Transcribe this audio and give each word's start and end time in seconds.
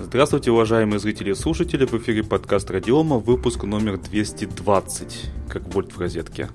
Здравствуйте, 0.00 0.50
уважаемые 0.50 0.98
зрители 0.98 1.30
и 1.30 1.34
слушатели, 1.34 1.84
в 1.84 1.92
эфире 1.94 2.24
подкаст 2.24 2.70
Радиома, 2.70 3.18
выпуск 3.18 3.64
номер 3.64 3.98
220, 3.98 5.30
как 5.48 5.74
вольт 5.74 5.92
в 5.92 6.00
розетке. 6.00 6.48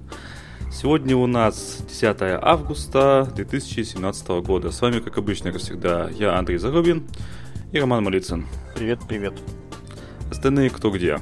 Сегодня 0.71 1.15
у 1.15 1.27
нас 1.27 1.77
10 1.87 2.17
августа 2.41 3.31
2017 3.35 4.27
года. 4.43 4.71
С 4.71 4.81
вами, 4.81 4.99
как 4.99 5.17
обычно, 5.17 5.51
как 5.51 5.61
всегда, 5.61 6.09
я 6.09 6.37
Андрей 6.37 6.57
Зарубин 6.57 7.07
и 7.71 7.79
Роман 7.79 8.03
Малицын. 8.03 8.45
Привет, 8.75 8.99
привет. 9.07 9.33
Остальные 10.31 10.71
кто 10.71 10.89
где? 10.89 11.19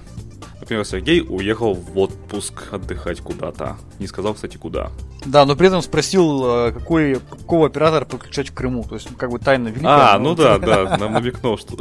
Например, 0.60 0.86
Сергей 0.86 1.22
уехал 1.22 1.74
в 1.74 1.98
отпуск 1.98 2.74
отдыхать 2.74 3.20
куда-то. 3.20 3.78
Не 4.00 4.08
сказал, 4.08 4.34
кстати, 4.34 4.58
куда. 4.58 4.90
Да, 5.26 5.46
но 5.46 5.56
при 5.56 5.68
этом 5.68 5.82
спросил, 5.82 6.68
э, 6.68 6.72
какой, 6.72 7.20
какого 7.20 7.68
оператора 7.68 8.06
подключать 8.06 8.50
в 8.50 8.54
Крыму. 8.54 8.84
То 8.84 8.96
есть, 8.96 9.10
как 9.18 9.32
бы 9.32 9.40
тайна 9.40 9.70
великая. 9.70 10.14
А, 10.14 10.20
ну 10.20 10.36
да, 10.36 10.60
да, 10.60 10.98
нам 10.98 11.14
намекнул, 11.14 11.58
что... 11.58 11.76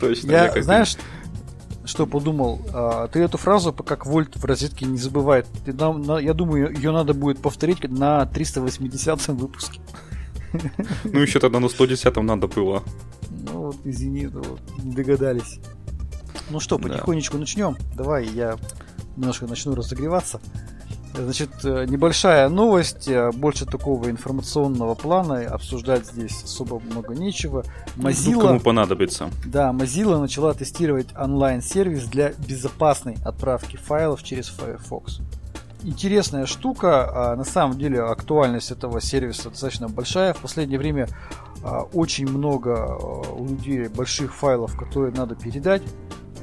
Точно. 0.00 0.30
Я, 0.30 0.62
знаешь, 0.62 0.96
что 1.84 2.06
подумал? 2.06 2.60
А, 2.72 3.08
ты 3.08 3.20
эту 3.20 3.38
фразу, 3.38 3.72
как 3.72 4.06
вольт 4.06 4.36
в 4.36 4.44
розетке 4.44 4.86
не 4.86 4.98
забывает. 4.98 5.46
Я 5.66 6.32
думаю, 6.32 6.72
ее 6.74 6.92
надо 6.92 7.12
будет 7.12 7.40
повторить 7.42 7.82
на 7.88 8.26
380 8.26 9.28
выпуске. 9.28 9.80
Ну, 11.04 11.18
еще 11.20 11.40
тогда 11.40 11.60
на 11.60 11.68
110 11.68 12.14
надо 12.16 12.46
было. 12.46 12.82
Ну, 13.30 13.66
вот, 13.66 13.76
извини, 13.84 14.28
не 14.82 14.94
догадались. 14.94 15.58
Ну 16.50 16.60
что, 16.60 16.78
потихонечку 16.78 17.36
да. 17.36 17.40
начнем. 17.40 17.76
Давай 17.96 18.26
я 18.26 18.58
немножко 19.16 19.46
начну 19.46 19.74
разогреваться. 19.74 20.40
Значит, 21.14 21.50
э, 21.64 21.84
небольшая 21.88 22.48
новость, 22.48 23.06
э, 23.06 23.30
больше 23.32 23.66
такого 23.66 24.08
информационного 24.08 24.94
плана, 24.94 25.46
обсуждать 25.46 26.06
здесь 26.06 26.42
особо 26.42 26.80
много 26.80 27.14
нечего. 27.14 27.64
Mozilla, 27.96 28.40
кому 28.40 28.60
понадобится. 28.60 29.28
Да, 29.44 29.70
Mozilla 29.72 30.18
начала 30.18 30.54
тестировать 30.54 31.08
онлайн-сервис 31.16 32.04
для 32.04 32.32
безопасной 32.48 33.16
отправки 33.24 33.76
файлов 33.76 34.22
через 34.22 34.48
Firefox. 34.48 35.20
Интересная 35.84 36.46
штука, 36.46 37.32
а 37.32 37.36
на 37.36 37.44
самом 37.44 37.76
деле 37.76 38.02
актуальность 38.02 38.70
этого 38.70 39.00
сервиса 39.00 39.50
достаточно 39.50 39.88
большая. 39.88 40.32
В 40.32 40.38
последнее 40.38 40.78
время 40.78 41.08
а, 41.64 41.82
очень 41.92 42.28
много 42.28 42.74
а, 42.76 43.32
у 43.32 43.46
людей 43.48 43.88
больших 43.88 44.32
файлов, 44.32 44.76
которые 44.78 45.12
надо 45.12 45.34
передать. 45.34 45.82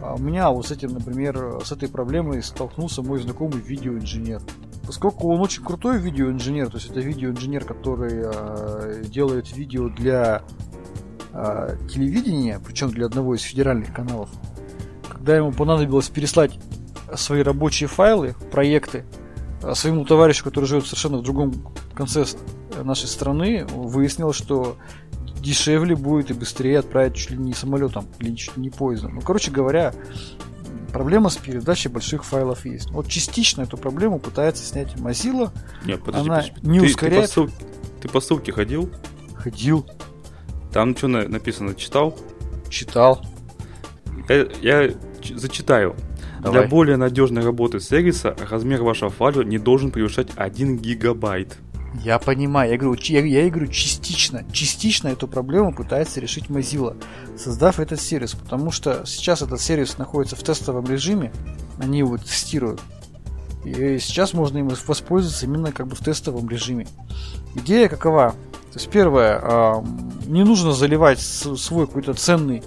А 0.02 0.16
у 0.16 0.18
меня 0.18 0.50
вот 0.50 0.68
с 0.68 0.72
этим, 0.72 0.94
например, 0.94 1.60
с 1.64 1.72
этой 1.72 1.90
проблемой 1.90 2.42
столкнулся 2.42 3.02
мой 3.02 3.20
знакомый 3.20 3.60
видеоинженер. 3.60 4.42
Поскольку 4.86 5.30
он 5.30 5.42
очень 5.42 5.64
крутой 5.64 6.00
видеоинженер, 6.00 6.70
то 6.70 6.78
есть 6.78 6.90
это 6.90 7.00
видеоинженер, 7.00 7.66
который 7.66 8.24
э, 8.26 9.04
делает 9.06 9.56
видео 9.56 9.90
для 9.90 10.42
э, 11.34 11.78
телевидения, 11.90 12.60
причем 12.66 12.90
для 12.90 13.06
одного 13.06 13.36
из 13.36 13.42
федеральных 13.42 13.94
каналов, 13.94 14.30
когда 15.08 15.36
ему 15.36 15.52
понадобилось 15.52 16.10
переслать 16.10 16.58
свои 17.16 17.42
рабочие 17.42 17.88
файлы, 17.88 18.36
проекты 18.52 19.06
своему 19.74 20.06
товарищу, 20.06 20.44
который 20.44 20.66
живет 20.66 20.86
совершенно 20.86 21.18
в 21.18 21.24
другом 21.24 21.54
конце 21.94 22.26
нашей 22.84 23.08
страны, 23.08 23.66
выяснилось, 23.66 24.38
что 24.38 24.78
дешевле 25.40 25.96
будет 25.96 26.32
и 26.32 26.34
быстрее 26.34 26.80
отправить 26.80 27.16
чуть 27.16 27.32
ли 27.32 27.38
не 27.38 27.54
самолетом 27.54 28.08
или 28.20 28.36
чуть 28.36 28.56
ли 28.58 28.64
не 28.64 28.70
поездом. 28.70 29.16
Ну, 29.16 29.22
короче 29.22 29.52
говоря, 29.52 29.94
проблема 30.92 31.30
с 31.30 31.38
передачей 31.38 31.90
больших 31.90 32.24
файлов 32.24 32.66
есть. 32.66 32.90
Вот 32.92 33.08
частично 33.08 33.62
эту 33.62 33.78
проблему 33.78 34.20
пытается 34.20 34.64
снять 34.64 34.96
Mozilla. 34.96 35.52
Нет, 35.86 36.04
подожди, 36.04 36.30
Она 36.30 36.40
подожди. 36.42 36.68
не 36.68 36.80
ты, 36.80 36.86
ускоряет. 36.86 37.22
Ты 37.22 37.28
по, 37.28 37.34
ссыл... 37.34 37.50
ты 38.02 38.10
по 38.10 38.20
ссылке 38.22 38.52
ходил? 38.52 38.90
Ходил. 39.36 39.86
Там 40.74 40.96
что 40.96 41.08
написано, 41.08 41.74
читал? 41.76 42.18
Читал. 42.70 43.26
Я, 44.28 44.48
я 44.62 44.94
зачитаю. 45.36 45.96
Давай. 46.42 46.62
Для 46.62 46.70
более 46.70 46.98
надежной 46.98 47.44
работы 47.44 47.80
сервиса 47.80 48.36
размер 48.50 48.84
вашего 48.84 49.10
файла 49.10 49.42
не 49.42 49.58
должен 49.58 49.92
превышать 49.92 50.30
1 50.36 50.78
гигабайт. 50.78 51.58
Я 52.04 52.20
понимаю, 52.20 52.72
я 52.72 52.78
говорю, 52.78 53.02
я, 53.06 53.26
я 53.26 53.50
говорю 53.50 53.68
частично, 53.68 54.44
частично 54.52 55.08
эту 55.08 55.28
проблему 55.28 55.74
пытается 55.74 56.20
решить 56.20 56.46
Mozilla, 56.46 56.96
создав 57.38 57.80
этот 57.80 58.00
сервис, 58.00 58.36
потому 58.36 58.72
что 58.72 59.06
сейчас 59.06 59.42
этот 59.42 59.60
сервис 59.60 59.98
находится 59.98 60.36
в 60.36 60.44
тестовом 60.44 60.86
режиме, 60.86 61.34
они 61.80 62.00
его 62.00 62.18
тестируют, 62.18 62.80
и 63.66 63.98
сейчас 64.00 64.34
можно 64.34 64.60
им 64.60 64.70
воспользоваться 64.70 65.46
именно 65.46 65.72
как 65.72 65.88
бы 65.88 65.96
в 65.96 66.00
тестовом 66.00 66.48
режиме. 66.48 66.88
Идея 67.56 67.90
какова? 67.90 68.36
То 68.72 68.76
есть 68.76 68.90
первое, 68.90 69.84
не 70.28 70.44
нужно 70.44 70.74
заливать 70.74 71.20
свой 71.20 71.88
какой-то 71.88 72.14
ценный 72.14 72.62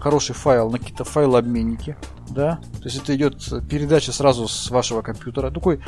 хороший 0.00 0.34
файл 0.34 0.70
на 0.70 0.78
какие-то 0.78 1.04
файлообменники, 1.04 1.96
да, 2.28 2.58
то 2.78 2.84
есть 2.84 2.96
это 2.96 3.16
идет 3.16 3.36
передача 3.68 4.12
сразу 4.12 4.46
с 4.46 4.70
вашего 4.70 5.02
компьютера, 5.02 5.50
такой 5.50 5.80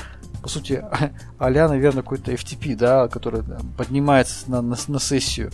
по 0.43 0.49
сути, 0.49 0.85
а 1.39 1.51
наверное, 1.51 2.03
какой-то 2.03 2.33
FTP, 2.33 2.77
да, 2.77 3.09
который 3.09 3.43
поднимается 3.77 4.51
на, 4.51 4.63
на, 4.63 4.77
на 4.87 4.99
сессию. 4.99 5.51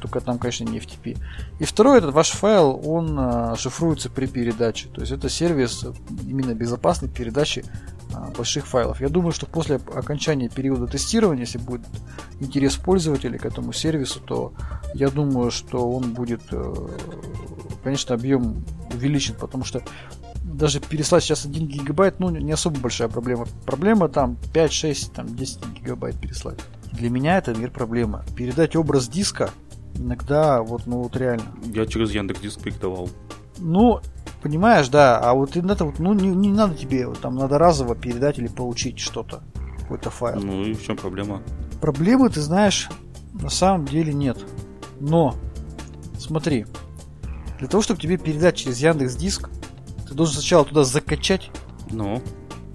Только 0.00 0.20
там, 0.20 0.38
конечно, 0.38 0.64
не 0.64 0.78
FTP. 0.80 1.16
И 1.60 1.64
второй, 1.64 1.96
этот 1.96 2.12
ваш 2.12 2.30
файл, 2.32 2.78
он 2.84 3.16
а, 3.18 3.56
шифруется 3.56 4.10
при 4.10 4.26
передаче. 4.26 4.88
То 4.88 5.00
есть 5.00 5.12
это 5.12 5.30
сервис 5.30 5.82
именно 6.26 6.54
безопасной 6.54 7.08
передачи 7.08 7.64
а, 8.12 8.30
больших 8.36 8.66
файлов. 8.66 9.00
Я 9.00 9.08
думаю, 9.08 9.32
что 9.32 9.46
после 9.46 9.76
окончания 9.76 10.50
периода 10.50 10.86
тестирования, 10.86 11.44
если 11.44 11.56
будет 11.56 11.86
интерес 12.38 12.76
пользователей 12.76 13.38
к 13.38 13.46
этому 13.46 13.72
сервису, 13.72 14.20
то 14.20 14.52
я 14.92 15.08
думаю, 15.08 15.50
что 15.50 15.90
он 15.90 16.12
будет, 16.12 16.42
э, 16.50 16.74
конечно, 17.82 18.14
объем 18.14 18.62
увеличен, 18.92 19.34
потому 19.34 19.64
что 19.64 19.82
даже 20.44 20.80
переслать 20.80 21.24
сейчас 21.24 21.46
1 21.46 21.66
гигабайт, 21.66 22.20
ну, 22.20 22.30
не 22.30 22.52
особо 22.52 22.78
большая 22.78 23.08
проблема. 23.08 23.46
Проблема 23.64 24.08
там 24.08 24.36
5, 24.52 24.72
6, 24.72 25.12
там 25.12 25.34
10 25.34 25.66
гигабайт 25.80 26.16
переслать. 26.20 26.60
Для 26.92 27.10
меня 27.10 27.38
это, 27.38 27.50
например, 27.50 27.70
проблема. 27.72 28.24
Передать 28.36 28.76
образ 28.76 29.08
диска 29.08 29.50
иногда, 29.96 30.62
вот, 30.62 30.86
ну, 30.86 31.02
вот 31.02 31.16
реально. 31.16 31.46
Я 31.72 31.86
через 31.86 32.12
Яндекс 32.12 32.40
Диск 32.40 32.60
передавал. 32.60 33.08
Ну, 33.58 34.00
понимаешь, 34.42 34.88
да, 34.88 35.18
а 35.18 35.34
вот 35.34 35.56
это 35.56 35.84
вот, 35.84 35.98
ну, 35.98 36.12
не, 36.12 36.28
не 36.28 36.52
надо 36.52 36.74
тебе, 36.74 37.06
вот, 37.06 37.20
там, 37.20 37.36
надо 37.36 37.58
разово 37.58 37.94
передать 37.94 38.38
или 38.38 38.48
получить 38.48 38.98
что-то, 38.98 39.42
какой-то 39.80 40.10
файл. 40.10 40.40
Ну, 40.40 40.64
и 40.64 40.74
в 40.74 40.82
чем 40.84 40.96
проблема? 40.96 41.42
Проблемы, 41.80 42.28
ты 42.28 42.40
знаешь, 42.40 42.88
на 43.32 43.48
самом 43.50 43.86
деле 43.86 44.12
нет. 44.12 44.38
Но, 45.00 45.34
смотри, 46.18 46.66
для 47.58 47.68
того, 47.68 47.82
чтобы 47.82 48.00
тебе 48.00 48.18
передать 48.18 48.56
через 48.56 48.78
Яндекс 48.78 49.16
Диск, 49.16 49.48
ты 50.14 50.18
должен 50.18 50.34
сначала 50.34 50.64
туда 50.64 50.84
закачать. 50.84 51.50
Ну. 51.90 52.22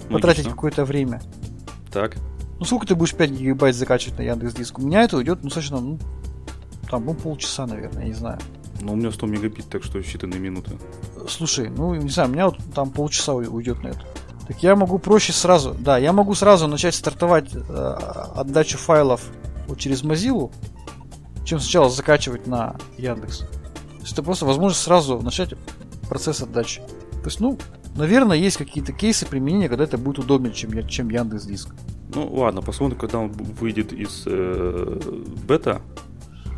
Потратить 0.10 0.50
какое-то 0.50 0.84
время. 0.84 1.22
Так. 1.90 2.18
Ну 2.60 2.66
сколько 2.66 2.86
ты 2.86 2.96
будешь 2.96 3.16
5 3.16 3.32
гигабайт 3.32 3.76
закачивать 3.76 4.20
на 4.20 4.24
Яндекс 4.24 4.56
Диск? 4.56 4.78
У 4.78 4.82
меня 4.82 5.04
это 5.04 5.16
уйдет, 5.16 5.40
ну, 5.42 5.46
достаточно, 5.46 5.80
ну, 5.80 5.98
там, 6.92 7.06
ну, 7.06 7.14
полчаса, 7.14 7.66
наверное, 7.66 8.04
я 8.04 8.10
не 8.10 8.14
знаю. 8.14 8.40
Ну, 8.82 8.92
у 8.92 8.96
меня 8.98 9.10
100 9.10 9.26
мегабит, 9.28 9.70
так 9.70 9.86
что 9.86 10.00
считанные 10.00 10.40
минуты. 10.40 10.72
Слушай, 11.30 11.70
ну, 11.70 11.96
не 11.96 12.10
знаю, 12.10 12.28
у 12.28 12.34
меня 12.34 12.48
вот 12.48 12.58
там 12.76 12.92
полчаса 12.92 13.34
уйдет 13.34 13.82
на 13.84 13.90
это. 13.90 14.02
Так 14.46 14.62
я 14.62 14.76
могу 14.76 15.00
проще 15.00 15.32
сразу, 15.32 15.74
да, 15.80 15.98
я 15.98 16.12
могу 16.12 16.36
сразу 16.36 16.68
начать 16.68 16.96
стартовать 16.96 17.52
э, 17.54 17.98
отдачу 18.36 18.78
файлов 18.78 19.22
вот 19.68 19.80
через 19.80 20.04
Mozilla, 20.04 20.52
чем 21.46 21.62
сначала 21.62 21.90
закачивать 21.90 22.48
на 22.48 22.76
Яндекс. 22.98 23.40
То 23.40 24.02
есть 24.02 24.12
это 24.12 24.24
просто 24.24 24.46
возможность 24.46 24.84
сразу 24.84 25.22
начать 25.22 25.54
процесс 26.10 26.42
отдачи. 26.42 26.82
То 27.22 27.28
есть, 27.28 27.40
ну, 27.40 27.57
наверное, 27.96 28.38
есть 28.38 28.57
какие-то 28.57 28.94
кейсы 28.94 29.25
применения, 29.25 29.69
когда 29.69 29.84
это 29.84 29.97
будет 29.97 30.19
удобнее, 30.19 30.53
чем, 30.53 30.88
чем 30.88 31.09
Яндекс 31.09 31.46
Диск. 31.46 31.69
Ну 32.13 32.28
ладно, 32.34 32.62
посмотрим, 32.62 32.97
когда 32.97 33.19
он 33.19 33.31
выйдет 33.31 33.94
из 33.94 34.24
э, 34.25 35.00
бета, 35.47 35.81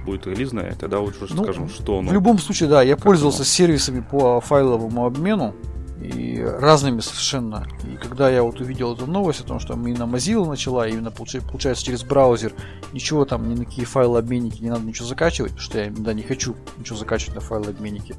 будет 0.06 0.28
релизная, 0.28 0.76
тогда 0.80 1.00
уже 1.00 1.16
ну, 1.32 1.44
скажем, 1.44 1.70
что 1.70 1.98
он. 1.98 2.08
В 2.08 2.14
любом 2.14 2.38
случае, 2.40 2.70
да, 2.70 2.82
я 2.82 2.96
пользовался 2.98 3.40
оно? 3.40 3.46
сервисами 3.46 4.02
по 4.02 4.40
файловому 4.42 5.06
обмену 5.06 5.54
и 6.02 6.42
разными 6.42 7.00
совершенно. 7.00 7.68
И 7.84 7.96
когда 7.96 8.30
я 8.30 8.44
вот 8.44 8.60
увидел 8.60 8.94
эту 8.94 9.06
новость 9.06 9.42
о 9.42 9.44
том, 9.44 9.60
что 9.60 9.74
именно 9.74 10.04
Mozilla 10.04 10.48
начала, 10.48 10.88
именно 10.88 11.12
получается 11.12 11.86
через 11.86 12.04
браузер, 12.04 12.54
ничего 12.94 13.26
там, 13.26 13.48
ни 13.50 13.56
на 13.56 13.66
какие 13.66 13.86
файлы 13.86 14.20
обменники 14.20 14.62
не 14.62 14.70
надо 14.70 14.84
ничего 14.84 15.08
закачивать, 15.08 15.52
потому 15.52 15.64
что 15.64 15.80
я 15.80 15.92
да, 15.92 16.14
не 16.14 16.24
хочу 16.24 16.56
ничего 16.78 16.98
закачивать 16.98 17.36
на 17.36 17.42
файлы 17.42 17.70
обменники. 17.70 18.16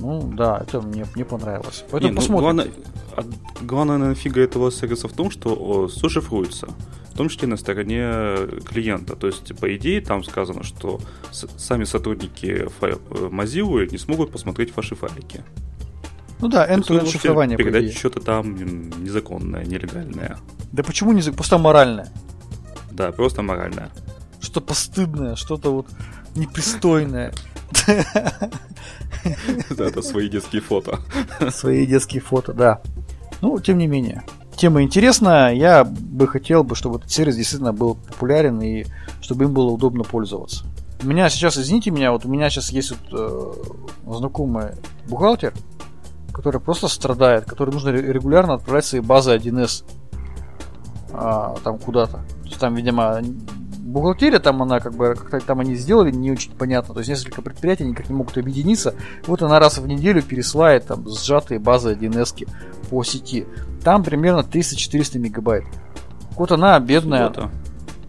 Ну 0.00 0.32
да, 0.34 0.58
это 0.58 0.80
мне, 0.80 1.06
мне 1.14 1.24
понравилось. 1.24 1.84
Поэтому 1.90 2.10
не, 2.12 2.14
ну, 2.14 2.20
посмотрим. 2.20 2.42
Главное, 2.42 2.68
главная 3.60 3.98
нафига 3.98 4.42
этого 4.42 4.72
сервиса 4.72 5.06
в 5.06 5.12
том, 5.12 5.30
что 5.30 5.86
все 5.86 6.08
шифруется. 6.08 6.68
В 7.12 7.16
том 7.16 7.28
числе 7.28 7.46
на 7.46 7.56
стороне 7.56 8.60
клиента. 8.64 9.14
То 9.14 9.28
есть, 9.28 9.56
по 9.56 9.72
идее, 9.76 10.00
там 10.00 10.24
сказано, 10.24 10.64
что 10.64 10.98
сами 11.30 11.84
сотрудники 11.84 12.66
э, 12.80 12.96
Mozilla 13.30 13.88
не 13.88 13.98
смогут 13.98 14.32
посмотреть 14.32 14.76
ваши 14.76 14.96
файлики. 14.96 15.44
Ну 16.44 16.50
да, 16.50 16.66
end-to-end 16.68 17.10
шифрование. 17.10 17.56
Передать 17.56 17.96
что-то 17.96 18.20
там 18.20 18.54
незаконное, 19.02 19.64
нелегальное. 19.64 20.36
Да 20.72 20.82
почему 20.82 21.12
не 21.12 21.22
Просто 21.32 21.56
моральное. 21.56 22.10
Да, 22.90 23.12
просто 23.12 23.40
моральное. 23.40 23.90
Что-то 24.42 24.60
постыдное, 24.60 25.36
что-то 25.36 25.70
вот 25.72 25.86
непристойное. 26.36 27.32
Да, 29.70 29.86
это 29.86 30.02
свои 30.02 30.28
детские 30.28 30.60
фото. 30.60 30.98
Свои 31.50 31.86
детские 31.86 32.20
фото, 32.20 32.52
да. 32.52 32.82
Ну, 33.40 33.58
тем 33.58 33.78
не 33.78 33.86
менее. 33.86 34.22
Тема 34.54 34.82
интересная. 34.82 35.54
Я 35.54 35.84
бы 35.84 36.28
хотел, 36.28 36.62
бы, 36.62 36.74
чтобы 36.76 36.98
этот 36.98 37.10
сервис 37.10 37.36
действительно 37.36 37.72
был 37.72 37.94
популярен 37.94 38.60
и 38.60 38.84
чтобы 39.22 39.44
им 39.44 39.54
было 39.54 39.70
удобно 39.70 40.04
пользоваться. 40.04 40.66
У 41.02 41.06
меня 41.06 41.30
сейчас, 41.30 41.56
извините 41.56 41.90
меня, 41.90 42.12
вот 42.12 42.26
у 42.26 42.28
меня 42.28 42.50
сейчас 42.50 42.68
есть 42.70 42.90
вот, 42.90 43.00
э, 43.12 44.14
знакомый 44.14 44.72
бухгалтер, 45.08 45.54
который 46.34 46.60
просто 46.60 46.88
страдает, 46.88 47.44
который 47.44 47.70
нужно 47.70 47.90
регулярно 47.90 48.54
отправлять 48.54 48.84
свои 48.84 49.00
базы 49.00 49.34
1С 49.34 49.84
а, 51.12 51.54
там 51.62 51.78
куда-то. 51.78 52.18
То 52.42 52.48
есть 52.48 52.58
там, 52.58 52.74
видимо, 52.74 53.20
бухгалтерия 53.78 54.40
там 54.40 54.60
она 54.62 54.80
как 54.80 54.94
бы 54.94 55.14
как-то 55.14 55.38
там 55.40 55.60
они 55.60 55.76
сделали 55.76 56.10
не 56.10 56.32
очень 56.32 56.52
понятно. 56.52 56.92
То 56.92 57.00
есть 57.00 57.08
несколько 57.08 57.40
предприятий 57.40 57.84
никак 57.84 58.08
не 58.08 58.16
могут 58.16 58.36
объединиться. 58.36 58.94
Вот 59.26 59.42
она 59.42 59.60
раз 59.60 59.78
в 59.78 59.86
неделю 59.86 60.22
пересылает 60.22 60.86
там 60.86 61.08
сжатые 61.08 61.60
базы 61.60 61.92
1С 61.92 62.48
по 62.90 63.04
сети. 63.04 63.46
Там 63.82 64.02
примерно 64.02 64.40
300-400 64.40 65.18
мегабайт. 65.18 65.64
Вот 66.36 66.50
она 66.50 66.78
бедная. 66.80 67.28
Суббота. 67.28 67.50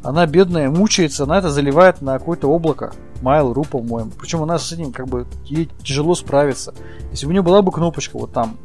Она 0.03 0.27
бедная, 0.27 0.69
мучается, 0.69 1.23
она 1.23 1.39
это 1.39 1.49
заливает 1.49 2.01
на 2.01 2.19
какое-то 2.19 2.47
облако. 2.47 2.93
Mail.ru, 3.21 3.67
по-моему. 3.67 4.11
Причем 4.19 4.43
она 4.43 4.59
с 4.59 4.71
этим 4.71 4.91
как 4.91 5.07
бы 5.07 5.25
ей 5.45 5.69
тяжело 5.83 6.15
справиться. 6.15 6.73
Если 7.11 7.25
бы 7.25 7.29
у 7.29 7.33
нее 7.33 7.41
была 7.41 7.61
бы 7.61 7.71
кнопочка 7.71 8.17
вот 8.17 8.33
там, 8.33 8.57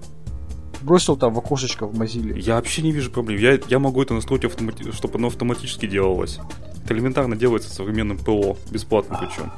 бросил 0.82 1.16
там 1.16 1.34
в 1.34 1.38
окошечко 1.38 1.86
в 1.86 2.00
Mozilla. 2.00 2.38
Я 2.38 2.56
вообще 2.56 2.82
не 2.82 2.92
вижу 2.92 3.10
проблем. 3.10 3.38
Я, 3.38 3.58
я 3.68 3.78
могу 3.78 4.02
это 4.02 4.14
настроить, 4.14 4.44
автомати... 4.44 4.92
чтобы 4.92 5.18
оно 5.18 5.28
автоматически 5.28 5.86
делалось. 5.86 6.38
Это 6.84 6.94
элементарно 6.94 7.36
делается 7.36 7.70
современным 7.70 8.18
ПО, 8.18 8.56
бесплатно 8.70 9.18
причем. 9.20 9.52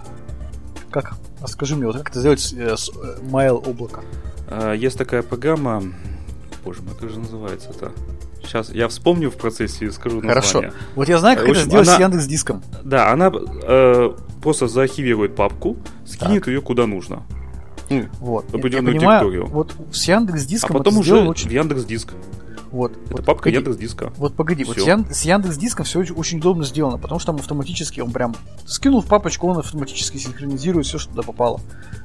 Как? 0.91 1.15
Расскажи 1.41 1.77
мне, 1.77 1.87
вот 1.87 1.97
как 1.97 2.11
это 2.11 2.21
сделать 2.21 2.53
э, 2.53 2.77
с 2.77 2.91
э, 2.91 3.19
Mail 3.23 3.67
облако? 3.67 4.03
А, 4.49 4.75
есть 4.75 4.99
такая 4.99 5.23
программа, 5.23 5.83
боже 6.65 6.83
мой, 6.83 6.95
как 6.95 7.09
же 7.09 7.19
называется 7.19 7.71
это? 7.71 7.93
Сейчас 8.45 8.71
я 8.71 8.89
вспомню 8.89 9.31
в 9.31 9.37
процессе 9.37 9.87
и 9.87 9.91
скажу 9.91 10.17
название. 10.17 10.35
Хорошо. 10.35 10.65
Вот 10.95 11.09
я 11.09 11.19
знаю, 11.19 11.37
как 11.37 11.49
общем, 11.49 11.61
это 11.61 11.69
сделать 11.71 11.89
она, 11.89 11.97
с 11.97 12.01
Яндекс 12.01 12.27
Диском. 12.27 12.63
Да, 12.83 13.11
она 13.13 13.33
э, 13.33 14.13
просто 14.43 14.69
заархивирует 14.69 15.35
папку, 15.35 15.77
скинет 16.05 16.45
так. 16.45 16.49
ее 16.49 16.61
куда 16.61 16.87
нужно. 16.87 17.23
Ну, 17.89 18.09
вот. 18.21 18.55
определенную 18.55 18.95
я 18.95 19.01
понимаю, 19.01 19.21
территорию. 19.21 19.47
Вот 19.47 19.75
с 19.93 20.09
Яндекс 20.09 20.45
Диском 20.45 20.77
а 20.77 20.79
потом 20.79 20.99
уже 20.99 21.17
очень... 21.17 21.49
в 21.49 21.53
Яндекс 21.53 21.85
Диск. 21.85 22.15
Вот. 22.73 22.93
Это 23.05 23.17
вот, 23.17 23.25
папка 23.27 23.51
Яндекс 23.51 23.77
Диска. 23.77 24.13
Вот 24.17 24.35
погоди, 24.35 24.65
все. 24.65 24.73
вот 24.73 24.83
с, 24.83 24.87
Ян, 24.87 25.07
с 25.11 25.23
Яндекс 25.23 25.59
Диском 25.59 25.85
все 25.85 26.01
очень, 26.01 26.15
очень 26.15 26.39
удобно 26.39 26.65
сделано, 26.65 26.97
потому 26.97 27.21
что 27.21 27.33
там 27.33 27.37
автоматически 27.37 28.01
он 28.01 28.11
прям 28.11 28.35
скинул 28.65 29.03
в 29.03 29.07
папочку, 29.07 29.47
он 29.47 29.59
автоматически 29.59 30.17
синхронизирует 30.17 30.87
все, 30.87 30.99
что 30.99 31.11
туда 31.11 31.23
попало. 31.23 31.61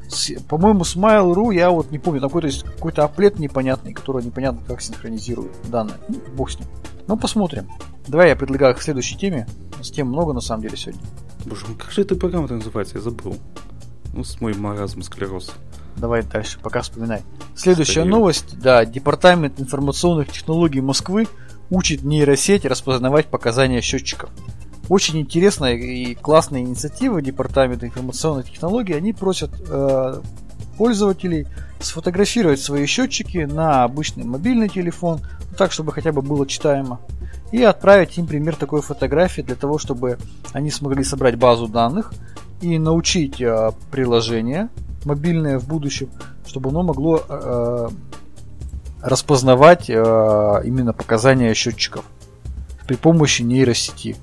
С, 0.10 0.34
по-моему, 0.44 0.84
с 0.84 0.98
Mail.ru 0.98 1.56
я 1.56 1.72
вот 1.72 1.92
не 1.92 2.00
помню, 2.00 2.20
там 2.20 2.30
какой-то 2.30 2.48
есть 2.48 2.64
какой-то 2.64 3.06
аплет 3.06 3.40
непонятный, 3.40 3.94
который 3.94 4.24
непонятно 4.24 4.62
как 4.68 4.82
синхронизирует 4.82 5.52
данные. 5.70 5.96
Ну, 6.10 6.20
бог 6.36 6.52
с 6.52 6.60
ним. 6.60 6.68
Ну, 7.08 7.18
посмотрим. 7.18 7.70
Давай 8.08 8.30
я 8.30 8.36
предлагаю 8.36 8.76
к 8.76 8.82
следующей 8.82 9.18
теме. 9.18 9.48
С 9.82 9.90
тем 9.90 10.08
много 10.08 10.34
на 10.34 10.42
самом 10.42 10.64
деле 10.64 10.76
сегодня. 10.76 11.02
Боже, 11.46 11.66
как 11.78 11.92
же 11.92 12.02
эта 12.02 12.16
программа 12.16 12.48
называется? 12.48 12.98
Я 12.98 13.02
забыл. 13.02 13.38
Ну, 14.14 14.24
с 14.26 14.42
мой 14.42 14.54
маразм 14.54 15.02
склероз. 15.02 15.54
Давай 15.98 16.22
дальше, 16.24 16.60
пока 16.62 16.82
вспоминай. 16.82 17.22
Следующая 17.56 18.02
Старею. 18.02 18.12
новость. 18.12 18.60
Да, 18.60 18.86
Департамент 18.86 19.60
информационных 19.60 20.32
технологий 20.32 20.82
Москвы 20.82 21.28
учит 21.70 22.04
нейросеть 22.04 22.66
распознавать 22.66 23.28
показания 23.28 23.82
счетчиков. 23.82 24.30
Очень 24.90 25.20
интересная 25.20 25.74
и 25.74 26.16
классная 26.16 26.62
инициатива 26.62 27.22
Департамента 27.22 27.88
информационных 27.88 28.50
технологий. 28.50 28.94
Они 28.94 29.12
просят 29.12 29.52
э, 29.68 30.22
пользователей 30.78 31.48
сфотографировать 31.80 32.62
свои 32.62 32.86
счетчики 32.86 33.40
на 33.40 33.84
обычный 33.84 34.24
мобильный 34.24 34.70
телефон, 34.70 35.22
так, 35.58 35.72
чтобы 35.72 35.92
хотя 35.92 36.12
бы 36.12 36.22
было 36.22 36.48
читаемо, 36.48 37.02
и 37.52 37.64
отправить 37.64 38.18
им 38.18 38.28
пример 38.28 38.56
такой 38.56 38.82
фотографии 38.82 39.42
для 39.42 39.56
того, 39.56 39.78
чтобы 39.78 40.20
они 40.54 40.72
смогли 40.72 41.04
собрать 41.04 41.36
базу 41.36 41.68
данных 41.68 42.14
и 42.62 42.80
научить 42.80 43.42
э, 43.42 43.72
приложение 43.92 44.70
мобильное 45.08 45.58
в 45.58 45.68
будущем, 45.68 46.10
чтобы 46.46 46.70
оно 46.70 46.84
могло 46.84 47.24
э, 47.28 47.90
распознавать 49.02 49.90
э, 49.90 49.94
именно 49.94 50.94
показания 50.94 51.54
счетчиков 51.54 52.06
при 52.86 52.96
помощи 52.96 53.42
нейросети. 53.42 54.16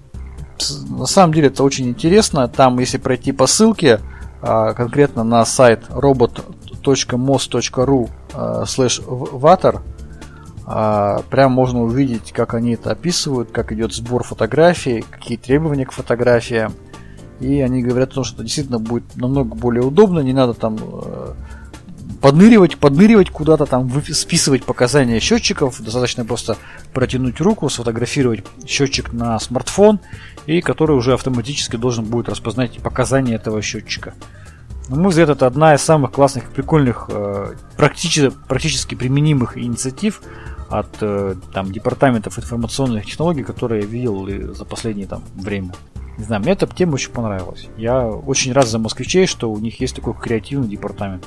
На 0.89 1.07
самом 1.07 1.35
деле 1.35 1.49
это 1.49 1.65
очень 1.65 1.89
интересно. 1.89 2.47
Там, 2.49 2.79
если 2.79 2.99
пройти 2.99 3.33
по 3.33 3.47
ссылке, 3.47 4.01
э, 4.43 4.75
конкретно 4.77 5.25
на 5.25 5.45
сайт 5.45 5.85
robot.mos.ru 5.89 6.51
slash 8.33 9.05
water, 9.07 9.81
прям 11.31 11.53
можно 11.53 11.83
увидеть, 11.83 12.33
как 12.33 12.55
они 12.55 12.73
это 12.73 12.91
описывают, 12.91 13.51
как 13.53 13.71
идет 13.73 13.93
сбор 13.93 14.25
фотографий, 14.25 15.05
какие 15.09 15.37
требования 15.37 15.85
к 15.85 15.93
фотографиям. 15.93 16.73
И 17.45 17.61
они 17.61 17.83
говорят 17.83 18.13
о 18.13 18.15
том, 18.15 18.25
что 18.25 18.43
действительно 18.43 18.79
будет 18.79 19.05
намного 19.17 19.55
более 19.55 19.83
удобно, 19.83 20.21
не 20.21 20.33
надо 20.33 20.55
там 20.55 20.79
э, 20.81 21.35
подныривать, 22.23 22.79
подныривать 22.79 23.29
куда-то 23.29 23.67
там, 23.67 23.93
списывать 24.03 24.65
показания 24.65 25.21
счетчиков. 25.21 25.79
Достаточно 25.83 26.25
просто 26.25 26.57
протянуть 26.95 27.43
руку, 27.43 27.69
сфотографировать 27.69 28.45
счетчик 28.67 29.13
на 29.13 29.39
смартфон, 29.39 30.01
и 30.47 30.63
который 30.63 30.97
уже 30.97 31.13
автоматически 31.13 31.77
должен 31.77 32.07
будет 32.07 32.31
распознать 32.31 32.79
показания 32.79 33.35
этого 33.35 33.61
счетчика. 33.61 34.15
На 34.89 34.97
мой 34.97 35.11
взгляд, 35.11 35.29
это 35.29 35.47
одна 35.47 35.75
из 35.75 35.83
самых 35.83 36.13
классных, 36.13 36.45
прикольных, 36.45 37.11
э, 37.11 37.57
практически, 37.77 38.33
практически 38.49 38.95
применимых 38.95 39.59
инициатив 39.59 40.23
от 40.71 40.97
э, 41.03 41.35
там, 41.53 41.73
департаментов 41.73 42.39
информационных 42.39 43.05
технологий, 43.05 43.43
которые 43.43 43.83
я 43.83 43.87
видел 43.87 44.55
за 44.55 44.65
последнее 44.65 45.07
там, 45.07 45.23
время. 45.35 45.75
Не 46.19 46.25
знаю, 46.25 46.43
мне 46.43 46.53
эта 46.53 46.67
тема 46.67 46.95
очень 46.95 47.11
понравилась. 47.11 47.69
Я 47.77 48.07
очень 48.09 48.53
рад 48.53 48.69
за 48.69 48.79
москвичей, 48.79 49.27
что 49.27 49.51
у 49.51 49.59
них 49.59 49.81
есть 49.81 49.97
такой 49.97 50.15
креативный 50.15 50.69
департамент. 50.69 51.27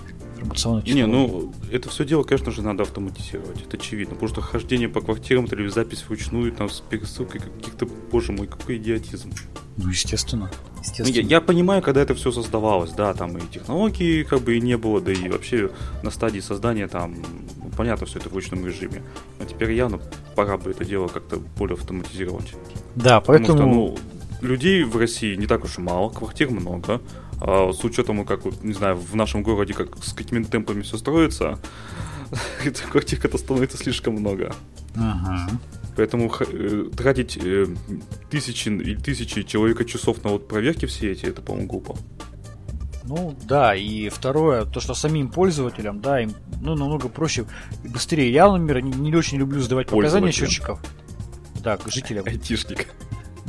Не, 0.85 1.05
ну, 1.07 1.51
это 1.71 1.89
все 1.89 2.05
дело, 2.05 2.23
конечно 2.23 2.51
же, 2.51 2.61
надо 2.61 2.83
автоматизировать. 2.83 3.61
Это 3.61 3.77
очевидно. 3.77 4.15
Потому 4.15 4.29
что 4.29 4.41
хождение 4.41 4.87
по 4.87 5.01
квартирам 5.01 5.45
или 5.45 5.67
запись 5.67 6.05
вручную, 6.07 6.51
там, 6.51 6.69
с 6.69 6.79
пересылкой 6.79 7.41
каких-то, 7.41 7.87
боже 8.11 8.31
мой, 8.31 8.47
какой 8.47 8.77
идиотизм. 8.77 9.31
Ну, 9.77 9.89
естественно. 9.89 10.49
естественно. 10.79 11.15
Я, 11.15 11.21
я 11.21 11.41
понимаю, 11.41 11.81
когда 11.81 12.01
это 12.01 12.15
все 12.15 12.31
создавалось, 12.31 12.91
да, 12.91 13.13
там 13.13 13.37
и 13.37 13.41
технологии 13.51 14.23
как 14.23 14.41
бы 14.41 14.57
и 14.57 14.61
не 14.61 14.77
было, 14.77 15.01
да 15.01 15.11
и 15.11 15.29
вообще 15.29 15.69
на 16.01 16.11
стадии 16.11 16.39
создания 16.39 16.87
там, 16.87 17.15
ну, 17.57 17.69
понятно, 17.75 18.05
все 18.05 18.19
это 18.19 18.29
в 18.29 18.33
ручном 18.33 18.65
режиме. 18.65 19.03
Но 19.39 19.45
теперь 19.45 19.73
явно 19.73 19.99
пора 20.35 20.57
бы 20.57 20.71
это 20.71 20.85
дело 20.85 21.07
как-то 21.07 21.37
более 21.57 21.75
автоматизировать. 21.75 22.53
Да, 22.95 23.21
поэтому... 23.21 23.57
Потому 23.57 23.97
что, 23.97 24.03
ну, 24.03 24.16
людей 24.41 24.83
в 24.83 24.97
России 24.97 25.35
не 25.35 25.47
так 25.47 25.63
уж 25.63 25.77
и 25.77 25.81
мало, 25.81 26.09
квартир 26.09 26.49
много. 26.49 27.01
А 27.39 27.71
с 27.71 27.83
учетом, 27.83 28.25
как 28.25 28.45
вот, 28.45 28.63
не 28.63 28.73
знаю, 28.73 28.95
в 28.95 29.15
нашем 29.15 29.43
городе, 29.43 29.73
как 29.73 30.03
с 30.03 30.13
какими 30.13 30.43
темпами 30.43 30.81
все 30.81 30.97
строится, 30.97 31.59
квартир 32.91 33.19
это 33.23 33.37
становится 33.37 33.77
слишком 33.77 34.15
много. 34.15 34.55
Ага. 34.95 35.49
Поэтому 35.95 36.31
э, 36.39 36.89
тратить 36.95 37.37
э, 37.37 37.67
тысячи 38.29 38.69
и 38.69 38.95
тысячи 38.95 39.43
человека 39.43 39.85
часов 39.85 40.23
на 40.23 40.31
вот 40.31 40.47
проверки 40.47 40.85
все 40.85 41.11
эти, 41.11 41.25
это, 41.25 41.41
по-моему, 41.41 41.67
глупо. 41.67 41.95
Ну 43.03 43.35
да, 43.43 43.73
и 43.73 44.09
второе, 44.09 44.65
то, 44.65 44.79
что 44.79 44.93
самим 44.93 45.29
пользователям, 45.29 46.01
да, 46.01 46.21
им 46.21 46.33
ну, 46.61 46.75
намного 46.75 47.07
проще 47.07 47.45
и 47.83 47.87
быстрее. 47.87 48.31
Я, 48.31 48.51
например, 48.51 48.83
не, 48.83 48.91
не 48.91 49.15
очень 49.15 49.37
люблю 49.37 49.61
сдавать 49.61 49.87
показания 49.87 50.31
счетчиков. 50.31 50.79
Так, 51.63 51.81
жителям. 51.87 52.25
Айтишник. 52.27 52.87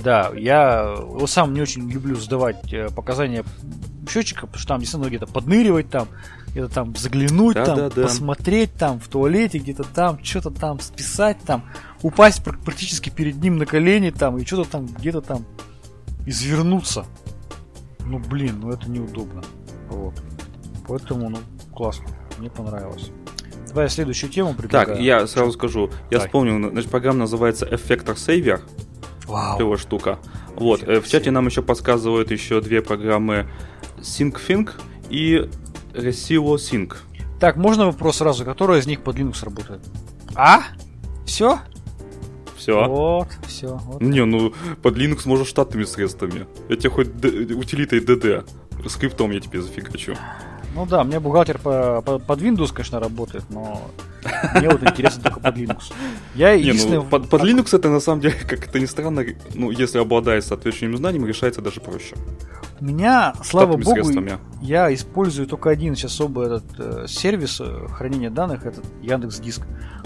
Да, 0.02 0.30
я 0.34 0.96
сам 1.26 1.54
не 1.54 1.60
очень 1.60 1.90
люблю 1.90 2.16
сдавать 2.16 2.72
э, 2.72 2.88
показания 2.88 3.44
счетчика, 4.08 4.46
потому 4.46 4.58
что 4.58 4.68
там 4.68 4.80
действительно 4.80 5.08
где-то 5.08 5.26
подныривать 5.26 5.90
там, 5.90 6.08
где-то 6.50 6.68
там 6.68 6.96
заглянуть, 6.96 7.56
да, 7.56 7.64
там, 7.64 7.76
да, 7.76 7.90
да. 7.90 8.02
посмотреть 8.02 8.72
там 8.74 9.00
в 9.00 9.08
туалете, 9.08 9.58
где-то 9.58 9.84
там, 9.84 10.22
что-то 10.22 10.50
там 10.50 10.80
списать, 10.80 11.38
там, 11.44 11.64
упасть 12.02 12.42
практически 12.44 13.10
перед 13.10 13.36
ним 13.36 13.58
на 13.58 13.66
колени 13.66 14.10
там 14.10 14.38
и 14.38 14.44
что-то 14.44 14.70
там 14.70 14.86
где-то 14.86 15.20
там 15.20 15.44
извернуться. 16.26 17.04
Ну 18.00 18.18
блин, 18.18 18.60
ну 18.60 18.70
это 18.70 18.88
неудобно. 18.88 19.42
Вот. 19.90 20.14
Поэтому, 20.86 21.28
ну, 21.28 21.38
классно. 21.74 22.06
Мне 22.38 22.50
понравилось. 22.50 23.10
Давай 23.68 23.90
следующую 23.90 24.30
тему 24.30 24.54
предлагаю. 24.54 24.96
Так, 24.96 25.04
я 25.04 25.26
сразу 25.26 25.52
скажу. 25.52 25.90
Я 26.10 26.18
Давай. 26.18 26.26
вспомнил, 26.26 26.70
значит, 26.70 26.90
программа 26.90 27.20
называется 27.20 27.66
Effector 27.66 28.14
Savior. 28.14 28.60
Вау. 29.28 29.58
Его 29.58 29.76
штука. 29.76 30.18
Вот, 30.56 30.80
Фиг 30.80 31.04
в 31.04 31.08
чате 31.08 31.30
нам 31.30 31.46
еще 31.46 31.62
подсказывают 31.62 32.30
еще 32.30 32.60
две 32.60 32.82
программы 32.82 33.48
SyncFink 33.98 34.72
и 35.10 35.48
Resilo 35.92 36.56
Sync. 36.56 36.96
Так, 37.38 37.56
можно 37.56 37.86
вопрос 37.86 38.16
сразу, 38.16 38.44
которая 38.44 38.80
из 38.80 38.86
них 38.86 39.02
под 39.02 39.16
Linux 39.16 39.44
работает? 39.44 39.80
А? 40.34 40.62
Все? 41.26 41.60
Все. 42.56 42.86
Вот, 42.88 43.28
все. 43.46 43.76
Вот. 43.76 44.00
Не, 44.00 44.24
ну 44.24 44.52
под 44.82 44.96
Linux 44.96 45.22
можно 45.26 45.44
штатными 45.44 45.84
средствами. 45.84 46.46
Я 46.68 46.76
тебе 46.76 46.90
хоть 46.90 47.08
утилитой 47.08 48.00
DD. 48.00 48.44
скриптом 48.88 49.30
я 49.30 49.40
тебе 49.40 49.62
зафигачу. 49.62 50.16
Ну 50.78 50.86
да, 50.86 51.00
у 51.00 51.04
меня 51.04 51.18
бухгалтер 51.18 51.58
по, 51.58 52.02
по, 52.02 52.20
под 52.20 52.40
Windows, 52.40 52.72
конечно, 52.72 53.00
работает, 53.00 53.42
но 53.50 53.80
мне 54.54 54.68
вот 54.68 54.80
интересно 54.84 55.24
только 55.24 55.40
под 55.40 55.56
Linux. 55.56 55.92
Я 56.36 56.54
Не, 56.54 56.60
единственное... 56.60 56.98
ну, 56.98 57.04
под, 57.04 57.28
под 57.28 57.42
Linux 57.42 57.76
это 57.76 57.88
на 57.88 57.98
самом 57.98 58.20
деле, 58.20 58.36
как 58.48 58.68
это 58.68 58.78
ни 58.78 58.84
странно, 58.84 59.24
ну, 59.54 59.72
если 59.72 59.98
обладает 59.98 60.44
соответствующим 60.44 60.96
знанием, 60.96 61.26
решается 61.26 61.62
даже 61.62 61.80
проще. 61.80 62.14
У 62.80 62.84
меня, 62.84 63.34
слава 63.42 63.72
Штатными 63.72 63.84
богу, 63.86 63.94
средствами. 63.94 64.38
я 64.62 64.94
использую 64.94 65.48
только 65.48 65.68
один 65.68 65.96
сейчас 65.96 66.12
особый 66.12 66.46
этот 66.46 66.64
э, 66.78 67.06
сервис 67.08 67.60
э, 67.60 67.88
хранения 67.88 68.30
данных, 68.30 68.64
этот 68.64 68.84
Яндекс 69.02 69.40
Диск. 69.40 69.62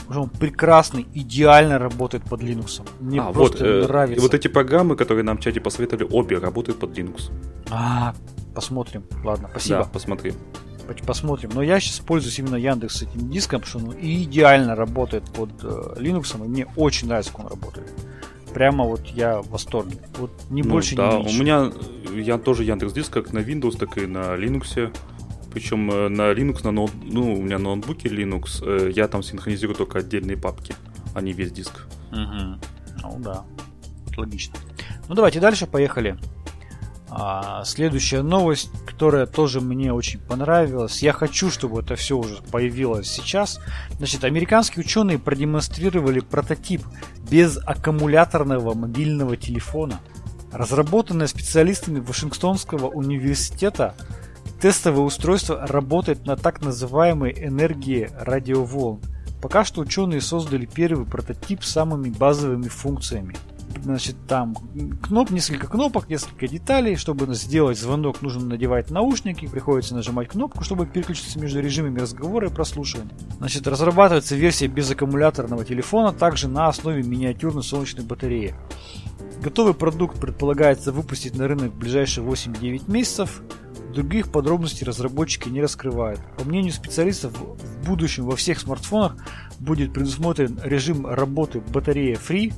Он 0.09 0.31
прекрасный, 0.31 1.07
идеально 1.13 1.79
работает 1.79 2.25
под 2.25 2.41
Linux. 2.41 2.81
Мне 2.99 3.21
а, 3.21 3.25
вот, 3.25 3.35
просто 3.35 3.67
э, 3.67 3.87
нравится. 3.87 4.19
и 4.19 4.23
вот 4.23 4.33
эти 4.33 4.49
программы, 4.49 4.97
которые 4.97 5.23
нам 5.23 5.37
в 5.37 5.41
чате 5.41 5.61
посоветовали, 5.61 6.09
обе 6.11 6.39
работают 6.39 6.79
под 6.79 6.97
Linux. 6.97 7.31
А, 7.71 8.15
посмотрим. 8.55 9.05
Ладно, 9.25 9.49
спасибо. 9.51 9.79
Да, 9.81 9.85
посмотри. 9.85 10.33
Пос- 10.89 11.05
Посмотрим. 11.07 11.51
Но 11.55 11.63
я 11.63 11.79
сейчас 11.81 12.01
пользуюсь 12.01 12.39
именно 12.41 12.57
Яндекс 12.57 12.97
с 12.97 13.03
этим 13.03 13.31
диском, 13.31 13.61
потому 13.61 13.85
что 13.85 13.91
он 13.91 13.97
идеально 14.01 14.75
работает 14.75 15.25
под 15.33 15.51
э, 15.63 15.95
Linux, 15.99 16.35
и 16.45 16.49
мне 16.49 16.67
очень 16.77 17.07
нравится, 17.09 17.31
как 17.33 17.41
он 17.41 17.47
работает. 17.49 17.89
Прямо 18.53 18.85
вот 18.85 19.07
я 19.07 19.41
в 19.43 19.49
восторге. 19.51 19.97
Вот 20.19 20.31
не 20.51 20.63
Ну 20.63 20.71
больше, 20.71 20.97
да, 20.97 21.13
не 21.13 21.17
меньше. 21.19 21.37
у 21.39 21.41
меня 21.43 21.73
э, 22.15 22.21
я 22.21 22.37
тоже 22.37 22.65
Яндекс 22.65 22.93
Диск 22.93 23.13
как 23.13 23.33
на 23.33 23.39
Windows, 23.39 23.79
так 23.79 23.97
и 23.97 24.07
на 24.07 24.37
Linux. 24.37 24.93
Причем 25.53 25.91
э, 25.91 26.09
на 26.09 26.33
Linux, 26.33 26.65
на 26.65 26.73
ноут, 26.73 26.91
ну, 27.01 27.33
у 27.35 27.43
меня 27.43 27.59
на 27.59 27.65
ноутбуке 27.75 28.09
Linux, 28.09 28.91
я 28.93 29.07
там 29.07 29.23
синхронизирую 29.23 29.77
только 29.77 30.01
отдельные 30.01 30.37
папки, 30.37 30.75
а 31.15 31.21
не 31.21 31.33
весь 31.33 31.53
диск. 31.53 31.87
Мгм. 32.11 32.61
Ну 33.03 33.19
да, 33.21 33.45
логично. 34.17 34.57
Ну 35.09 35.15
давайте 35.15 35.39
дальше, 35.41 35.67
поехали. 35.67 36.19
А, 37.15 37.63
следующая 37.67 38.23
новость, 38.23 38.71
которая 38.87 39.27
тоже 39.27 39.61
мне 39.61 39.93
очень 39.93 40.19
понравилась. 40.19 41.03
Я 41.03 41.13
хочу, 41.13 41.51
чтобы 41.51 41.83
это 41.83 41.95
все 41.95 42.17
уже 42.17 42.37
появилось 42.51 43.07
сейчас. 43.07 43.61
Значит, 43.99 44.25
американские 44.25 44.83
ученые 44.83 45.19
продемонстрировали 45.19 46.21
прототип 46.21 46.81
без 47.31 47.59
аккумуляторного 47.59 48.73
мобильного 48.73 49.37
телефона. 49.37 50.01
Разработанное 50.53 51.27
специалистами 51.27 52.01
Вашингтонского 52.01 52.87
университета, 52.87 53.95
тестовое 54.63 55.05
устройство 55.05 55.67
работает 55.67 56.25
на 56.25 56.37
так 56.37 56.63
называемой 56.63 57.35
энергии 57.37 58.09
радиоволн. 58.19 59.03
Пока 59.43 59.65
что 59.67 59.83
ученые 59.83 60.23
создали 60.23 60.65
первый 60.65 61.05
прототип 61.05 61.63
с 61.63 61.73
самыми 61.73 62.09
базовыми 62.09 62.69
функциями. 62.69 63.37
Значит, 63.83 64.15
там 64.29 64.55
кноп, 65.03 65.31
несколько 65.31 65.67
кнопок, 65.67 66.09
несколько 66.09 66.47
деталей. 66.47 66.95
Чтобы 66.95 67.35
сделать 67.35 67.79
звонок, 67.79 68.23
нужно 68.23 68.47
надевать 68.47 68.91
наушники, 68.91 69.49
приходится 69.49 69.97
нажимать 69.97 70.29
кнопку, 70.29 70.63
чтобы 70.63 70.87
переключиться 70.87 71.41
между 71.41 71.61
режимами 71.61 71.99
разговора 71.99 72.49
и 72.49 72.53
прослушивания. 72.53 73.11
Значит, 73.39 73.67
разрабатывается 73.67 74.37
версия 74.37 74.69
без 74.69 74.91
аккумуляторного 74.91 75.65
телефона, 75.65 76.13
также 76.13 76.47
на 76.47 76.69
основе 76.69 77.03
миниатюрной 77.03 77.65
солнечной 77.65 78.05
батареи. 78.05 78.55
Готовый 79.43 79.75
продукт 79.75 80.21
предполагается 80.21 80.93
выпустить 80.93 81.35
на 81.37 81.49
рынок 81.49 81.73
в 81.73 81.79
ближайшие 81.79 82.25
8-9 82.25 82.89
месяцев. 82.89 83.43
Других 83.93 84.31
подробностей 84.31 84.87
разработчики 84.87 85.49
не 85.49 85.61
раскрывают. 85.61 86.21
По 86.39 86.45
мнению 86.45 86.73
специалистов, 86.73 87.33
в 87.37 87.85
будущем 87.85 88.27
во 88.27 88.37
всех 88.37 88.61
смартфонах 88.61 89.17
будет 89.59 89.93
предусмотрен 89.93 90.59
режим 90.63 91.07
работы 91.07 91.61
батарея 91.61 92.17
Free, 92.17 92.55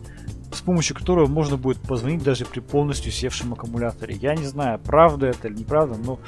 с 0.54 0.60
помощью 0.60 0.96
которого 0.96 1.26
можно 1.26 1.56
будет 1.56 1.78
позвонить 1.78 2.22
даже 2.22 2.44
при 2.44 2.60
полностью 2.60 3.12
севшем 3.12 3.52
аккумуляторе. 3.52 4.16
Я 4.16 4.34
не 4.34 4.46
знаю, 4.46 4.78
правда 4.78 5.26
это 5.26 5.48
или 5.48 5.58
неправда, 5.58 5.96
но 5.96 6.18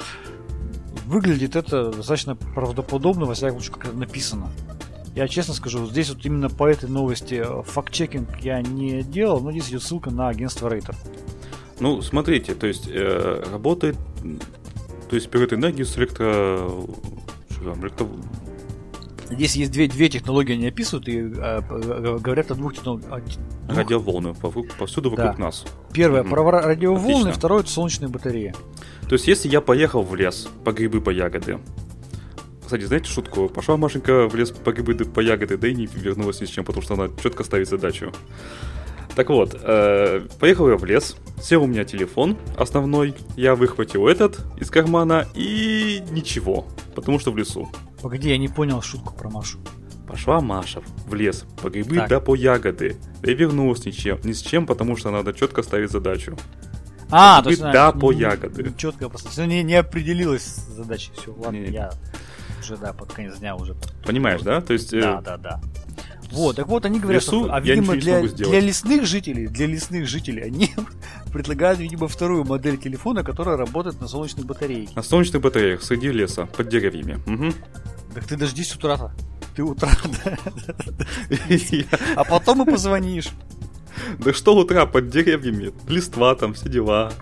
выглядит 1.06 1.56
это 1.56 1.92
достаточно 1.92 2.37
правдоподобно, 2.37 3.26
во 3.26 3.35
всяком 3.35 3.61
случае, 3.61 3.75
как 3.75 3.85
это 3.87 3.97
написано. 3.97 4.50
Я 5.14 5.28
честно 5.28 5.54
скажу, 5.54 5.87
здесь 5.87 6.11
вот 6.11 6.25
именно 6.26 6.50
по 6.50 6.68
этой 6.68 6.90
новости 6.90 7.42
э, 7.42 7.62
факт-чекинг 7.62 8.40
я 8.42 8.61
не 8.61 9.02
делал, 9.02 9.40
но 9.40 9.50
здесь 9.50 9.71
идет 9.71 9.83
ссылка 9.83 10.11
на 10.11 10.28
агентство 10.28 10.68
Рейтер. 10.68 10.95
Ну, 11.80 12.02
смотрите, 12.02 12.54
то 12.54 12.66
есть 12.66 12.87
э, 12.87 13.42
работает, 13.50 13.97
то 15.09 15.16
есть 15.16 15.30
берет 15.30 15.54
энергию 15.54 15.87
с 15.87 15.97
электро... 15.97 16.68
что 17.50 17.64
там, 17.64 17.83
электро- 17.83 18.25
Здесь 19.30 19.56
есть 19.56 19.73
две, 19.73 19.88
две 19.88 20.09
технологии, 20.09 20.52
они 20.54 20.68
описывают 20.68 21.09
и 21.09 21.21
г- 21.21 22.18
говорят 22.18 22.50
о 22.50 22.54
двух 22.54 22.75
технологиях. 22.75 23.23
радиоволны 23.68 24.30
пову- 24.35 24.66
повсюду 24.78 25.11
вокруг 25.11 25.37
Да. 25.37 25.42
нас. 25.42 25.64
Первое 25.92 26.23
Мгм. 26.23 26.30
про 26.30 26.50
радиоволны, 26.62 27.06
Отлично. 27.11 27.33
второе 27.33 27.61
это 27.62 27.71
солнечные 27.71 28.09
батареи. 28.09 28.54
То 29.09 29.14
есть, 29.14 29.26
если 29.26 29.49
я 29.49 29.61
поехал 29.61 30.02
в 30.02 30.14
лес 30.14 30.49
по 30.64 30.73
грибы, 30.73 31.00
по 31.00 31.11
ягоды, 31.11 31.59
кстати, 32.64 32.83
знаете 32.83 33.09
шутку? 33.09 33.49
Пошла 33.49 33.76
Машенька 33.76 34.28
в 34.28 34.35
лес 34.35 34.50
по 34.50 34.73
грибы, 34.73 34.95
по 35.04 35.21
ягоды, 35.21 35.56
да 35.56 35.68
и 35.68 35.75
не 35.75 35.87
вернулась 35.87 36.40
ни 36.40 36.47
с 36.47 36.49
чем, 36.49 36.64
потому 36.64 36.83
что 36.83 36.95
она 36.95 37.09
четко 37.23 37.42
ставит 37.45 37.68
задачу. 37.68 38.12
Так 39.14 39.30
вот, 39.30 39.59
э, 39.62 40.26
поехал 40.38 40.68
я 40.68 40.76
в 40.76 40.85
лес, 40.85 41.16
сел 41.40 41.62
у 41.62 41.66
меня 41.66 41.85
телефон 41.85 42.37
основной, 42.56 43.14
я 43.37 43.54
выхватил 43.54 44.06
этот 44.09 44.40
из 44.61 44.68
кармана 44.71 45.26
и 45.35 46.02
ничего, 46.11 46.66
потому 46.95 47.18
что 47.18 47.30
в 47.33 47.37
лесу. 47.38 47.68
Погоди, 48.03 48.29
я 48.31 48.38
не 48.38 48.49
понял 48.49 48.83
шутку 48.83 49.15
про 49.15 49.29
Машу. 49.31 49.59
Пошла 50.07 50.41
Маша 50.41 50.81
в 51.07 51.15
лес 51.15 51.45
по 51.61 51.69
грибы 51.69 51.97
Так. 51.97 52.09
да 52.09 52.21
по 52.21 52.35
ягоды. 52.35 52.97
И 53.23 53.35
вернулась 53.35 53.85
ни, 53.85 53.91
чем, 53.91 54.21
ни 54.23 54.33
с 54.33 54.41
чем, 54.41 54.67
потому 54.67 54.97
что 54.97 55.11
надо 55.11 55.33
четко 55.33 55.62
ставить 55.62 55.91
задачу. 55.91 56.37
А, 57.11 57.41
Грибы 57.41 57.45
то 57.45 57.50
есть 57.50 57.62
она 57.62 57.73
да 57.73 57.93
по 57.93 58.12
не- 58.12 58.21
ягоды. 58.21 58.73
Четко 58.76 59.09
просто. 59.09 59.31
всё, 59.31 59.45
Не, 59.47 59.62
не 59.65 59.75
определилась 59.75 60.43
с 60.45 60.69
задачей. 60.69 61.11
Все, 61.17 61.33
ладно, 61.35 61.57
Не. 61.57 61.71
я 61.73 61.91
уже, 62.61 62.76
да, 62.76 62.93
под 62.93 63.12
конец 63.12 63.38
дня 63.38 63.57
уже. 63.57 63.75
Понимаешь, 64.05 64.43
да? 64.43 64.61
То 64.61 64.73
есть... 64.75 64.93
э, 64.93 65.00
Да, 65.00 65.21
да, 65.21 65.37
да. 65.37 65.61
Вот, 66.30 66.56
так 66.56 66.66
вот 66.66 66.85
они 66.85 66.99
говорят, 66.99 67.23
лесу 67.23 67.45
что, 67.45 67.54
а, 67.54 67.61
видимо, 67.61 67.95
не 67.95 68.00
для, 68.00 68.23
для 68.23 68.61
лесных 68.61 69.06
жителей, 69.06 69.47
для 69.47 69.66
лесных 69.66 70.06
жителей 70.06 70.42
они 70.42 70.75
предлагают, 71.33 71.78
видимо, 71.78 72.09
вторую 72.09 72.45
модель 72.45 72.78
телефона, 72.78 73.23
которая 73.23 73.56
работает 73.56 74.00
на 74.00 74.09
солнечной 74.09 74.45
батарее. 74.45 74.88
На 74.95 75.02
солнечных 75.02 75.42
батареях, 75.42 75.83
среди 75.83 76.11
леса, 76.11 76.47
под 76.47 76.68
деревьями. 76.68 77.21
Мгм. 77.26 77.54
Так 78.14 78.25
ты 78.25 78.37
дождись 78.37 78.75
утра-то. 78.75 79.12
Ты 79.54 79.62
утра, 79.62 79.90
А 82.16 82.25
потом 82.25 82.62
и 82.62 82.71
позвонишь. 82.71 83.30
Да 84.18 84.33
что 84.33 84.56
утра 84.56 84.87
под 84.87 85.11
деревьями? 85.11 85.73
Листва 85.88 86.35
там, 86.35 86.54
все 86.54 86.68
дела. 86.68 87.12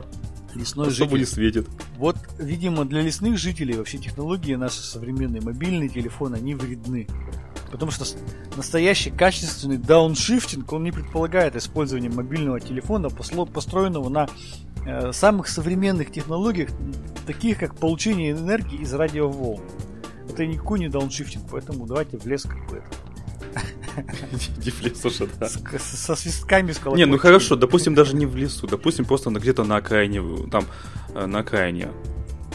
Лесной 0.55 0.89
Особо 0.89 1.19
не 1.19 1.25
житель. 1.25 1.35
светит. 1.35 1.69
Вот, 1.97 2.17
видимо, 2.39 2.85
для 2.85 3.03
лесных 3.03 3.39
жителей 3.39 3.75
вообще 3.77 3.99
технологии 3.99 4.55
наши 4.55 4.83
современные 4.83 5.43
мобильные 5.43 5.89
телефоны, 5.89 6.37
они 6.37 6.55
вредны. 6.55 7.09
Потому 7.75 7.91
что 7.91 8.05
настоящий 8.57 9.11
качественный 9.11 9.79
дауншифтинг, 9.79 10.73
он 10.73 10.85
не 10.85 10.93
предполагает 10.93 11.57
использование 11.57 12.09
мобильного 12.09 12.61
телефона, 12.61 13.11
построенного 13.11 14.09
на 14.09 14.29
э, 14.87 15.11
самых 15.13 15.49
современных 15.49 16.13
технологиях, 16.13 16.71
таких 17.27 17.59
как 17.59 17.75
получение 17.75 18.31
энергии 18.31 18.81
из 18.81 18.95
радиоволн. 18.95 19.61
Это 20.31 20.47
никакой 20.47 20.79
не 20.79 20.89
дауншифтинг, 20.89 21.47
поэтому 21.51 21.85
давайте 21.85 22.17
в 22.17 22.25
лес 22.29 22.45
как 22.45 22.65
бы 22.71 22.77
это, 22.77 22.97
Иди 24.57 24.71
в 24.71 24.81
лес 24.81 25.05
уже, 25.05 25.29
да. 25.41 25.49
со 25.49 26.15
свистками, 26.15 26.71
с 26.71 26.81
Не, 26.95 27.07
ну 27.07 27.19
хорошо, 27.19 27.57
допустим, 27.57 27.97
даже 27.97 28.15
не 28.15 28.27
в 28.27 28.37
лесу, 28.37 28.69
допустим, 28.69 29.05
просто 29.05 29.31
где-то 29.31 29.65
на 29.65 29.79
окраине, 29.79 30.23
там, 30.49 30.67
э, 31.13 31.27
на 31.27 31.41
окраине. 31.41 31.89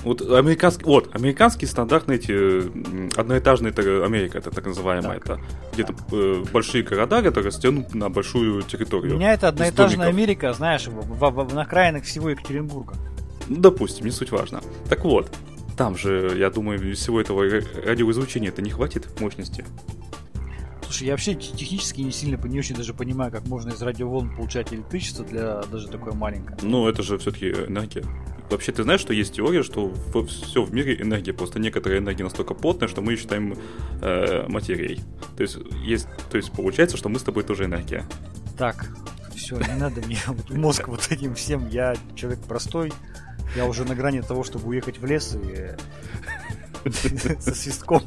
Вот 0.04 0.22
американский, 0.22 0.86
вот, 0.86 1.14
американские 1.14 1.68
стандартные 1.68 2.18
эти 2.20 3.20
одноэтажные, 3.20 3.72
это 3.72 4.06
Америка, 4.06 4.38
это 4.38 4.50
так 4.50 4.66
называемая, 4.66 5.20
Так. 5.20 5.26
это 5.26 5.42
где-то 5.74 5.94
э, 6.14 6.44
большие 6.54 6.84
города, 6.84 7.22
которые 7.22 7.52
стянут 7.52 7.94
на 7.94 8.10
большую 8.10 8.60
У 8.60 8.62
территорию. 8.62 9.16
меня 9.16 9.34
это 9.34 9.50
одноэтажная. 9.50 10.08
Америка, 10.08 10.54
знаешь, 10.54 10.88
в, 10.88 10.92
в- 11.02 11.32
в- 11.50 11.54
на 11.54 11.64
окраинах 11.64 12.06
всего 12.06 12.30
Екатеринбурга. 12.30 12.94
Ну, 13.50 13.58
допустим, 13.58 14.06
не 14.06 14.12
суть 14.12 14.32
важно. 14.32 14.62
Так 14.88 15.04
вот, 15.04 15.30
там 15.76 15.98
же, 15.98 16.34
я 16.38 16.50
думаю, 16.50 16.96
всего 16.96 17.20
этого 17.20 17.44
ра- 17.46 17.86
радиоизлучения 17.86 18.50
это 18.50 18.62
не 18.62 18.70
хватит 18.70 19.20
мощности. 19.20 19.66
Слушай, 20.84 21.08
я 21.08 21.14
вообще 21.14 21.36
те- 21.36 21.52
технически 21.56 22.02
не 22.02 22.12
сильно, 22.12 22.40
не 22.48 22.58
очень 22.60 22.76
даже 22.76 22.94
понимаю, 22.94 23.32
как 23.32 23.46
можно 23.48 23.72
из 23.72 23.82
радиоволн 23.82 24.34
получать 24.36 24.74
электричество 24.74 25.26
для 25.26 25.62
даже 25.72 25.88
такое 25.90 26.14
маленькое. 26.14 26.58
Но 26.62 26.88
это 26.88 27.04
же 27.04 27.18
все-таки 27.18 27.50
энергия. 27.52 28.04
Вообще, 28.50 28.72
ты 28.72 28.84
знаешь, 28.84 29.02
что 29.02 29.14
есть 29.14 29.34
теория, 29.36 29.62
что 29.62 29.94
все 30.28 30.64
в 30.64 30.74
мире 30.74 31.00
энергия, 31.00 31.34
просто 31.34 31.60
некоторая 31.60 32.00
энергия 32.00 32.24
настолько 32.24 32.54
плотная, 32.56 32.88
что 32.88 33.02
мы 33.02 33.14
ее 33.14 33.18
считаем 33.18 33.56
э, 34.02 34.48
материей. 34.48 35.02
То 35.38 35.44
есть, 35.44 35.58
есть, 35.84 36.08
то 36.32 36.38
есть 36.38 36.52
получается, 36.52 36.98
что 36.98 37.10
мы 37.10 37.20
с 37.20 37.24
тобой 37.24 37.44
тоже 37.44 37.66
энергия. 37.66 38.06
Так, 38.58 38.90
все, 39.36 39.58
не 39.58 39.80
надо 39.80 40.02
мне 40.02 40.20
мозг 40.50 40.88
вот 40.88 41.08
этим 41.12 41.36
всем. 41.36 41.68
Я 41.70 41.96
человек 42.16 42.40
простой. 42.42 42.92
Я 43.56 43.66
уже 43.66 43.84
на 43.86 43.96
грани 43.96 44.22
того, 44.22 44.44
чтобы 44.44 44.68
уехать 44.68 45.00
в 45.00 45.06
лес 45.06 45.36
и 45.36 46.90
со 47.40 47.56
свистком. 47.56 48.04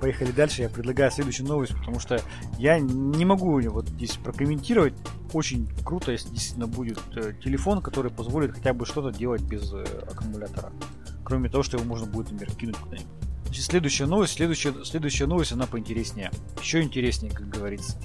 Поехали 0.00 0.32
дальше. 0.32 0.62
Я 0.62 0.68
предлагаю 0.68 1.10
следующую 1.10 1.46
новость, 1.46 1.74
потому 1.78 2.00
что 2.00 2.20
я 2.58 2.78
не 2.78 3.24
могу 3.24 3.60
вот 3.70 3.88
здесь 3.88 4.16
прокомментировать. 4.16 4.94
Очень 5.32 5.68
круто, 5.84 6.12
если 6.12 6.28
действительно 6.28 6.66
будет 6.66 7.00
э, 7.16 7.34
телефон, 7.42 7.80
который 7.80 8.10
позволит 8.10 8.52
хотя 8.52 8.72
бы 8.72 8.86
что-то 8.86 9.16
делать 9.16 9.42
без 9.42 9.72
э, 9.72 9.84
аккумулятора. 10.10 10.72
Кроме 11.24 11.48
того, 11.48 11.62
что 11.62 11.76
его 11.76 11.86
можно 11.86 12.06
будет, 12.06 12.30
например, 12.32 12.54
кинуть 12.56 12.76
куда-нибудь. 12.76 13.08
Значит, 13.44 13.64
следующая 13.64 14.06
новость, 14.06 14.34
следующая, 14.34 14.84
следующая 14.84 15.26
новость, 15.26 15.52
она 15.52 15.66
поинтереснее. 15.66 16.30
Еще 16.60 16.82
интереснее, 16.82 17.32
как 17.32 17.48
говорится. 17.48 17.98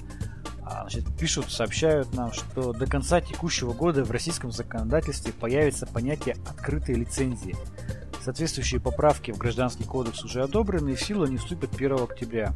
А, 0.62 0.82
значит, 0.82 1.04
пишут, 1.18 1.50
сообщают 1.50 2.12
нам, 2.12 2.32
что 2.32 2.74
до 2.74 2.86
конца 2.86 3.20
текущего 3.22 3.72
года 3.72 4.04
в 4.04 4.10
российском 4.10 4.52
законодательстве 4.52 5.32
появится 5.32 5.86
понятие 5.86 6.36
открытой 6.46 6.96
лицензии. 6.96 7.56
Соответствующие 8.22 8.80
поправки 8.80 9.30
в 9.30 9.38
Гражданский 9.38 9.84
кодекс 9.84 10.24
уже 10.24 10.42
одобрены 10.42 10.90
и 10.90 10.94
в 10.94 11.02
силу 11.02 11.24
они 11.24 11.36
вступят 11.36 11.74
1 11.74 11.92
октября. 11.94 12.52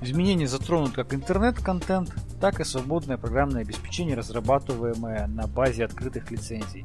Изменения 0.00 0.46
затронут 0.46 0.92
как 0.92 1.14
интернет-контент, 1.14 2.14
так 2.40 2.60
и 2.60 2.64
свободное 2.64 3.16
программное 3.16 3.62
обеспечение, 3.62 4.16
разрабатываемое 4.16 5.26
на 5.28 5.46
базе 5.46 5.84
открытых 5.84 6.30
лицензий. 6.30 6.84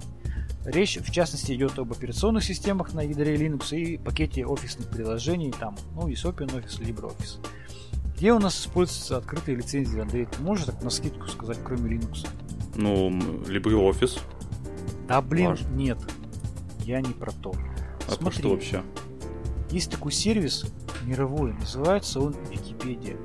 Речь, 0.65 0.97
в 0.97 1.11
частности, 1.11 1.53
идет 1.53 1.79
об 1.79 1.91
операционных 1.91 2.43
системах 2.43 2.93
на 2.93 3.01
ядре 3.01 3.35
Linux 3.35 3.75
и 3.75 3.97
пакете 3.97 4.45
офисных 4.45 4.89
приложений, 4.89 5.53
там, 5.59 5.75
ну, 5.95 6.07
и 6.07 6.13
OpenOffice, 6.13 6.79
LibreOffice. 6.79 7.39
Где 8.15 8.33
у 8.33 8.39
нас 8.39 8.59
используются 8.59 9.17
открытые 9.17 9.55
лицензии, 9.57 9.99
Андрей? 9.99 10.25
Ты 10.25 10.41
можешь 10.41 10.65
так 10.65 10.83
на 10.83 10.89
скидку 10.89 11.27
сказать, 11.27 11.57
кроме 11.63 11.97
Linux? 11.97 12.27
Ну, 12.75 13.09
LibreOffice. 13.09 14.19
Да 15.07 15.21
блин, 15.21 15.51
Ваш. 15.51 15.61
нет. 15.71 15.97
Я 16.81 17.01
не 17.01 17.13
про 17.13 17.31
то. 17.31 17.53
А 18.09 18.15
Смотри, 18.15 18.39
что 18.39 18.49
вообще? 18.49 18.83
Есть 19.71 19.91
такой 19.91 20.11
сервис 20.11 20.65
мировой, 21.03 21.53
называется 21.53 22.19
он 22.19 22.35
Википедия. 22.49 23.17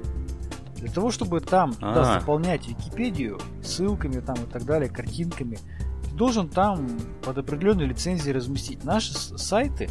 Для 0.77 0.93
того, 0.93 1.11
чтобы 1.11 1.41
там 1.41 1.75
туда 1.75 2.21
заполнять 2.21 2.69
Википедию 2.69 3.41
ссылками 3.63 4.21
там 4.21 4.37
и 4.37 4.47
так 4.47 4.65
далее, 4.65 4.91
картинками, 4.91 5.59
ты 6.05 6.15
должен 6.15 6.49
там 6.49 6.87
под 7.23 7.39
определенной 7.39 7.87
лицензией 7.87 8.35
разместить 8.35 8.85
наши 8.85 9.15
сайты, 9.15 9.89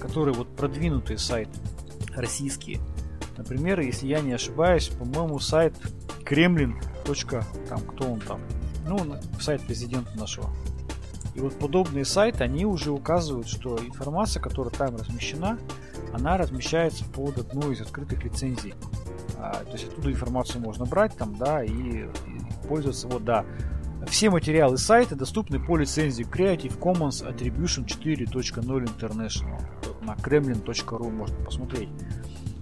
которые 0.00 0.34
вот 0.34 0.48
продвинутые 0.56 1.18
сайты, 1.18 1.52
российские, 2.16 2.80
Например, 3.40 3.80
если 3.80 4.06
я 4.06 4.20
не 4.20 4.32
ошибаюсь, 4.32 4.88
по-моему, 4.88 5.38
сайт 5.38 5.74
Кремлин. 6.26 6.78
Там, 7.70 7.80
кто 7.80 8.12
он 8.12 8.20
там? 8.20 8.38
Ну, 8.86 9.16
сайт 9.40 9.62
президента 9.62 10.14
нашего. 10.18 10.50
И 11.40 11.42
вот 11.42 11.58
подобные 11.58 12.04
сайты, 12.04 12.44
они 12.44 12.66
уже 12.66 12.90
указывают, 12.90 13.48
что 13.48 13.78
информация, 13.78 14.42
которая 14.42 14.74
там 14.74 14.94
размещена, 14.96 15.58
она 16.12 16.36
размещается 16.36 17.02
под 17.06 17.38
одной 17.38 17.72
из 17.72 17.80
открытых 17.80 18.22
лицензий. 18.22 18.74
А, 19.38 19.52
то 19.64 19.72
есть 19.72 19.84
оттуда 19.84 20.12
информацию 20.12 20.60
можно 20.60 20.84
брать 20.84 21.16
там, 21.16 21.34
да, 21.36 21.64
и, 21.64 21.70
и 21.70 22.08
пользоваться. 22.68 23.08
Вот, 23.08 23.24
да. 23.24 23.46
Все 24.06 24.28
материалы 24.28 24.76
сайта 24.76 25.16
доступны 25.16 25.58
по 25.58 25.78
лицензии 25.78 26.26
Creative 26.26 26.78
Commons 26.78 27.26
Attribution 27.26 27.86
4.0 27.86 28.84
International. 28.84 29.62
На 30.02 30.16
kremlin.ru 30.16 31.10
можно 31.10 31.36
посмотреть. 31.42 31.88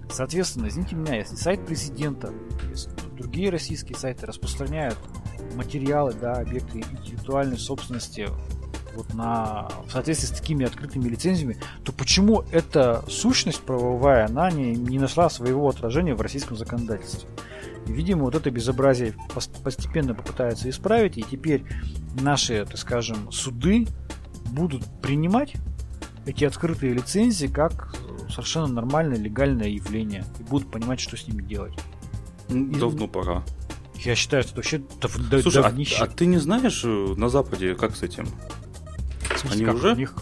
Соответственно, 0.09 0.69
извините 0.69 0.95
меня, 0.95 1.17
если 1.17 1.35
сайт 1.35 1.65
президента, 1.65 2.31
если 2.69 2.89
другие 3.17 3.49
российские 3.49 3.97
сайты 3.97 4.25
распространяют 4.25 4.97
материалы, 5.55 6.13
да, 6.13 6.35
объекты 6.35 6.79
интеллектуальной 6.79 7.57
собственности 7.57 8.29
вот 8.95 9.13
на, 9.13 9.69
в 9.85 9.91
соответствии 9.91 10.27
с 10.27 10.31
такими 10.31 10.65
открытыми 10.65 11.07
лицензиями, 11.07 11.57
то 11.83 11.91
почему 11.91 12.43
эта 12.51 13.03
сущность 13.07 13.61
правовая, 13.61 14.25
она 14.25 14.49
не, 14.51 14.75
не 14.75 14.99
нашла 14.99 15.29
своего 15.29 15.67
отражения 15.69 16.15
в 16.15 16.21
российском 16.21 16.57
законодательстве? 16.57 17.29
И, 17.87 17.91
видимо, 17.91 18.23
вот 18.23 18.35
это 18.35 18.51
безобразие 18.51 19.13
постепенно 19.63 20.13
попытаются 20.13 20.69
исправить, 20.69 21.17
и 21.17 21.23
теперь 21.23 21.63
наши, 22.21 22.65
так 22.65 22.77
скажем, 22.77 23.31
суды 23.31 23.87
будут 24.51 24.83
принимать 25.01 25.53
эти 26.25 26.45
открытые 26.45 26.93
лицензии 26.93 27.47
как 27.47 27.95
совершенно 28.29 28.67
нормальное 28.67 29.17
легальное 29.17 29.69
явление 29.69 30.23
и 30.39 30.43
будут 30.43 30.69
понимать, 30.69 30.99
что 30.99 31.17
с 31.17 31.27
ними 31.27 31.41
делать. 31.41 31.73
Давно 32.49 33.05
и... 33.05 33.07
пора. 33.07 33.43
Я 33.95 34.15
считаю, 34.15 34.43
что 34.43 34.51
это 34.51 34.57
вообще 34.57 34.81
дав- 35.01 35.41
Слушай, 35.41 35.63
а, 35.63 36.03
а 36.03 36.07
ты 36.07 36.25
не 36.25 36.37
знаешь 36.37 36.83
э, 36.85 36.87
на 37.17 37.27
Западе, 37.27 37.75
как 37.75 37.95
с 37.95 38.03
этим? 38.03 38.27
Смысле, 39.39 39.67
они 39.67 39.75
уже? 39.75 39.93
У 39.93 39.95
них, 39.95 40.15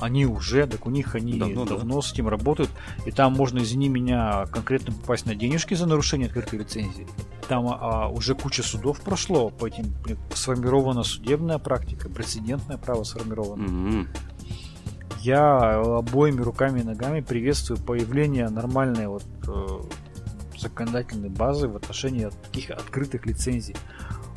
они 0.00 0.26
уже, 0.26 0.66
так 0.66 0.86
у 0.86 0.90
них 0.90 1.14
они 1.14 1.38
давно, 1.38 1.64
давно 1.64 1.96
да. 1.96 2.02
с 2.02 2.12
этим 2.12 2.28
работают. 2.28 2.70
И 3.06 3.10
там 3.10 3.34
можно, 3.34 3.58
извини 3.60 3.88
меня, 3.88 4.46
конкретно 4.46 4.92
попасть 4.92 5.26
на 5.26 5.34
денежки 5.34 5.74
за 5.74 5.86
нарушение 5.86 6.26
открытой 6.26 6.58
лицензии. 6.58 7.06
Там 7.48 7.66
а, 7.68 8.08
уже 8.08 8.34
куча 8.34 8.62
судов 8.62 9.00
прошло, 9.00 9.50
по 9.50 9.66
этим 9.66 9.94
сформирована 10.34 11.02
судебная 11.02 11.58
практика, 11.58 12.08
прецедентное 12.08 12.78
право 12.78 13.04
сформировано. 13.04 13.64
Mm-hmm 13.64 14.06
я 15.22 15.80
обоими 15.98 16.40
руками 16.40 16.80
и 16.80 16.82
ногами 16.82 17.20
приветствую 17.20 17.78
появление 17.78 18.48
нормальной 18.48 19.06
вот 19.06 19.24
э, 19.46 19.80
законодательной 20.58 21.28
базы 21.28 21.68
в 21.68 21.76
отношении 21.76 22.28
таких 22.42 22.70
открытых 22.70 23.24
лицензий. 23.24 23.76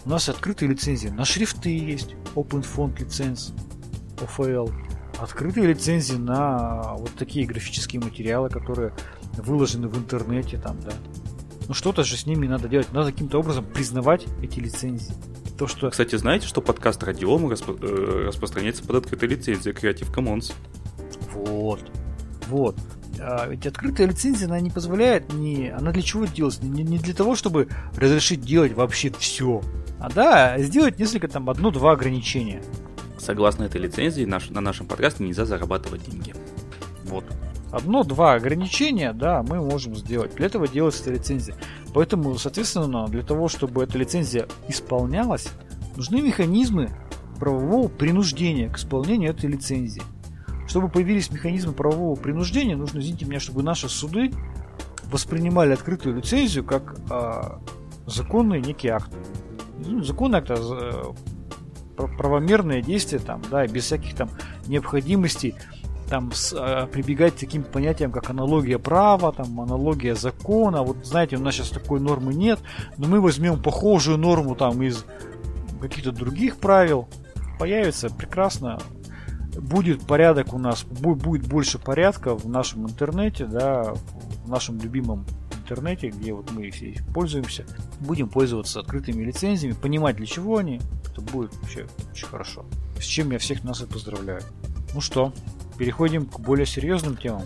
У 0.05 0.09
нас 0.09 0.29
открытые 0.29 0.69
лицензии 0.69 1.07
на 1.07 1.25
шрифты 1.25 1.75
есть, 1.75 2.15
Open 2.35 2.63
Font 2.63 2.99
лиценз, 2.99 3.51
OFL, 4.17 4.71
открытые 5.19 5.67
лицензии 5.67 6.15
на 6.15 6.93
вот 6.95 7.11
такие 7.17 7.45
графические 7.45 8.01
материалы, 8.01 8.49
которые 8.49 8.93
выложены 9.37 9.87
в 9.87 9.97
интернете 9.97 10.57
там, 10.57 10.79
да. 10.81 10.91
Ну 11.67 11.73
что-то 11.73 12.03
же 12.03 12.15
с 12.15 12.25
ними 12.25 12.47
надо 12.47 12.67
делать, 12.67 12.91
надо 12.93 13.11
каким-то 13.11 13.39
образом 13.39 13.65
признавать 13.65 14.25
эти 14.41 14.59
лицензии. 14.59 15.13
То, 15.57 15.67
что... 15.67 15.89
Кстати, 15.89 16.15
знаете, 16.17 16.47
что 16.47 16.61
подкаст 16.61 17.01
Радиома 17.03 17.49
распро... 17.49 17.75
э, 17.81 18.25
распространяется 18.27 18.83
под 18.83 18.97
открытой 18.97 19.29
лицензией 19.29 19.73
Creative 19.73 20.13
Commons? 20.13 20.53
Вот. 21.33 21.79
Вот. 22.47 22.75
А 23.19 23.47
ведь 23.47 23.65
открытая 23.65 24.07
лицензия, 24.07 24.47
она 24.47 24.59
не 24.59 24.69
позволяет, 24.69 25.31
не, 25.33 25.69
она 25.69 25.91
для 25.91 26.01
чего 26.01 26.25
делается? 26.25 26.65
Не, 26.65 26.83
не 26.83 26.97
для 26.97 27.13
того, 27.13 27.35
чтобы 27.35 27.69
разрешить 27.95 28.41
делать 28.41 28.73
вообще 28.73 29.11
все. 29.17 29.61
А 29.99 30.09
да, 30.09 30.59
сделать 30.59 30.99
несколько 30.99 31.27
там 31.29 31.49
одно-два 31.49 31.93
ограничения. 31.93 32.61
Согласно 33.17 33.63
этой 33.63 33.81
лицензии, 33.81 34.23
наш, 34.25 34.49
на 34.49 34.61
нашем 34.61 34.87
подкасте 34.87 35.23
нельзя 35.23 35.45
зарабатывать 35.45 36.09
деньги. 36.09 36.33
Вот. 37.05 37.25
Одно-два 37.71 38.33
ограничения, 38.33 39.13
да, 39.13 39.43
мы 39.43 39.57
можем 39.57 39.95
сделать. 39.95 40.35
Для 40.35 40.45
этого 40.45 40.67
делается 40.67 41.03
эта 41.03 41.13
лицензия. 41.13 41.55
Поэтому, 41.93 42.37
соответственно, 42.37 43.07
для 43.07 43.23
того, 43.23 43.47
чтобы 43.47 43.83
эта 43.83 43.97
лицензия 43.97 44.47
исполнялась, 44.67 45.49
нужны 45.95 46.21
механизмы 46.21 46.89
правового 47.39 47.87
принуждения 47.87 48.69
к 48.69 48.77
исполнению 48.77 49.31
этой 49.31 49.49
лицензии. 49.49 50.03
Чтобы 50.67 50.89
появились 50.89 51.29
механизмы 51.31 51.73
правового 51.73 52.15
принуждения, 52.15 52.75
нужно, 52.75 52.99
извините 52.99 53.25
меня, 53.25 53.39
чтобы 53.39 53.61
наши 53.61 53.87
суды 53.87 54.31
воспринимали 55.05 55.73
открытую 55.73 56.15
лицензию 56.15 56.63
как 56.63 56.97
а, 57.09 57.61
законный 58.07 58.61
некий 58.61 58.87
акт. 58.87 59.11
Законный 60.01 60.39
акт, 60.39 60.51
а, 60.51 61.13
правомерное 61.95 62.81
действие 62.81 63.19
там, 63.19 63.41
да, 63.49 63.65
без 63.67 63.85
всяких 63.85 64.15
там 64.15 64.29
необходимостей 64.67 65.55
там 66.09 66.31
с, 66.31 66.53
а, 66.55 66.87
прибегать 66.87 67.35
к 67.35 67.39
таким 67.39 67.63
понятиям, 67.63 68.11
как 68.11 68.29
аналогия 68.29 68.77
права, 68.77 69.31
там, 69.31 69.59
аналогия 69.59 70.15
закона. 70.15 70.83
Вот 70.83 71.05
знаете, 71.05 71.37
у 71.37 71.39
нас 71.39 71.55
сейчас 71.55 71.69
такой 71.69 71.99
нормы 71.99 72.33
нет, 72.33 72.59
но 72.97 73.07
мы 73.07 73.19
возьмем 73.19 73.61
похожую 73.61 74.17
норму 74.17 74.55
там 74.55 74.81
из 74.83 75.05
каких-то 75.81 76.11
других 76.11 76.57
правил. 76.57 77.07
Появится 77.57 78.09
прекрасно 78.09 78.79
будет 79.57 80.05
порядок 80.05 80.53
у 80.53 80.57
нас, 80.57 80.83
будет 80.83 81.47
больше 81.47 81.79
порядка 81.79 82.35
в 82.35 82.47
нашем 82.47 82.87
интернете, 82.87 83.45
да, 83.45 83.93
в 84.43 84.49
нашем 84.49 84.79
любимом 84.79 85.25
интернете, 85.65 86.09
где 86.09 86.33
вот 86.33 86.51
мы 86.51 86.69
все 86.69 86.95
пользуемся, 87.13 87.65
будем 87.99 88.29
пользоваться 88.29 88.79
открытыми 88.79 89.23
лицензиями, 89.23 89.73
понимать 89.73 90.15
для 90.17 90.27
чего 90.27 90.57
они, 90.57 90.79
это 91.11 91.21
будет 91.21 91.55
вообще 91.55 91.87
очень 92.11 92.27
хорошо. 92.27 92.65
С 92.99 93.03
чем 93.03 93.31
я 93.31 93.39
всех 93.39 93.63
нас 93.63 93.81
и 93.81 93.87
поздравляю. 93.87 94.41
Ну 94.93 95.01
что, 95.01 95.33
переходим 95.77 96.27
к 96.27 96.39
более 96.39 96.67
серьезным 96.67 97.17
темам. 97.17 97.43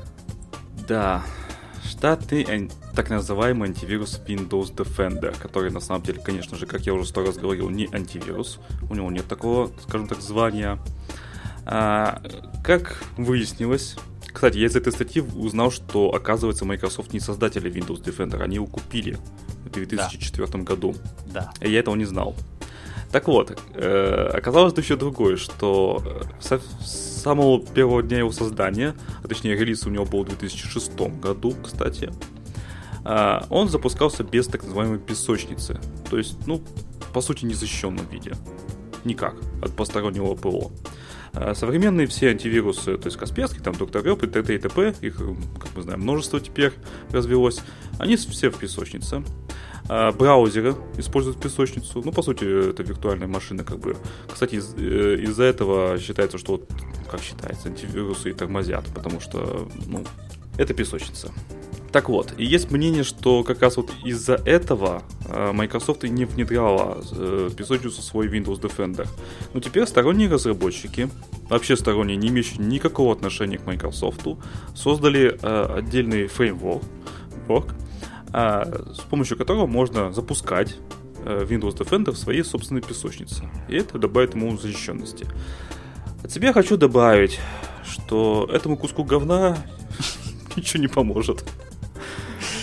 Да, 0.88 1.24
штатный 1.84 2.70
так 2.94 3.10
называемый 3.10 3.70
антивирус 3.70 4.22
Windows 4.28 4.76
Defender, 4.76 5.36
который 5.40 5.72
на 5.72 5.80
самом 5.80 6.02
деле, 6.04 6.20
конечно 6.20 6.58
же, 6.58 6.66
как 6.66 6.82
я 6.82 6.94
уже 6.94 7.06
сто 7.06 7.26
раз 7.26 7.38
говорил, 7.38 7.70
не 7.70 7.88
антивирус. 7.94 8.60
У 8.90 8.96
него 8.96 9.10
нет 9.10 9.28
такого, 9.28 9.72
скажем 9.84 10.08
так, 10.08 10.20
звания. 10.22 10.80
А, 11.66 12.22
как 12.64 13.02
выяснилось, 13.16 13.96
кстати, 14.32 14.58
я 14.58 14.68
из 14.68 14.76
этой 14.76 14.92
статьи 14.92 15.22
узнал, 15.22 15.72
что, 15.72 16.14
оказывается, 16.14 16.66
Microsoft 16.66 17.14
не 17.14 17.20
создатели 17.20 17.72
Windows 17.72 18.04
Defender, 18.04 18.42
они 18.42 18.56
его 18.56 18.68
купили 18.68 19.18
в 19.66 19.72
2004 19.72 20.48
да. 20.48 20.60
году. 20.60 20.96
Да. 21.28 21.52
И 21.62 21.72
я 21.72 21.80
этого 21.80 21.96
не 21.96 22.06
знал. 22.06 22.36
Так 23.12 23.28
вот, 23.28 23.60
э, 23.74 24.32
оказалось 24.34 24.78
еще 24.78 24.96
другое, 24.96 25.36
что 25.36 26.04
со, 26.40 26.60
с 26.60 27.22
самого 27.24 27.60
первого 27.60 28.04
дня 28.04 28.20
его 28.20 28.32
создания, 28.32 28.94
а 29.24 29.28
точнее 29.28 29.56
релиз 29.56 29.86
у 29.88 29.90
него 29.90 30.06
был 30.06 30.24
в 30.24 30.28
2006 30.28 31.00
году, 31.20 31.56
кстати, 31.64 32.12
э, 33.06 33.40
он 33.50 33.70
запускался 33.70 34.24
без 34.24 34.46
так 34.48 34.64
называемой 34.64 35.00
песочницы. 35.00 35.80
То 36.10 36.18
есть, 36.20 36.38
ну, 36.46 36.62
по 37.12 37.22
сути, 37.22 37.46
незащищенном 37.46 38.08
виде. 38.10 38.34
Никак 39.06 39.36
от 39.62 39.76
постороннего 39.76 40.36
ПО. 40.36 40.72
А 41.34 41.54
современные 41.54 42.08
все 42.08 42.30
антивирусы, 42.30 42.98
то 42.98 43.08
есть 43.08 43.18
Касперский, 43.18 43.62
там 43.62 43.76
Доктор 43.76 44.04
Рёб 44.04 44.24
и 44.24 44.28
т.д. 44.28 44.56
и 44.56 44.58
т.п., 44.58 44.96
их, 45.02 45.18
как 45.18 45.76
мы 45.76 45.84
знаем, 45.84 46.02
множество 46.02 46.40
теперь 46.40 46.74
развелось, 47.12 47.62
они 48.00 48.16
все 48.16 48.50
в 48.50 48.58
песочнице. 48.58 49.24
А 49.92 50.12
браузеры 50.12 50.76
используют 50.98 51.42
песочницу. 51.42 52.02
Ну, 52.06 52.12
по 52.12 52.22
сути, 52.22 52.70
это 52.70 52.84
виртуальная 52.84 53.28
машина, 53.28 53.64
как 53.64 53.80
бы. 53.80 53.98
Кстати, 54.32 54.56
из- 54.56 54.76
э, 54.78 55.16
из-за 55.24 55.44
этого 55.46 55.98
считается, 55.98 56.38
что 56.38 56.54
вот, 56.54 56.70
как 57.10 57.22
считается, 57.22 57.70
антивирусы 57.70 58.30
и 58.30 58.34
тормозят, 58.34 58.86
потому 58.94 59.20
что, 59.20 59.68
ну, 59.88 60.06
это 60.58 60.76
песочница. 60.76 61.32
Так 61.92 62.10
вот, 62.10 62.34
и 62.38 62.46
есть 62.46 62.70
мнение, 62.72 63.04
что 63.04 63.44
как 63.44 63.62
раз 63.62 63.78
вот 63.78 63.92
из-за 64.06 64.36
этого 64.36 65.02
э, 65.26 65.52
Microsoft 65.52 66.04
и 66.04 66.10
не 66.10 66.26
внедряла 66.26 67.04
э, 67.12 67.50
песочницу 67.56 68.02
в 68.02 68.04
свой 68.04 68.28
Windows 68.28 68.62
Defender. 68.62 69.08
Но 69.54 69.60
теперь 69.60 69.88
сторонние 69.88 70.30
разработчики, 70.30 71.10
вообще 71.50 71.76
сторонние, 71.76 72.16
не 72.16 72.28
имеющие 72.28 72.60
никакого 72.60 73.12
отношения 73.12 73.58
к 73.58 73.66
Microsoft, 73.66 74.28
создали 74.76 75.40
э, 75.42 75.76
отдельный 75.78 76.28
фреймворк, 76.28 76.84
э, 78.34 78.84
с 78.94 79.00
помощью 79.10 79.38
которого 79.38 79.66
можно 79.66 80.14
запускать 80.14 80.76
э, 81.26 81.46
Windows 81.50 81.76
Defender 81.76 82.12
в 82.12 82.18
своей 82.18 82.44
собственной 82.44 82.82
песочнице. 82.82 83.50
И 83.68 83.76
это 83.76 83.98
добавит 83.98 84.36
ему 84.36 84.56
защищенности. 84.58 85.26
От 86.24 86.32
себя 86.32 86.54
хочу 86.54 86.78
добавить, 86.78 87.40
что 87.84 88.48
этому 88.54 88.78
куску 88.78 89.04
говна 89.04 89.58
ничего 90.56 90.82
не 90.82 90.88
поможет. 90.88 91.44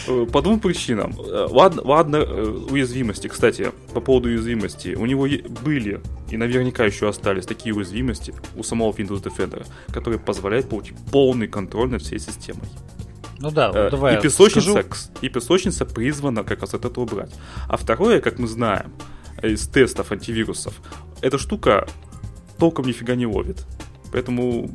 Э, 0.07 0.27
По 0.33 0.43
двум 0.43 0.61
причинам. 0.61 1.15
Э, 1.19 1.47
Ладно, 1.51 1.83
ладно, 1.85 2.17
э, 2.17 2.47
уязвимости. 2.71 3.29
Кстати, 3.29 3.73
по 3.95 4.01
поводу 4.01 4.29
уязвимости. 4.29 4.95
У 4.95 5.07
него 5.07 5.27
были 5.65 6.01
и 6.31 6.37
наверняка 6.37 6.85
еще 6.85 7.09
остались 7.09 7.47
такие 7.47 7.75
уязвимости 7.75 8.35
у 8.57 8.63
самого 8.63 8.93
Windows 8.93 9.23
Defender, 9.23 9.67
которые 9.93 10.19
позволяют 10.19 10.69
получить 10.69 10.97
полный 11.11 11.49
контроль 11.49 11.91
над 11.91 12.03
всей 12.03 12.19
системой. 12.19 12.69
Ну 13.39 13.51
да, 13.51 13.71
вот 13.71 13.91
давай 13.91 14.19
и, 14.19 14.21
песочница, 14.21 14.71
скажу. 14.71 14.85
и 15.21 15.29
песочница 15.29 15.85
призвана 15.85 16.43
как 16.43 16.61
раз 16.63 16.75
от 16.75 16.85
этого 16.85 17.05
убрать. 17.05 17.33
А 17.69 17.77
второе, 17.77 18.21
как 18.21 18.39
мы 18.39 18.47
знаем 18.47 18.93
из 19.43 19.69
тестов 19.69 20.11
антивирусов, 20.11 20.75
эта 21.21 21.37
штука 21.37 21.87
толком 22.59 22.87
нифига 22.87 23.15
не 23.15 23.27
ловит. 23.27 23.67
Поэтому, 24.13 24.71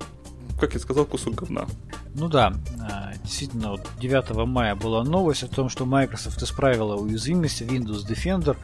как 0.61 0.75
я 0.75 0.79
сказал, 0.79 1.05
кусок 1.05 1.33
говна. 1.33 1.65
Ну 2.13 2.29
да, 2.29 2.53
а, 2.79 3.13
действительно, 3.23 3.71
вот 3.71 3.81
9 3.99 4.45
мая 4.45 4.75
была 4.75 5.03
новость 5.03 5.41
о 5.41 5.47
том, 5.47 5.69
что 5.69 5.85
Microsoft 5.87 6.41
исправила 6.43 6.95
уязвимость 6.95 7.63
Windows 7.63 8.07
Defender, 8.07 8.55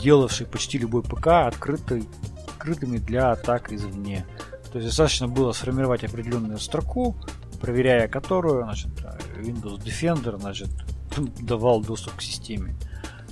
делавший 0.00 0.46
почти 0.46 0.76
любой 0.76 1.02
ПК 1.02 1.28
открытый, 1.46 2.06
открытыми 2.46 2.98
для 2.98 3.32
атак 3.32 3.72
извне. 3.72 4.26
То 4.70 4.78
есть 4.78 4.88
достаточно 4.88 5.28
было 5.28 5.52
сформировать 5.52 6.04
определенную 6.04 6.58
строку, 6.58 7.16
проверяя 7.58 8.06
которую 8.06 8.64
значит, 8.64 8.90
Windows 9.38 9.82
Defender 9.82 10.38
значит, 10.38 10.68
давал 11.40 11.80
доступ 11.80 12.16
к 12.16 12.20
системе. 12.20 12.76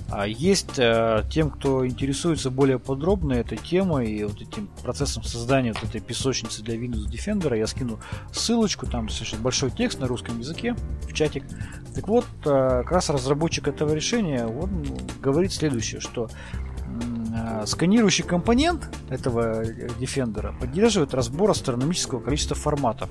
А 0.09 0.27
есть 0.27 0.77
э, 0.77 1.23
тем, 1.31 1.49
кто 1.49 1.85
интересуется 1.85 2.51
более 2.51 2.77
подробно 2.77 3.33
этой 3.33 3.57
темой 3.57 4.11
и 4.11 4.23
вот 4.23 4.39
этим 4.39 4.69
процессом 4.83 5.23
создания 5.23 5.73
вот 5.73 5.83
этой 5.83 5.99
песочницы 5.99 6.61
для 6.61 6.75
Windows 6.75 7.07
Defender, 7.09 7.57
я 7.57 7.65
скину 7.65 7.99
ссылочку, 8.31 8.85
там 8.85 9.07
достаточно 9.07 9.39
большой 9.39 9.71
текст 9.71 9.99
на 9.99 10.07
русском 10.07 10.39
языке 10.39 10.75
в 11.07 11.13
чатик. 11.13 11.43
Так 11.95 12.07
вот, 12.07 12.25
э, 12.45 12.83
как 12.83 12.91
раз 12.91 13.09
разработчик 13.09 13.67
этого 13.67 13.93
решения, 13.93 14.45
он 14.45 14.85
говорит 15.21 15.51
следующее, 15.51 16.01
что 16.01 16.29
сканирующий 17.65 18.23
компонент 18.23 18.89
этого 19.09 19.63
э, 19.63 19.87
Defender 19.99 20.57
поддерживает 20.59 21.13
разбор 21.13 21.51
астрономического 21.51 22.19
количества 22.19 22.55
форматов. 22.55 23.09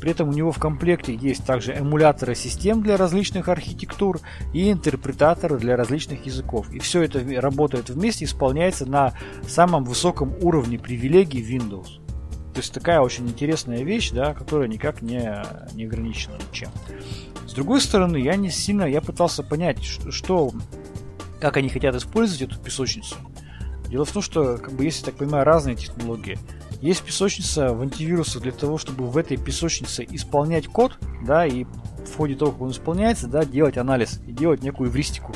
При 0.00 0.10
этом 0.10 0.30
у 0.30 0.32
него 0.32 0.50
в 0.50 0.58
комплекте 0.58 1.14
есть 1.14 1.44
также 1.44 1.76
эмуляторы 1.78 2.34
систем 2.34 2.82
для 2.82 2.96
различных 2.96 3.48
архитектур 3.48 4.20
и 4.52 4.72
интерпретаторы 4.72 5.58
для 5.58 5.76
различных 5.76 6.24
языков. 6.26 6.72
И 6.72 6.78
все 6.78 7.02
это 7.02 7.22
работает 7.40 7.90
вместе, 7.90 8.24
исполняется 8.24 8.86
на 8.86 9.14
самом 9.46 9.84
высоком 9.84 10.34
уровне 10.40 10.78
привилегий 10.78 11.42
Windows. 11.42 12.00
То 12.54 12.60
есть 12.60 12.72
такая 12.72 13.00
очень 13.00 13.28
интересная 13.28 13.84
вещь, 13.84 14.10
да, 14.10 14.34
которая 14.34 14.68
никак 14.68 15.02
не, 15.02 15.42
не 15.74 15.84
ограничена 15.84 16.34
ничем. 16.50 16.70
С 17.46 17.52
другой 17.52 17.80
стороны, 17.80 18.16
я 18.16 18.36
не 18.36 18.50
сильно, 18.50 18.84
я 18.84 19.00
пытался 19.00 19.42
понять, 19.42 19.82
что- 19.84 20.52
как 21.40 21.56
они 21.56 21.68
хотят 21.68 21.94
использовать 21.94 22.42
эту 22.42 22.58
песочницу. 22.60 23.16
Дело 23.90 24.04
в 24.04 24.12
том, 24.12 24.22
что, 24.22 24.56
как 24.56 24.72
бы, 24.72 24.84
я 24.84 24.90
так 25.04 25.14
понимаю, 25.16 25.44
разные 25.44 25.74
технологии. 25.74 26.38
Есть 26.80 27.02
песочница 27.02 27.74
в 27.74 27.82
антивирусах 27.82 28.42
для 28.42 28.52
того, 28.52 28.78
чтобы 28.78 29.06
в 29.06 29.16
этой 29.16 29.36
песочнице 29.36 30.06
исполнять 30.08 30.66
код, 30.68 30.96
да, 31.26 31.44
и 31.44 31.64
в 31.64 32.16
ходе 32.16 32.36
того, 32.36 32.52
как 32.52 32.60
он 32.62 32.70
исполняется, 32.70 33.26
да, 33.26 33.44
делать 33.44 33.76
анализ 33.76 34.20
и 34.26 34.32
делать 34.32 34.62
некую 34.62 34.90
эвристику. 34.90 35.34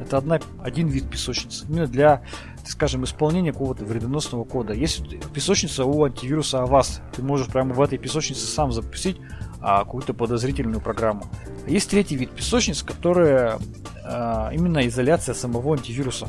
Это 0.00 0.18
одна, 0.18 0.40
один 0.60 0.88
вид 0.88 1.08
песочницы. 1.08 1.64
Именно 1.68 1.86
для, 1.86 2.22
скажем, 2.66 3.04
исполнения 3.04 3.52
какого-то 3.52 3.84
вредоносного 3.84 4.44
кода. 4.44 4.72
Есть 4.72 5.02
песочница 5.32 5.84
у 5.84 6.04
антивируса 6.04 6.58
Avast. 6.58 7.00
Ты 7.14 7.22
можешь 7.22 7.46
прямо 7.46 7.72
в 7.72 7.80
этой 7.80 7.98
песочнице 7.98 8.46
сам 8.46 8.72
запустить 8.72 9.18
а, 9.60 9.84
какую-то 9.84 10.12
подозрительную 10.12 10.80
программу. 10.80 11.26
Есть 11.68 11.90
третий 11.90 12.16
вид 12.16 12.32
песочниц, 12.32 12.82
которая 12.82 13.58
а, 14.04 14.50
именно 14.52 14.86
изоляция 14.88 15.34
самого 15.34 15.74
антивируса. 15.74 16.26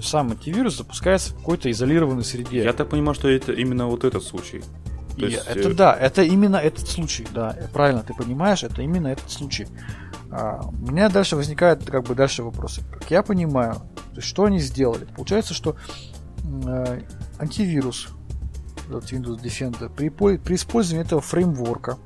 Сам 0.00 0.30
антивирус 0.30 0.76
запускается 0.76 1.32
в 1.32 1.36
какой-то 1.36 1.70
изолированной 1.70 2.24
среде. 2.24 2.62
Я 2.62 2.72
так 2.72 2.88
понимаю, 2.88 3.14
что 3.14 3.28
это 3.28 3.52
именно 3.52 3.86
вот 3.86 4.04
этот 4.04 4.22
случай. 4.24 4.62
То 5.18 5.26
есть, 5.26 5.42
это 5.46 5.70
э, 5.70 5.74
да, 5.74 5.94
это 5.94 6.22
именно 6.22 6.56
этот 6.56 6.86
случай, 6.88 7.26
да, 7.32 7.56
правильно 7.72 8.02
ты 8.02 8.12
понимаешь, 8.12 8.62
это 8.62 8.82
именно 8.82 9.08
этот 9.08 9.30
случай. 9.30 9.66
А, 10.30 10.60
у 10.62 10.92
меня 10.92 11.08
дальше 11.08 11.36
возникают 11.36 11.84
как 11.84 12.04
бы 12.04 12.14
дальше 12.14 12.42
вопросы. 12.42 12.82
Как 12.92 13.10
я 13.10 13.22
понимаю, 13.22 13.74
то 13.74 14.16
есть, 14.16 14.28
что 14.28 14.44
они 14.44 14.58
сделали? 14.58 15.06
Получается, 15.16 15.54
что 15.54 15.76
э, 16.44 17.00
антивирус 17.38 18.08
этот 18.88 19.10
Windows 19.10 19.42
Defender 19.42 19.88
при, 19.88 20.10
при 20.10 20.54
использовании 20.54 21.04
этого 21.06 21.22
фреймворка 21.22 21.98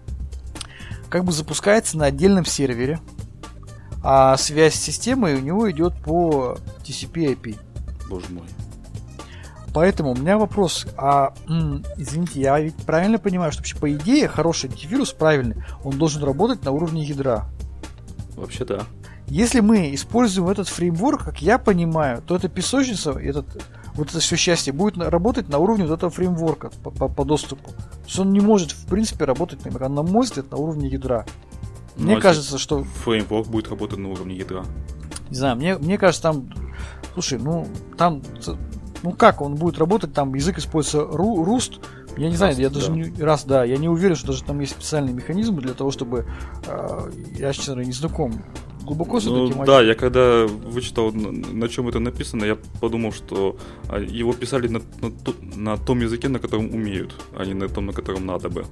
как 1.08 1.24
бы 1.24 1.32
запускается 1.32 1.98
на 1.98 2.06
отдельном 2.06 2.44
сервере, 2.44 3.00
а 4.02 4.36
связь 4.36 4.74
с 4.74 4.80
системой 4.80 5.34
у 5.34 5.40
него 5.40 5.70
идет 5.70 6.00
по 6.02 6.56
TCP/IP. 6.84 7.58
Боже 8.10 8.26
мой. 8.30 8.44
Поэтому 9.72 10.10
у 10.10 10.16
меня 10.16 10.36
вопрос, 10.36 10.84
а, 10.96 11.32
м, 11.48 11.84
извините, 11.96 12.40
я 12.40 12.58
ведь 12.58 12.74
правильно 12.74 13.18
понимаю, 13.18 13.52
что 13.52 13.60
вообще 13.60 13.76
по 13.76 13.90
идее 13.92 14.26
хороший 14.26 14.68
антивирус, 14.68 15.12
правильный, 15.12 15.62
он 15.84 15.96
должен 15.96 16.24
работать 16.24 16.64
на 16.64 16.72
уровне 16.72 17.04
ядра. 17.04 17.46
Вообще 18.36 18.64
да. 18.64 18.80
Если 19.28 19.60
мы 19.60 19.94
используем 19.94 20.48
этот 20.48 20.68
фреймворк, 20.68 21.24
как 21.24 21.40
я 21.40 21.58
понимаю, 21.58 22.20
то 22.20 22.34
эта 22.34 22.48
песочница, 22.48 23.12
этот, 23.12 23.46
вот 23.94 24.10
это 24.10 24.18
все 24.18 24.34
счастье 24.34 24.72
будет 24.72 24.98
работать 24.98 25.48
на 25.48 25.58
уровне 25.58 25.84
вот 25.86 25.94
этого 25.94 26.10
фреймворка 26.10 26.70
по, 26.82 26.90
по- 26.90 27.08
по 27.08 27.24
доступу. 27.24 27.70
То 27.70 28.06
есть 28.06 28.18
он 28.18 28.32
не 28.32 28.40
может, 28.40 28.72
в 28.72 28.86
принципе, 28.86 29.24
работать, 29.24 29.64
на, 29.64 30.02
мой 30.02 30.24
взгляд, 30.24 30.50
на 30.50 30.56
уровне 30.56 30.88
ядра. 30.88 31.26
Ну, 31.96 32.06
Мне 32.06 32.16
а 32.16 32.20
кажется, 32.20 32.58
что 32.58 32.82
Фреймворк 33.04 33.46
будет 33.46 33.68
работать 33.68 33.98
на 34.00 34.08
уровне 34.08 34.34
ядра. 34.34 34.64
Не 35.28 35.36
знаю, 35.36 35.54
мне, 35.56 35.78
мне 35.78 35.96
кажется, 35.96 36.22
там, 36.22 36.50
слушай, 37.14 37.38
ну, 37.38 37.66
там, 37.96 38.22
ну 39.02 39.12
как 39.12 39.40
он 39.40 39.54
будет 39.54 39.78
работать, 39.78 40.12
там 40.12 40.34
язык 40.34 40.58
используется 40.58 41.04
ру, 41.04 41.44
Rust, 41.44 41.80
я 42.16 42.28
не 42.28 42.36
знаю, 42.36 42.54
Rust, 42.54 42.60
я 42.60 42.70
даже 42.70 42.86
да. 42.88 42.92
не, 42.92 43.22
раз, 43.22 43.44
да, 43.44 43.64
я 43.64 43.76
не 43.76 43.88
уверен, 43.88 44.16
что 44.16 44.28
даже 44.28 44.44
там 44.44 44.60
есть 44.60 44.72
специальные 44.72 45.14
механизмы 45.14 45.60
для 45.60 45.74
того, 45.74 45.90
чтобы, 45.90 46.26
э, 46.66 47.10
я, 47.38 47.52
честно 47.52 47.80
не 47.80 47.92
знаком 47.92 48.42
глубоко 48.90 49.20
Ну, 49.24 49.48
тематикой. 49.48 49.66
да, 49.66 49.82
я 49.82 49.94
когда 49.94 50.46
вычитал, 50.46 51.12
на, 51.12 51.30
на 51.30 51.68
чем 51.68 51.88
это 51.88 52.00
написано, 52.00 52.44
я 52.44 52.56
подумал, 52.80 53.12
что 53.12 53.56
а, 53.88 53.98
его 54.00 54.32
писали 54.32 54.68
на, 54.68 54.80
на, 55.00 55.12
на 55.56 55.76
том 55.76 56.00
языке, 56.00 56.28
на 56.28 56.38
котором 56.38 56.74
умеют, 56.74 57.14
а 57.36 57.44
не 57.44 57.54
на 57.54 57.68
том, 57.68 57.86
на 57.86 57.92
котором 57.92 58.26
надо 58.26 58.48
бы. 58.48 58.64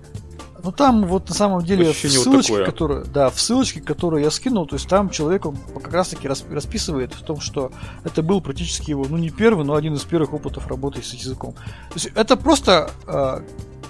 Ну 0.63 0.73
там 0.73 1.07
вот 1.07 1.29
на 1.29 1.35
самом 1.35 1.63
деле 1.63 1.93
в 1.93 2.05
вот 2.05 2.11
ссылочке, 2.13 2.53
такое. 2.53 2.67
которую, 2.67 3.05
да, 3.07 3.31
в 3.31 3.41
ссылочке, 3.41 3.81
которую 3.81 4.23
я 4.23 4.31
скинул, 4.31 4.67
то 4.67 4.77
есть 4.77 4.89
там 4.89 5.11
человек 5.11 5.47
он 5.47 5.57
как 5.75 5.93
раз 5.93 6.09
таки 6.09 6.27
рас- 6.27 6.45
расписывает 6.51 7.15
в 7.15 7.23
том, 7.23 7.41
что 7.41 7.71
это 8.05 8.23
был 8.23 8.41
практически 8.41 8.91
его, 8.91 9.07
ну 9.09 9.17
не 9.17 9.31
первый, 9.31 9.65
но 9.65 9.75
один 9.75 9.95
из 9.95 10.03
первых 10.03 10.35
опытов 10.35 10.67
работы 10.67 11.03
с 11.03 11.15
языком. 11.15 11.53
То 11.53 11.95
есть 11.95 12.11
это 12.15 12.37
просто 12.37 12.91
э, 13.07 13.41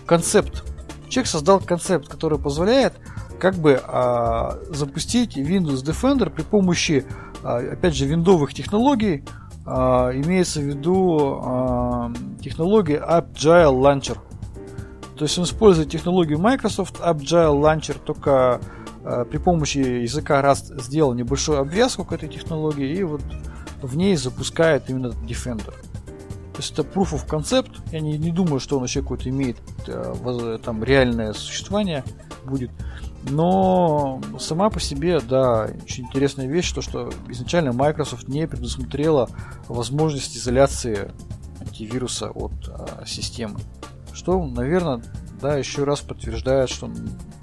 концепт. 0.06 0.64
Человек 1.08 1.28
создал 1.28 1.60
концепт, 1.60 2.08
который 2.08 2.38
позволяет 2.38 2.94
как 3.38 3.54
бы 3.54 3.80
а, 3.84 4.58
запустить 4.70 5.36
Windows 5.36 5.84
Defender 5.84 6.28
при 6.28 6.42
помощи, 6.42 7.04
а, 7.42 7.58
опять 7.58 7.94
же, 7.94 8.04
виндовых 8.04 8.52
технологий, 8.52 9.24
а, 9.64 10.10
имеется 10.12 10.60
в 10.60 10.64
виду 10.64 11.40
а, 11.42 12.12
технологии 12.42 12.98
Agile 12.98 13.72
Launcher. 13.72 14.18
То 15.18 15.24
есть 15.24 15.36
он 15.36 15.44
использует 15.44 15.90
технологию 15.90 16.38
Microsoft 16.38 17.00
Agile 17.00 17.60
Launcher, 17.60 17.98
только 17.98 18.60
э, 19.04 19.24
при 19.28 19.38
помощи 19.38 19.78
языка 19.78 20.40
Rust 20.40 20.80
сделал 20.80 21.12
небольшую 21.12 21.58
обвязку 21.58 22.04
к 22.04 22.12
этой 22.12 22.28
технологии 22.28 22.88
и 22.88 23.02
вот 23.02 23.22
в 23.82 23.96
ней 23.96 24.14
запускает 24.16 24.88
именно 24.88 25.08
Defender. 25.26 25.74
То 26.52 26.58
есть 26.58 26.72
это 26.72 26.82
proof 26.82 27.12
of 27.12 27.26
concept. 27.28 27.70
Я 27.90 28.00
не, 28.00 28.16
не 28.16 28.30
думаю, 28.30 28.60
что 28.60 28.76
он 28.76 28.82
вообще 28.82 29.02
какое-то 29.02 29.28
имеет 29.28 29.56
э, 29.88 30.58
там 30.64 30.84
реальное 30.84 31.32
существование 31.32 32.04
будет. 32.44 32.70
Но 33.24 34.20
сама 34.38 34.70
по 34.70 34.78
себе, 34.78 35.20
да, 35.20 35.68
очень 35.82 36.04
интересная 36.04 36.46
вещь, 36.46 36.72
то 36.72 36.80
что 36.80 37.10
изначально 37.28 37.72
Microsoft 37.72 38.28
не 38.28 38.46
предусмотрела 38.46 39.28
возможность 39.66 40.36
изоляции 40.36 41.10
антивируса 41.60 42.30
от 42.30 42.52
а, 42.68 43.04
системы. 43.04 43.58
Что, 44.18 44.44
наверное, 44.44 45.00
да, 45.40 45.56
еще 45.56 45.84
раз 45.84 46.00
подтверждает, 46.00 46.68
что 46.70 46.88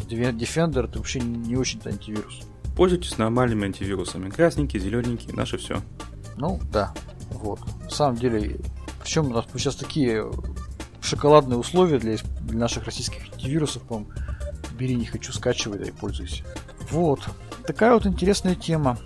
Defender 0.10 0.84
это 0.84 0.98
вообще 0.98 1.22
не 1.22 1.56
очень-то 1.56 1.90
антивирус. 1.90 2.42
Пользуйтесь 2.76 3.18
нормальными 3.18 3.64
антивирусами. 3.64 4.30
Красненький, 4.30 4.78
зелененький, 4.78 5.32
наше 5.32 5.58
все. 5.58 5.82
Ну, 6.36 6.60
да. 6.74 6.94
Вот. 7.30 7.62
На 7.82 7.90
самом 7.90 8.18
деле, 8.18 8.60
причем 9.02 9.28
у 9.28 9.30
нас 9.30 9.46
сейчас 9.54 9.78
такие 9.78 10.30
шоколадные 11.02 11.58
условия 11.58 11.98
для, 11.98 12.18
для 12.42 12.60
наших 12.60 12.84
российских 12.84 13.34
антивирусов, 13.34 13.84
по 13.84 14.06
бери, 14.78 14.96
не 14.96 15.06
хочу, 15.06 15.32
скачивай, 15.32 15.80
да 15.80 15.86
и 15.86 15.92
пользуйся. 15.92 16.44
Вот. 16.92 17.22
Такая 17.66 17.94
вот 17.94 18.06
интересная 18.06 18.56
тема, 18.56 19.00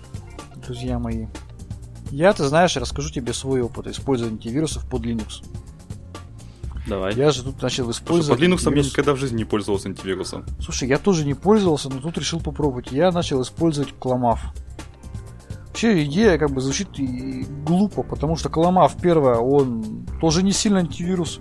друзья 0.56 0.98
мои. 0.98 1.28
Я, 2.10 2.32
ты 2.32 2.48
знаешь, 2.48 2.76
расскажу 2.76 3.12
тебе 3.12 3.32
свой 3.32 3.60
опыт 3.60 3.86
использования 3.86 4.34
антивирусов 4.38 4.90
под 4.90 5.02
Linux. 5.02 5.44
Давай. 6.86 7.14
Я 7.14 7.30
же 7.30 7.42
тут 7.42 7.60
начал 7.62 7.90
использовать... 7.90 8.38
Слушай, 8.38 8.50
под 8.50 8.66
Linux 8.66 8.76
я 8.76 8.82
никогда 8.82 9.14
в 9.14 9.16
жизни 9.16 9.38
не 9.38 9.44
пользовался 9.44 9.88
антивирусом. 9.88 10.44
Слушай, 10.60 10.88
я 10.88 10.98
тоже 10.98 11.24
не 11.24 11.34
пользовался, 11.34 11.88
но 11.88 12.00
тут 12.00 12.18
решил 12.18 12.40
попробовать. 12.40 12.90
Я 12.90 13.10
начал 13.10 13.42
использовать 13.42 13.92
Кламав. 13.98 14.40
Вообще 15.68 16.04
идея 16.04 16.36
как 16.38 16.50
бы 16.50 16.60
звучит 16.60 16.98
и 16.98 17.46
глупо, 17.64 18.02
потому 18.02 18.36
что 18.36 18.48
Кламав, 18.48 18.96
первое, 19.00 19.36
он 19.36 20.06
тоже 20.20 20.42
не 20.42 20.52
сильно 20.52 20.80
антивирус. 20.80 21.40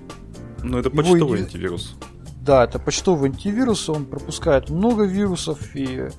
Но 0.64 0.80
это 0.80 0.90
почтовый 0.90 1.40
Его... 1.40 1.48
антивирус. 1.48 1.96
Да, 2.42 2.64
это 2.64 2.80
почтовый 2.80 3.30
антивирус, 3.30 3.90
он 3.90 4.06
пропускает 4.06 4.70
много 4.70 5.04
вирусов 5.04 5.76
и 5.76 6.10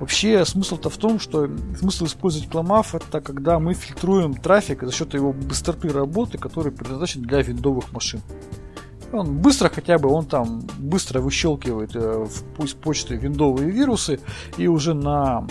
Вообще 0.00 0.46
смысл-то 0.46 0.88
в 0.88 0.96
том, 0.96 1.20
что 1.20 1.46
смысл 1.78 2.06
использовать 2.06 2.48
Clamaf 2.48 2.96
это 2.96 3.20
когда 3.20 3.58
мы 3.58 3.74
фильтруем 3.74 4.32
трафик 4.32 4.82
за 4.82 4.92
счет 4.92 5.12
его 5.12 5.34
быстроты 5.34 5.90
работы, 5.90 6.38
который 6.38 6.72
предназначен 6.72 7.20
для 7.20 7.42
виндовых 7.42 7.92
машин. 7.92 8.22
Он 9.12 9.36
быстро 9.36 9.68
хотя 9.68 9.98
бы, 9.98 10.08
он 10.08 10.24
там 10.24 10.62
быстро 10.78 11.20
выщелкивает 11.20 11.94
э, 11.96 12.24
в 12.24 12.44
пусть 12.56 12.78
почты 12.78 13.16
виндовые 13.16 13.70
вирусы 13.70 14.20
и 14.56 14.68
уже 14.68 14.94
на, 14.94 15.46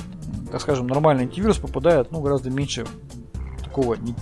так 0.52 0.62
скажем, 0.62 0.88
нормальный 0.88 1.26
антивирус 1.26 1.58
попадает 1.58 2.12
ну, 2.12 2.22
гораздо 2.22 2.50
меньше 2.50 2.88
такого 3.64 3.96
не, 3.96 4.16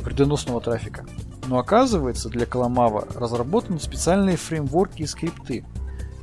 вредоносного 0.00 0.60
трафика. 0.60 1.06
Но 1.46 1.58
оказывается, 1.58 2.28
для 2.28 2.46
Каламава 2.46 3.06
разработаны 3.14 3.78
специальные 3.78 4.36
фреймворки 4.36 5.02
и 5.02 5.06
скрипты, 5.06 5.64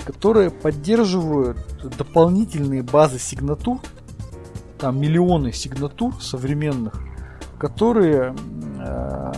которые 0.06 0.50
поддерживают 0.50 1.58
дополнительные 1.98 2.84
базы 2.84 3.20
сигнатур, 3.20 3.80
там 4.78 5.00
миллионы 5.00 5.52
сигнатур 5.52 6.22
современных, 6.22 7.02
которые, 7.58 8.34
э, 8.80 9.32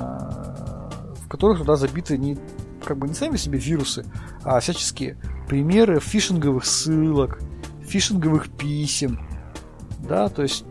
в 1.23 1.27
которых 1.27 1.59
туда 1.59 1.75
забиты 1.75 2.17
не, 2.17 2.37
как 2.83 2.97
бы 2.97 3.07
не 3.07 3.13
сами 3.13 3.37
себе 3.37 3.57
вирусы, 3.57 4.05
а 4.43 4.59
всяческие 4.59 5.17
примеры 5.47 5.99
фишинговых 5.99 6.65
ссылок, 6.65 7.39
фишинговых 7.81 8.49
писем, 8.49 9.27
да, 10.07 10.29
то 10.29 10.43
есть 10.43 10.65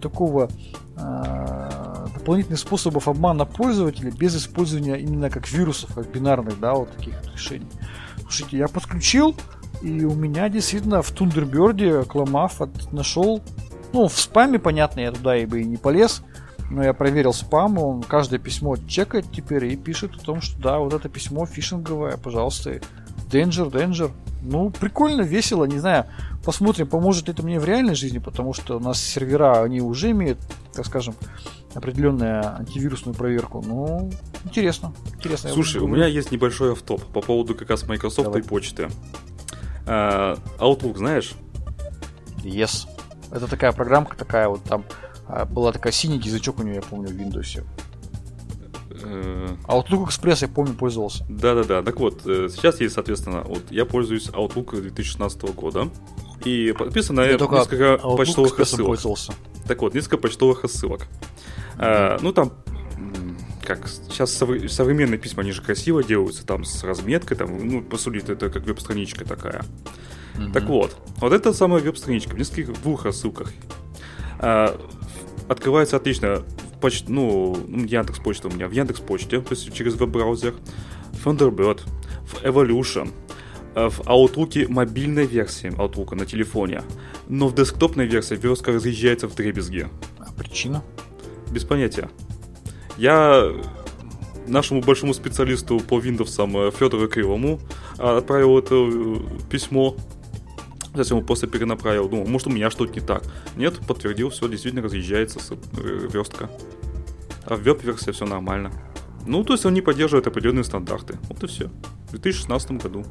такого 0.00 0.48
э, 0.96 1.72
дополнительных 2.14 2.58
способов 2.58 3.08
обмана 3.08 3.44
пользователя 3.44 4.10
без 4.10 4.36
использования 4.36 4.96
именно 4.96 5.30
как 5.30 5.50
вирусов, 5.50 5.94
как 5.94 6.10
бинарных, 6.10 6.60
да, 6.60 6.74
вот 6.74 6.90
таких 6.96 7.14
решений. 7.32 7.66
Слушайте, 8.32 8.56
я 8.56 8.66
подключил, 8.68 9.36
и 9.82 10.06
у 10.06 10.14
меня 10.14 10.48
действительно 10.48 11.02
в 11.02 11.10
Тундерберде 11.10 12.04
Кламаф 12.04 12.62
нашел, 12.90 13.42
ну, 13.92 14.08
в 14.08 14.18
спаме, 14.18 14.58
понятно, 14.58 15.00
я 15.00 15.12
туда 15.12 15.36
и 15.36 15.44
бы 15.44 15.60
и 15.60 15.64
не 15.66 15.76
полез, 15.76 16.22
но 16.70 16.82
я 16.82 16.94
проверил 16.94 17.34
спам, 17.34 17.76
он 17.76 18.02
каждое 18.02 18.38
письмо 18.38 18.76
чекает 18.88 19.26
теперь 19.30 19.66
и 19.66 19.76
пишет 19.76 20.14
о 20.14 20.18
том, 20.18 20.40
что 20.40 20.58
да, 20.62 20.78
вот 20.78 20.94
это 20.94 21.10
письмо 21.10 21.44
фишинговое, 21.44 22.16
пожалуйста, 22.16 22.80
Danger, 23.32 23.70
Danger. 23.70 24.10
Ну, 24.42 24.70
прикольно, 24.70 25.22
весело, 25.22 25.64
не 25.64 25.78
знаю. 25.78 26.06
Посмотрим, 26.44 26.88
поможет 26.88 27.28
это 27.28 27.42
мне 27.42 27.58
в 27.58 27.64
реальной 27.64 27.94
жизни, 27.94 28.18
потому 28.18 28.52
что 28.52 28.76
у 28.76 28.80
нас 28.80 29.00
сервера, 29.00 29.62
они 29.62 29.80
уже 29.80 30.10
имеют, 30.10 30.38
так 30.72 30.84
скажем, 30.86 31.14
определенную 31.74 32.44
антивирусную 32.56 33.14
проверку. 33.14 33.62
Ну, 33.64 34.10
интересно. 34.44 34.92
интересно. 35.14 35.50
Слушай, 35.50 35.80
у 35.80 35.86
меня 35.86 36.06
есть 36.06 36.32
небольшой 36.32 36.72
автоп 36.72 37.02
по 37.04 37.20
поводу 37.20 37.54
как 37.54 37.70
раз 37.70 37.86
Microsoft 37.86 38.24
Давай. 38.24 38.40
и 38.40 38.44
почты. 38.44 38.88
Uh, 39.86 40.38
Outlook 40.58 40.98
знаешь? 40.98 41.32
Yes. 42.44 42.86
Это 43.30 43.48
такая 43.48 43.72
программка, 43.72 44.16
такая 44.16 44.48
вот 44.48 44.62
там 44.64 44.84
а, 45.26 45.46
была 45.46 45.72
такая 45.72 45.92
синий 45.92 46.18
язычок 46.18 46.58
у 46.58 46.62
нее, 46.62 46.76
я 46.76 46.82
помню, 46.82 47.08
в 47.08 47.12
Windows. 47.12 47.64
Uh... 49.02 49.56
Outlook 49.66 50.08
Express 50.08 50.38
я 50.42 50.48
помню 50.48 50.74
пользовался. 50.74 51.24
Да-да-да. 51.28 51.82
Так 51.82 51.98
вот, 52.00 52.22
э, 52.26 52.48
сейчас 52.50 52.80
есть, 52.80 52.94
соответственно, 52.94 53.42
вот 53.42 53.62
я 53.70 53.84
пользуюсь 53.84 54.28
Outlook 54.28 54.80
2016 54.80 55.42
года. 55.54 55.88
И 56.44 56.74
подписано 56.76 57.20
я 57.20 57.34
несколько 57.34 57.98
почтовых 58.16 58.66
ссылок. 58.66 58.86
Пользовался. 58.86 59.32
Так 59.66 59.80
вот, 59.82 59.94
несколько 59.94 60.18
почтовых 60.18 60.64
ссылок. 60.68 61.06
А, 61.78 62.18
ну, 62.20 62.32
там 62.32 62.52
как 63.64 63.88
сейчас 63.88 64.32
современные 64.32 65.18
письма, 65.18 65.42
они 65.42 65.52
же 65.52 65.62
красиво 65.62 66.02
делаются, 66.02 66.44
там 66.44 66.64
с 66.64 66.82
разметкой, 66.82 67.36
там, 67.36 67.66
ну, 67.66 67.80
по 67.80 67.96
сути, 67.96 68.30
это 68.30 68.50
как 68.50 68.64
веб-страничка 68.66 69.24
такая. 69.24 69.62
Mm-hmm. 70.34 70.52
Так 70.52 70.64
вот, 70.64 70.96
вот 71.18 71.32
эта 71.32 71.52
самая 71.52 71.80
веб-страничка 71.80 72.34
в 72.34 72.38
нескольких 72.38 72.72
двух 72.82 73.04
рассылках 73.04 73.52
а, 74.38 74.78
открывается 75.48 75.96
отлично 75.96 76.42
в 76.82 76.84
поч... 76.84 77.04
ну, 77.06 77.56
Яндекс 77.68 78.18
Почта 78.18 78.48
у 78.48 78.50
меня, 78.50 78.66
в 78.66 78.72
Яндекс 78.72 79.00
Почте, 79.00 79.40
то 79.40 79.50
есть 79.50 79.72
через 79.72 79.94
веб-браузер, 79.94 80.54
Thunderbird, 81.24 81.80
в 82.26 82.42
Evolution, 82.42 83.10
а, 83.74 83.88
в 83.88 84.00
Outlook 84.00 84.68
мобильной 84.68 85.26
версии 85.26 85.70
Outlook 85.70 86.14
на 86.16 86.26
телефоне, 86.26 86.82
но 87.28 87.48
в 87.48 87.54
десктопной 87.54 88.06
версии 88.06 88.34
верстка 88.34 88.72
разъезжается 88.72 89.28
в 89.28 89.34
дребезги. 89.34 89.88
А 90.18 90.32
причина? 90.32 90.82
без 91.52 91.64
понятия. 91.64 92.08
Я 92.96 93.52
нашему 94.46 94.80
большому 94.80 95.14
специалисту 95.14 95.78
по 95.80 95.98
Windows 96.00 96.68
э, 96.68 96.70
Федору 96.72 97.08
Кривому 97.08 97.60
э, 97.98 98.16
отправил 98.16 98.58
это 98.58 98.74
э, 98.74 99.16
письмо. 99.50 99.96
Затем 100.94 101.18
ему 101.18 101.26
после 101.26 101.48
перенаправил. 101.48 102.08
Думал, 102.08 102.26
может 102.26 102.46
у 102.46 102.50
меня 102.50 102.70
что-то 102.70 102.92
не 102.92 103.00
так. 103.00 103.22
Нет, 103.56 103.78
подтвердил, 103.86 104.30
все 104.30 104.48
действительно 104.48 104.82
разъезжается 104.82 105.38
верстка. 105.72 106.50
А 107.44 107.56
в 107.56 107.62
веб-версии 107.62 108.10
все 108.10 108.26
нормально. 108.26 108.70
Ну, 109.26 109.44
то 109.44 109.54
есть 109.54 109.64
он 109.64 109.74
не 109.74 109.80
поддерживает 109.80 110.26
определенные 110.26 110.64
стандарты. 110.64 111.18
Вот 111.28 111.42
и 111.42 111.46
все. 111.46 111.68
В 112.08 112.12
2016 112.12 112.72
году. 112.72 113.04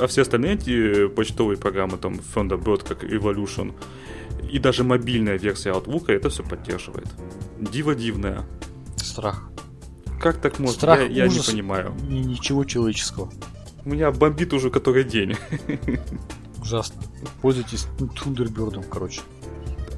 А 0.00 0.06
все 0.06 0.22
остальные 0.22 0.54
эти 0.54 1.08
почтовые 1.08 1.58
программы, 1.58 1.98
там 1.98 2.14
Thunderbird, 2.34 2.86
как 2.86 3.04
Evolution, 3.04 3.74
и 4.50 4.58
даже 4.58 4.84
мобильная 4.84 5.36
версия 5.36 5.70
Outlook 5.70 6.12
это 6.12 6.30
все 6.30 6.42
поддерживает. 6.42 7.08
Диво 7.58 7.94
дивная. 7.94 8.44
Страх. 8.96 9.48
Как 10.20 10.40
так 10.40 10.58
можно? 10.58 10.74
Страх, 10.74 11.00
я, 11.00 11.06
я 11.06 11.26
ужас, 11.26 11.48
не 11.48 11.52
понимаю. 11.52 11.94
Ничего 12.08 12.64
человеческого. 12.64 13.30
У 13.84 13.90
меня 13.90 14.10
бомбит 14.10 14.52
уже 14.52 14.70
который 14.70 15.04
день. 15.04 15.36
Ужасно. 16.64 17.02
Пользуйтесь 17.42 17.86
Thunderbird, 17.98 18.82
короче. 18.88 19.20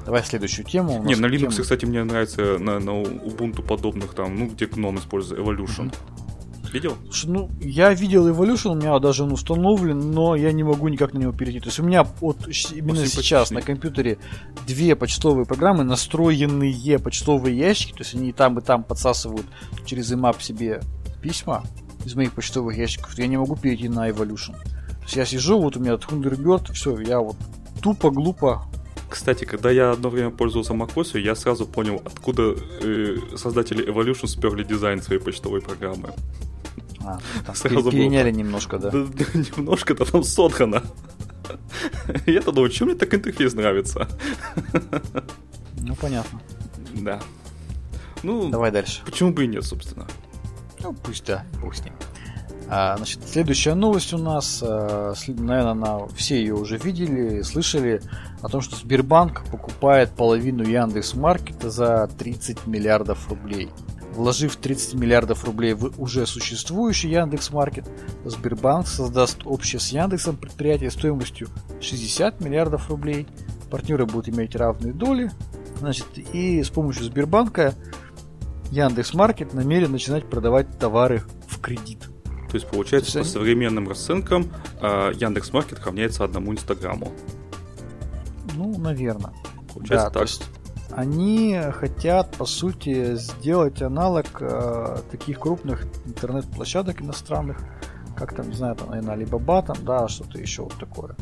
Давай 0.05 0.23
следующую 0.23 0.65
тему. 0.65 1.01
Не, 1.03 1.15
на 1.15 1.25
Linux, 1.25 1.51
тема... 1.51 1.61
кстати, 1.63 1.85
мне 1.85 2.03
нравится 2.03 2.57
на, 2.59 2.79
на 2.79 2.91
Ubuntu 3.01 3.61
подобных 3.61 4.13
там, 4.13 4.37
ну, 4.37 4.47
где 4.47 4.65
GNOME 4.65 4.99
используется, 4.99 5.41
Evolution. 5.41 5.91
Mm-hmm. 5.91 6.71
Видел? 6.73 6.97
Ну, 7.25 7.49
я 7.61 7.93
видел 7.93 8.27
Evolution, 8.27 8.71
у 8.71 8.75
меня 8.75 8.99
даже 8.99 9.23
он 9.23 9.31
установлен, 9.31 10.11
но 10.11 10.35
я 10.35 10.51
не 10.51 10.63
могу 10.63 10.89
никак 10.89 11.13
на 11.13 11.19
него 11.19 11.31
перейти. 11.31 11.61
То 11.61 11.67
есть 11.67 11.79
у 11.79 11.83
меня 11.83 12.03
вот 12.03 12.37
именно 12.73 13.05
сейчас 13.05 13.51
на 13.51 13.61
компьютере 13.61 14.17
две 14.65 14.95
почтовые 14.95 15.45
программы, 15.45 15.85
настроенные 15.85 16.99
почтовые 16.99 17.57
ящики, 17.57 17.93
то 17.93 17.99
есть 17.99 18.13
они 18.15 18.29
и 18.29 18.33
там, 18.33 18.59
и 18.59 18.61
там 18.61 18.83
подсасывают 18.83 19.45
через 19.85 20.11
IMAP 20.11 20.41
себе 20.41 20.81
письма 21.21 21.63
из 22.05 22.15
моих 22.15 22.33
почтовых 22.33 22.77
ящиков, 22.77 23.17
я 23.17 23.27
не 23.27 23.37
могу 23.37 23.55
перейти 23.55 23.89
на 23.89 24.09
Evolution. 24.09 24.55
Есть 25.07 25.15
я 25.15 25.25
сижу, 25.25 25.59
вот 25.59 25.75
у 25.75 25.79
меня 25.79 25.93
Thunderbird, 25.93 26.73
все, 26.73 26.97
я 26.99 27.19
вот 27.19 27.35
тупо, 27.81 28.11
глупо 28.11 28.67
кстати, 29.09 29.45
когда 29.45 29.71
я 29.71 29.91
одно 29.91 30.09
время 30.09 30.31
пользовался 30.31 30.73
macOS, 30.73 31.17
я 31.19 31.33
сразу 31.35 31.65
понял, 31.65 32.01
откуда 32.03 32.55
э, 32.81 33.17
создатели 33.37 33.87
Evolution 33.87 34.27
сперли 34.27 34.63
дизайн 34.63 35.01
своей 35.01 35.21
почтовой 35.21 35.61
программы. 35.61 36.13
А, 36.99 37.19
там 37.45 37.55
Сразу 37.55 37.89
переняли 37.89 38.31
было. 38.31 38.39
немножко, 38.39 38.77
да? 38.77 38.91
да 38.91 38.99
немножко-то 39.57 40.03
там 40.03 40.23
соткано. 40.23 40.83
Я-то 42.25 42.51
думаю, 42.51 42.69
чем 42.69 42.87
мне 42.87 42.97
так 42.97 43.13
интерфейс 43.13 43.53
нравится? 43.53 44.07
Ну, 45.79 45.95
понятно. 45.95 46.41
Да. 46.95 47.21
Ну, 48.21 48.49
Давай 48.49 48.71
дальше. 48.71 49.03
почему 49.05 49.31
бы 49.31 49.45
и 49.45 49.47
нет, 49.47 49.63
собственно. 49.63 50.05
Ну, 50.83 50.93
пусть 50.93 51.25
да, 51.25 51.45
ним. 51.61 51.93
А, 52.01 52.06
значит, 52.67 53.21
следующая 53.25 53.75
новость 53.75 54.13
у 54.13 54.17
нас, 54.17 54.61
а, 54.61 55.13
наверное, 55.27 55.73
на, 55.73 56.07
все 56.09 56.37
ее 56.37 56.53
уже 56.53 56.77
видели, 56.77 57.41
слышали 57.41 58.01
о 58.41 58.49
том, 58.49 58.61
что 58.61 58.75
Сбербанк 58.75 59.45
покупает 59.49 60.11
половину 60.11 60.63
Яндекс 60.63 61.13
Маркета 61.13 61.69
за 61.69 62.09
30 62.17 62.67
миллиардов 62.67 63.29
рублей. 63.29 63.69
Вложив 64.13 64.55
30 64.57 64.95
миллиардов 64.95 65.45
рублей 65.45 65.73
в 65.73 65.93
уже 66.01 66.25
существующий 66.25 67.09
Яндекс 67.09 67.51
Маркет, 67.51 67.87
Сбербанк 68.25 68.87
создаст 68.87 69.45
общее 69.45 69.79
с 69.79 69.89
Яндексом 69.89 70.35
предприятие 70.35 70.91
стоимостью 70.91 71.49
60 71.79 72.41
миллиардов 72.41 72.89
рублей. 72.89 73.27
Партнеры 73.69 74.05
будут 74.05 74.27
иметь 74.29 74.55
равные 74.55 74.93
доли. 74.93 75.31
Значит, 75.79 76.07
и 76.33 76.63
с 76.63 76.69
помощью 76.69 77.03
Сбербанка 77.03 77.75
Яндекс 78.71 79.13
Маркет 79.13 79.53
намерен 79.53 79.91
начинать 79.91 80.27
продавать 80.27 80.79
товары 80.79 81.21
в 81.47 81.61
кредит. 81.61 82.09
То 82.57 82.61
есть, 82.61 82.67
получается, 82.71 83.13
То 83.13 83.19
по 83.19 83.25
современным 83.25 83.87
расценкам 83.87 84.51
Яндекс 84.81 85.53
Маркет 85.53 85.79
равняется 85.85 86.23
одному 86.23 86.51
Инстаграму. 86.53 87.11
Ну, 88.55 88.75
наверное. 88.79 89.31
Получается 89.71 90.05
Да, 90.05 90.09
то 90.09 90.19
так. 90.19 90.21
есть 90.23 90.43
они 90.91 91.59
хотят, 91.73 92.35
по 92.35 92.45
сути, 92.45 93.15
сделать 93.15 93.83
аналог 93.83 94.25
э, 94.39 94.97
таких 95.11 95.39
крупных 95.39 95.85
интернет-площадок 96.05 97.01
иностранных, 97.01 97.59
как 98.15 98.33
там, 98.33 98.49
не 98.49 98.55
знаю, 98.55 98.75
там, 98.75 98.89
наверное, 98.89 99.15
Alibaba, 99.15 99.63
там, 99.63 99.77
да, 99.85 100.07
что-то 100.07 100.39
еще 100.39 100.63
вот 100.63 100.73
такое. 100.79 101.15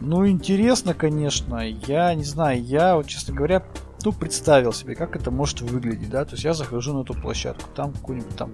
Ну, 0.00 0.26
интересно, 0.26 0.94
конечно, 0.94 1.60
я 1.64 2.12
не 2.14 2.24
знаю, 2.24 2.60
я, 2.64 2.96
вот, 2.96 3.06
честно 3.06 3.34
говоря, 3.34 3.62
ну, 4.04 4.10
представил 4.12 4.72
себе, 4.72 4.96
как 4.96 5.14
это 5.14 5.30
может 5.30 5.60
выглядеть, 5.60 6.10
да, 6.10 6.24
то 6.24 6.32
есть 6.32 6.42
я 6.42 6.54
захожу 6.54 6.92
на 6.92 7.02
эту 7.02 7.14
площадку, 7.14 7.68
там 7.76 7.92
какой-нибудь 7.92 8.34
там 8.34 8.50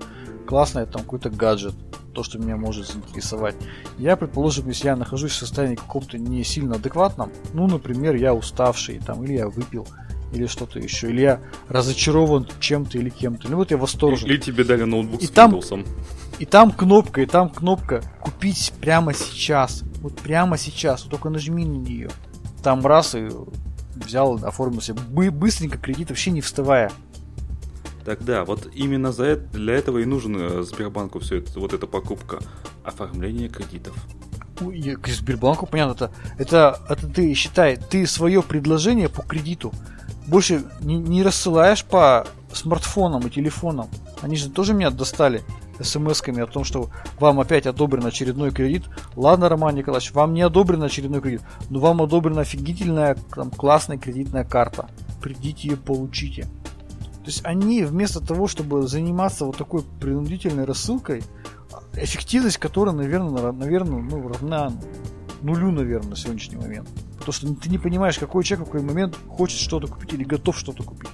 классный 0.47 0.87
там 0.87 1.03
какой-то 1.03 1.31
гаджет, 1.31 1.75
то, 2.19 2.25
что 2.25 2.39
меня 2.41 2.57
может 2.57 2.89
заинтересовать. 2.89 3.55
Я, 3.97 4.17
предположим, 4.17 4.67
если 4.67 4.89
я 4.89 4.97
нахожусь 4.97 5.31
в 5.31 5.37
состоянии 5.37 5.77
каком-то 5.77 6.19
не 6.19 6.43
сильно 6.43 6.75
адекватном, 6.75 7.31
ну, 7.53 7.69
например, 7.69 8.17
я 8.17 8.35
уставший, 8.35 8.99
там, 8.99 9.23
или 9.23 9.35
я 9.35 9.49
выпил, 9.49 9.87
или 10.33 10.47
что-то 10.49 10.81
еще, 10.81 11.11
или 11.11 11.21
я 11.21 11.41
разочарован 11.69 12.49
чем-то 12.59 12.99
или 12.99 13.09
кем-то, 13.09 13.49
ну 13.49 13.57
вот 13.57 13.71
я 13.71 13.77
восторжен. 13.77 14.29
Или 14.29 14.39
тебе 14.39 14.65
дали 14.65 14.83
ноутбук 14.83 15.23
И 15.23 15.27
с 15.27 15.31
там- 15.31 15.55
Windows. 15.55 15.87
И 16.41 16.45
там 16.45 16.73
кнопка, 16.73 17.23
и 17.23 17.27
там 17.27 17.51
кнопка 17.51 18.03
купить 18.21 18.73
прямо 18.81 19.15
сейчас. 19.15 19.85
Вот 20.03 20.17
прямо 20.17 20.59
сейчас. 20.59 21.03
Вот 21.05 21.13
только 21.13 21.29
нажми 21.31 21.65
на 21.65 21.77
нее. 21.77 22.11
Там 22.65 22.85
раз 22.85 23.15
и 23.15 23.29
взял, 23.95 24.35
оформил 24.45 24.81
себе 24.81 24.99
бы- 25.09 25.31
быстренько 25.31 25.79
кредит, 25.79 26.09
вообще 26.09 26.33
не 26.33 26.41
вставая. 26.41 26.91
Тогда 28.09 28.47
вот 28.47 28.71
именно 28.75 29.12
за 29.12 29.25
это, 29.25 29.59
для 29.59 29.75
этого 29.75 29.99
и 29.99 30.07
нужен 30.07 30.35
э, 30.40 30.62
Сбербанку 30.62 31.18
все 31.18 31.40
это, 31.40 31.61
вот 31.61 31.75
эта 31.75 31.87
покупка. 31.87 32.38
Оформление 32.83 33.51
кредитов. 33.51 33.94
И 34.73 34.94
К 34.94 35.09
Сбербанку, 35.09 35.66
понятно, 35.66 35.92
это, 35.92 36.11
это, 36.38 36.81
это 36.88 37.07
ты 37.07 37.35
считай, 37.35 37.77
ты 37.77 38.07
свое 38.07 38.42
предложение 38.42 39.11
по 39.11 39.21
кредиту 39.21 39.75
больше 40.27 40.64
не, 40.81 40.97
не 40.97 41.23
рассылаешь 41.23 41.85
по 41.85 42.27
смартфонам 42.51 43.27
и 43.27 43.31
телефонам. 43.31 43.90
Они 44.23 44.37
же 44.37 44.49
тоже 44.49 44.73
меня 44.73 44.88
достали 44.88 45.42
смс-ками 45.79 46.42
о 46.42 46.47
том, 46.47 46.64
что 46.64 46.88
вам 47.21 47.40
опять 47.40 47.66
одобрен 47.66 48.07
очередной 48.07 48.53
кредит. 48.53 48.85
Ладно, 49.16 49.51
Роман 49.51 49.75
Николаевич, 49.75 50.12
вам 50.12 50.33
не 50.33 50.40
одобрен 50.40 50.83
очередной 50.83 51.21
кредит, 51.21 51.42
но 51.68 51.79
вам 51.79 52.01
одобрена 52.01 52.40
офигительная, 52.40 53.18
там, 53.35 53.51
классная 53.51 53.99
кредитная 53.99 54.44
карта. 54.44 54.88
Придите 55.21 55.68
ее 55.68 55.77
получите. 55.77 56.47
То 57.29 57.31
есть 57.31 57.45
они 57.45 57.85
вместо 57.85 58.27
того, 58.27 58.47
чтобы 58.47 58.88
заниматься 58.88 59.45
вот 59.45 59.59
такой 59.59 59.83
принудительной 60.01 60.64
рассылкой, 60.64 61.23
эффективность 61.93 62.57
которой, 62.57 62.95
наверное, 62.95 63.53
наверное, 63.53 64.01
ну, 64.01 64.29
равна 64.29 64.73
нулю, 65.43 65.71
наверное, 65.71 66.09
на 66.09 66.17
сегодняшний 66.17 66.57
момент. 66.57 66.88
Потому 67.19 67.33
что 67.35 67.55
ты 67.55 67.69
не 67.69 67.77
понимаешь, 67.77 68.19
какой 68.19 68.45
человек 68.45 68.67
в 68.67 68.71
какой 68.71 68.87
момент 68.87 69.14
хочет 69.29 69.61
что-то 69.61 69.88
купить 69.88 70.14
или 70.14 70.25
готов 70.25 70.57
что-то 70.57 70.83
купить. 70.85 71.11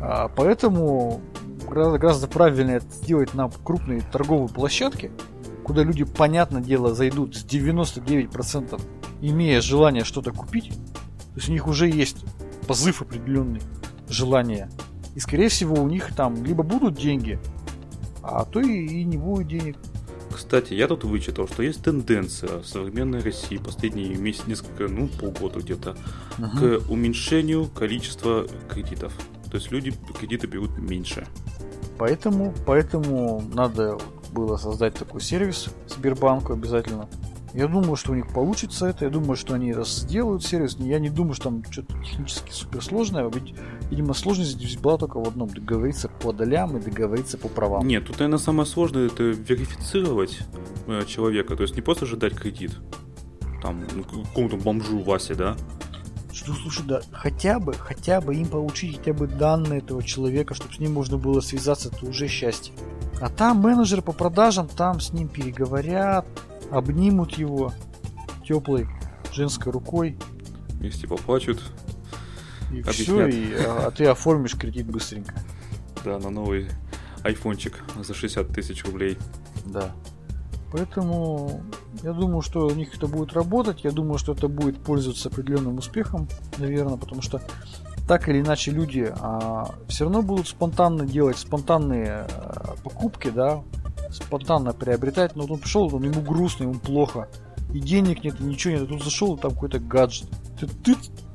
А, 0.00 0.28
поэтому 0.28 1.20
гораздо, 1.68 1.98
гораздо 1.98 2.28
правильнее 2.28 2.76
это 2.76 2.86
сделать 3.02 3.34
на 3.34 3.50
крупные 3.64 4.02
торговые 4.12 4.48
площадки, 4.48 5.10
куда 5.64 5.82
люди, 5.82 6.04
понятное 6.04 6.62
дело, 6.62 6.94
зайдут 6.94 7.34
с 7.34 7.44
99%, 7.44 8.80
имея 9.20 9.60
желание 9.60 10.04
что-то 10.04 10.30
купить. 10.30 10.68
То 10.68 11.34
есть 11.34 11.48
у 11.48 11.52
них 11.52 11.66
уже 11.66 11.88
есть 11.88 12.18
позыв 12.68 13.02
определенный, 13.02 13.62
желание. 14.08 14.70
И, 15.16 15.20
скорее 15.20 15.48
всего, 15.48 15.82
у 15.82 15.88
них 15.88 16.14
там 16.14 16.44
либо 16.44 16.62
будут 16.62 16.94
деньги, 16.94 17.38
а 18.22 18.44
то 18.44 18.60
и, 18.60 18.86
и 18.86 19.02
не 19.02 19.16
будет 19.16 19.48
денег. 19.48 19.78
Кстати, 20.30 20.74
я 20.74 20.86
тут 20.88 21.04
вычитал, 21.04 21.48
что 21.48 21.62
есть 21.62 21.82
тенденция 21.82 22.58
в 22.58 22.66
современной 22.66 23.20
России 23.20 23.56
последние 23.56 24.14
месяц, 24.16 24.46
несколько, 24.46 24.88
ну, 24.88 25.08
полгода 25.08 25.60
где-то, 25.60 25.96
к 26.36 26.90
уменьшению 26.90 27.66
количества 27.68 28.46
кредитов. 28.68 29.14
То 29.50 29.56
есть 29.56 29.70
люди 29.70 29.94
кредиты 30.20 30.46
берут 30.46 30.76
меньше. 30.76 31.26
Поэтому, 31.96 32.52
поэтому 32.66 33.42
надо 33.54 33.98
было 34.32 34.58
создать 34.58 34.96
такой 34.96 35.22
сервис 35.22 35.70
Сбербанку 35.88 36.52
обязательно. 36.52 37.08
Я 37.56 37.68
думаю, 37.68 37.96
что 37.96 38.12
у 38.12 38.14
них 38.14 38.28
получится 38.28 38.84
это. 38.84 39.06
Я 39.06 39.10
думаю, 39.10 39.34
что 39.34 39.54
они 39.54 39.70
это 39.70 39.82
сделают 39.84 40.44
сервис. 40.44 40.76
Я 40.78 40.98
не 40.98 41.08
думаю, 41.08 41.32
что 41.32 41.44
там 41.44 41.64
что-то 41.70 41.94
технически 42.04 42.50
суперсложное. 42.50 43.30
Ведь, 43.30 43.54
видимо, 43.90 44.12
сложность 44.12 44.50
здесь 44.50 44.76
была 44.76 44.98
только 44.98 45.18
в 45.18 45.26
одном. 45.26 45.48
Договориться 45.48 46.10
по 46.10 46.34
долям 46.34 46.76
и 46.76 46.80
договориться 46.82 47.38
по 47.38 47.48
правам. 47.48 47.88
Нет, 47.88 48.04
тут, 48.06 48.18
наверное, 48.18 48.38
самое 48.38 48.66
сложное 48.66 49.06
это 49.06 49.22
верифицировать 49.22 50.40
э, 50.86 51.06
человека. 51.06 51.56
То 51.56 51.62
есть 51.62 51.74
не 51.76 51.80
просто 51.80 52.04
же 52.04 52.18
дать 52.18 52.34
кредит. 52.34 52.72
Там, 53.62 53.86
ну, 53.94 54.04
какому-то 54.04 54.58
бомжу 54.58 54.98
Васе, 54.98 55.34
да? 55.34 55.56
Что, 56.34 56.52
слушай, 56.52 56.84
да, 56.86 57.00
хотя 57.10 57.58
бы, 57.58 57.72
хотя 57.72 58.20
бы 58.20 58.34
им 58.34 58.48
получить 58.48 58.98
хотя 58.98 59.14
бы 59.14 59.26
данные 59.26 59.78
этого 59.78 60.02
человека, 60.02 60.52
чтобы 60.52 60.74
с 60.74 60.78
ним 60.78 60.92
можно 60.92 61.16
было 61.16 61.40
связаться, 61.40 61.88
это 61.88 62.04
уже 62.04 62.28
счастье. 62.28 62.74
А 63.18 63.30
там 63.30 63.62
менеджер 63.62 64.02
по 64.02 64.12
продажам, 64.12 64.68
там 64.68 65.00
с 65.00 65.14
ним 65.14 65.28
переговорят, 65.28 66.26
обнимут 66.70 67.32
его 67.32 67.72
теплой 68.46 68.88
женской 69.32 69.72
рукой, 69.72 70.16
Вместе 70.70 71.06
поплачут. 71.08 71.62
и 72.72 72.80
Объяснят. 72.80 72.96
все, 72.96 73.26
и, 73.28 73.54
а, 73.54 73.86
а 73.86 73.90
ты 73.90 74.04
оформишь 74.06 74.54
кредит 74.54 74.86
быстренько. 74.86 75.34
Да, 76.04 76.18
на 76.18 76.30
новый 76.30 76.68
айфончик 77.22 77.82
за 78.02 78.14
60 78.14 78.48
тысяч 78.48 78.84
рублей. 78.84 79.18
Да. 79.64 79.90
Поэтому 80.72 81.62
я 82.02 82.12
думаю, 82.12 82.42
что 82.42 82.66
у 82.66 82.70
них 82.72 82.94
это 82.94 83.06
будет 83.06 83.32
работать. 83.32 83.84
Я 83.84 83.90
думаю, 83.90 84.18
что 84.18 84.32
это 84.32 84.48
будет 84.48 84.78
пользоваться 84.78 85.28
определенным 85.28 85.78
успехом, 85.78 86.28
наверное, 86.58 86.96
потому 86.96 87.22
что 87.22 87.40
так 88.06 88.28
или 88.28 88.40
иначе 88.40 88.70
люди 88.70 89.12
а, 89.18 89.74
все 89.88 90.04
равно 90.04 90.22
будут 90.22 90.48
спонтанно 90.48 91.06
делать 91.06 91.38
спонтанные 91.38 92.26
а, 92.28 92.76
покупки, 92.84 93.30
да, 93.30 93.62
спонтанно 94.16 94.72
приобретать. 94.72 95.36
Но 95.36 95.42
вот 95.42 95.50
он 95.52 95.58
пришел, 95.58 95.94
он 95.94 96.02
ему 96.02 96.20
грустно, 96.20 96.64
ему 96.64 96.74
плохо. 96.74 97.28
И 97.72 97.80
денег 97.80 98.24
нет, 98.24 98.40
и 98.40 98.44
ничего 98.44 98.74
нет. 98.74 98.88
Тут 98.88 99.02
зашел, 99.02 99.36
там 99.36 99.52
какой-то 99.52 99.78
гаджет. 99.78 100.28
Ты, 100.58 100.66
ты, 100.66 100.94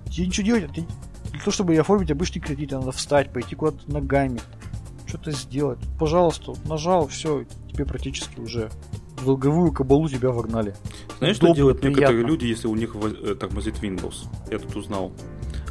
тебе 0.09 0.27
ничего 0.27 0.45
делать, 0.45 0.63
а 0.65 0.73
ты- 0.73 0.85
для 1.31 1.39
того, 1.39 1.51
чтобы 1.51 1.75
оформить 1.77 2.11
обычный 2.11 2.39
кредит, 2.41 2.71
надо 2.71 2.91
встать, 2.91 3.31
пойти 3.31 3.55
куда-то 3.55 3.89
ногами, 3.91 4.41
что-то 5.07 5.31
сделать. 5.31 5.79
Пожалуйста, 5.99 6.53
нажал, 6.65 7.07
все, 7.07 7.45
тебе 7.71 7.85
практически 7.85 8.39
уже 8.39 8.69
в 9.17 9.25
долговую 9.25 9.71
кабалу 9.71 10.09
тебя 10.09 10.29
вогнали. 10.31 10.75
Знаешь, 11.19 11.35
что 11.37 11.45
Удобно, 11.45 11.55
делают 11.55 11.83
некоторые 11.83 12.09
приятно. 12.15 12.27
люди, 12.31 12.45
если 12.45 12.67
у 12.67 12.75
них 12.75 12.95
э, 12.95 13.35
тормозит 13.35 13.75
Windows? 13.81 14.25
Я 14.49 14.59
тут 14.59 14.75
узнал. 14.75 15.11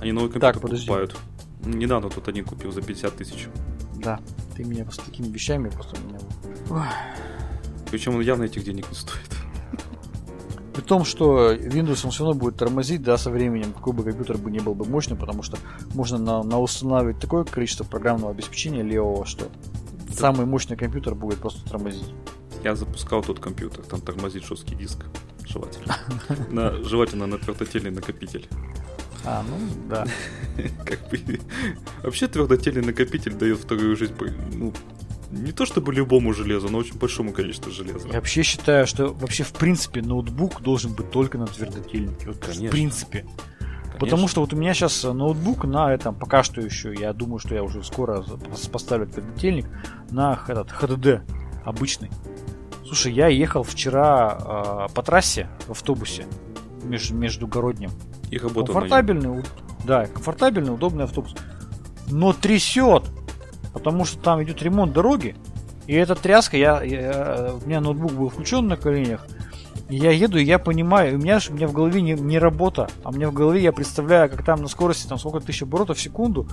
Они 0.00 0.12
новый 0.12 0.30
Так, 0.30 0.40
компьютер 0.40 0.60
подожди. 0.62 0.86
покупают. 0.86 1.16
Недавно 1.64 2.08
тут 2.10 2.26
один 2.28 2.44
купил 2.44 2.72
за 2.72 2.80
50 2.80 3.16
тысяч. 3.16 3.48
Да, 3.96 4.18
ты 4.56 4.64
меня 4.64 4.90
с 4.90 4.96
такими 4.96 5.26
вещами 5.28 5.68
просто 5.68 6.00
меня... 6.00 6.18
Ой. 6.70 6.82
Причем 7.90 8.14
он 8.14 8.20
явно 8.20 8.44
этих 8.44 8.64
денег 8.64 8.88
не 8.88 8.94
стоит. 8.94 9.30
При 10.74 10.82
том, 10.82 11.04
что 11.04 11.52
Windows 11.52 12.04
он 12.04 12.10
все 12.10 12.24
равно 12.24 12.38
будет 12.38 12.56
тормозить, 12.56 13.02
да, 13.02 13.18
со 13.18 13.30
временем, 13.30 13.72
какой 13.72 13.92
бы 13.92 14.04
компьютер 14.04 14.38
бы 14.38 14.50
не 14.50 14.60
был 14.60 14.74
бы 14.74 14.84
мощным, 14.84 15.18
потому 15.18 15.42
что 15.42 15.58
можно 15.94 16.16
на, 16.16 16.42
на 16.42 16.60
устанавливать 16.60 17.18
такое 17.18 17.44
количество 17.44 17.84
программного 17.84 18.30
обеспечения 18.32 18.82
левого, 18.82 19.26
что 19.26 19.48
самый 20.12 20.46
мощный 20.46 20.76
компьютер 20.76 21.14
будет 21.14 21.38
просто 21.38 21.68
тормозить. 21.68 22.14
Я 22.62 22.76
запускал 22.76 23.22
тот 23.22 23.40
компьютер, 23.40 23.84
там 23.84 24.00
тормозит 24.00 24.44
жесткий 24.44 24.74
диск. 24.74 25.04
Желательно. 25.46 25.96
На, 26.50 26.82
желательно 26.84 27.26
на 27.26 27.38
твердотельный 27.38 27.90
накопитель. 27.90 28.48
А, 29.24 29.42
ну 29.42 29.56
да. 29.88 30.06
Как 30.84 31.08
бы... 31.10 31.40
Вообще 32.02 32.28
твердотельный 32.28 32.82
накопитель 32.82 33.34
дает 33.34 33.58
вторую 33.58 33.96
жизнь 33.96 34.14
ну, 34.52 34.72
не 35.30 35.52
то 35.52 35.64
чтобы 35.64 35.92
любому 35.92 36.32
железу, 36.32 36.68
но 36.68 36.78
очень 36.78 36.98
большому 36.98 37.32
количеству 37.32 37.70
железа. 37.70 38.08
Я 38.08 38.14
вообще 38.14 38.42
считаю, 38.42 38.86
что 38.86 39.08
вообще 39.08 39.44
в 39.44 39.52
принципе 39.52 40.02
ноутбук 40.02 40.60
должен 40.62 40.92
быть 40.92 41.10
только 41.10 41.38
на 41.38 41.46
твердотельнике. 41.46 42.26
Вот 42.26 42.38
Конечно. 42.38 42.68
В 42.68 42.70
принципе. 42.70 43.26
Потому 43.98 44.28
что 44.28 44.40
вот 44.40 44.52
у 44.54 44.56
меня 44.56 44.72
сейчас 44.72 45.04
ноутбук 45.04 45.64
на 45.64 45.92
этом, 45.92 46.14
пока 46.14 46.42
что 46.42 46.60
еще, 46.60 46.94
я 46.94 47.12
думаю, 47.12 47.38
что 47.38 47.54
я 47.54 47.62
уже 47.62 47.84
скоро 47.84 48.24
поставлю 48.72 49.06
подготельник 49.06 49.66
на 50.10 50.42
этот 50.48 50.70
HDD 50.70 51.20
обычный. 51.64 52.10
Слушай, 52.86 53.12
я 53.12 53.28
ехал 53.28 53.62
вчера 53.62 54.86
э, 54.88 54.94
по 54.94 55.02
трассе 55.02 55.48
в 55.66 55.72
автобусе 55.72 56.26
между, 56.82 57.14
междугородним. 57.14 57.90
И 58.30 58.38
комфортабельный, 58.38 59.44
да, 59.84 60.06
комфортабельный, 60.06 60.72
удобный 60.72 61.04
автобус. 61.04 61.34
Но 62.08 62.32
трясет, 62.32 63.04
потому 63.72 64.04
что 64.04 64.18
там 64.18 64.42
идет 64.42 64.62
ремонт 64.62 64.92
дороги. 64.92 65.36
И 65.86 65.94
эта 65.94 66.14
тряска, 66.14 66.56
я, 66.56 66.82
я, 66.82 67.54
у 67.62 67.66
меня 67.66 67.80
ноутбук 67.80 68.12
был 68.12 68.28
включен 68.28 68.68
на 68.68 68.76
коленях. 68.76 69.26
И 69.88 69.96
я 69.96 70.12
еду, 70.12 70.38
и 70.38 70.44
я 70.44 70.58
понимаю, 70.58 71.16
у 71.16 71.18
меня, 71.18 71.40
у 71.48 71.52
меня 71.52 71.66
в 71.66 71.72
голове 71.72 72.00
не, 72.00 72.12
не 72.12 72.38
работа, 72.38 72.88
а 73.02 73.10
у 73.10 73.12
меня 73.12 73.28
в 73.28 73.32
голове 73.32 73.60
я 73.60 73.72
представляю, 73.72 74.30
как 74.30 74.44
там 74.44 74.62
на 74.62 74.68
скорости 74.68 75.08
там 75.08 75.18
сколько 75.18 75.40
тысяч 75.40 75.62
оборотов 75.62 75.98
в 75.98 76.00
секунду 76.00 76.46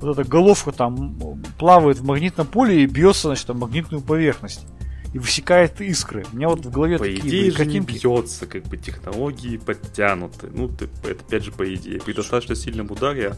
вот 0.00 0.18
эта 0.18 0.28
головка 0.28 0.72
там 0.72 1.18
плавает 1.58 1.98
в 1.98 2.04
магнитном 2.04 2.46
поле 2.46 2.82
и 2.82 2.86
бьется, 2.86 3.28
значит, 3.28 3.48
на 3.48 3.54
магнитную 3.54 4.02
поверхность 4.02 4.66
и 5.12 5.18
высекает 5.18 5.80
искры. 5.80 6.24
У 6.32 6.36
меня 6.36 6.48
вот 6.48 6.64
в 6.64 6.70
голове 6.70 6.98
по 6.98 7.04
такие 7.04 7.20
идее 7.20 7.50
же 7.50 7.66
не 7.66 7.80
бьется, 7.80 8.46
как 8.46 8.64
бы 8.64 8.76
технологии 8.76 9.56
подтянуты. 9.56 10.48
Ну, 10.52 10.68
ты, 10.68 10.88
это 11.02 11.22
опять 11.26 11.44
же 11.44 11.52
по 11.52 11.74
идее. 11.74 12.00
При 12.00 12.12
достаточно 12.12 12.54
сильном 12.54 12.90
ударе. 12.90 13.34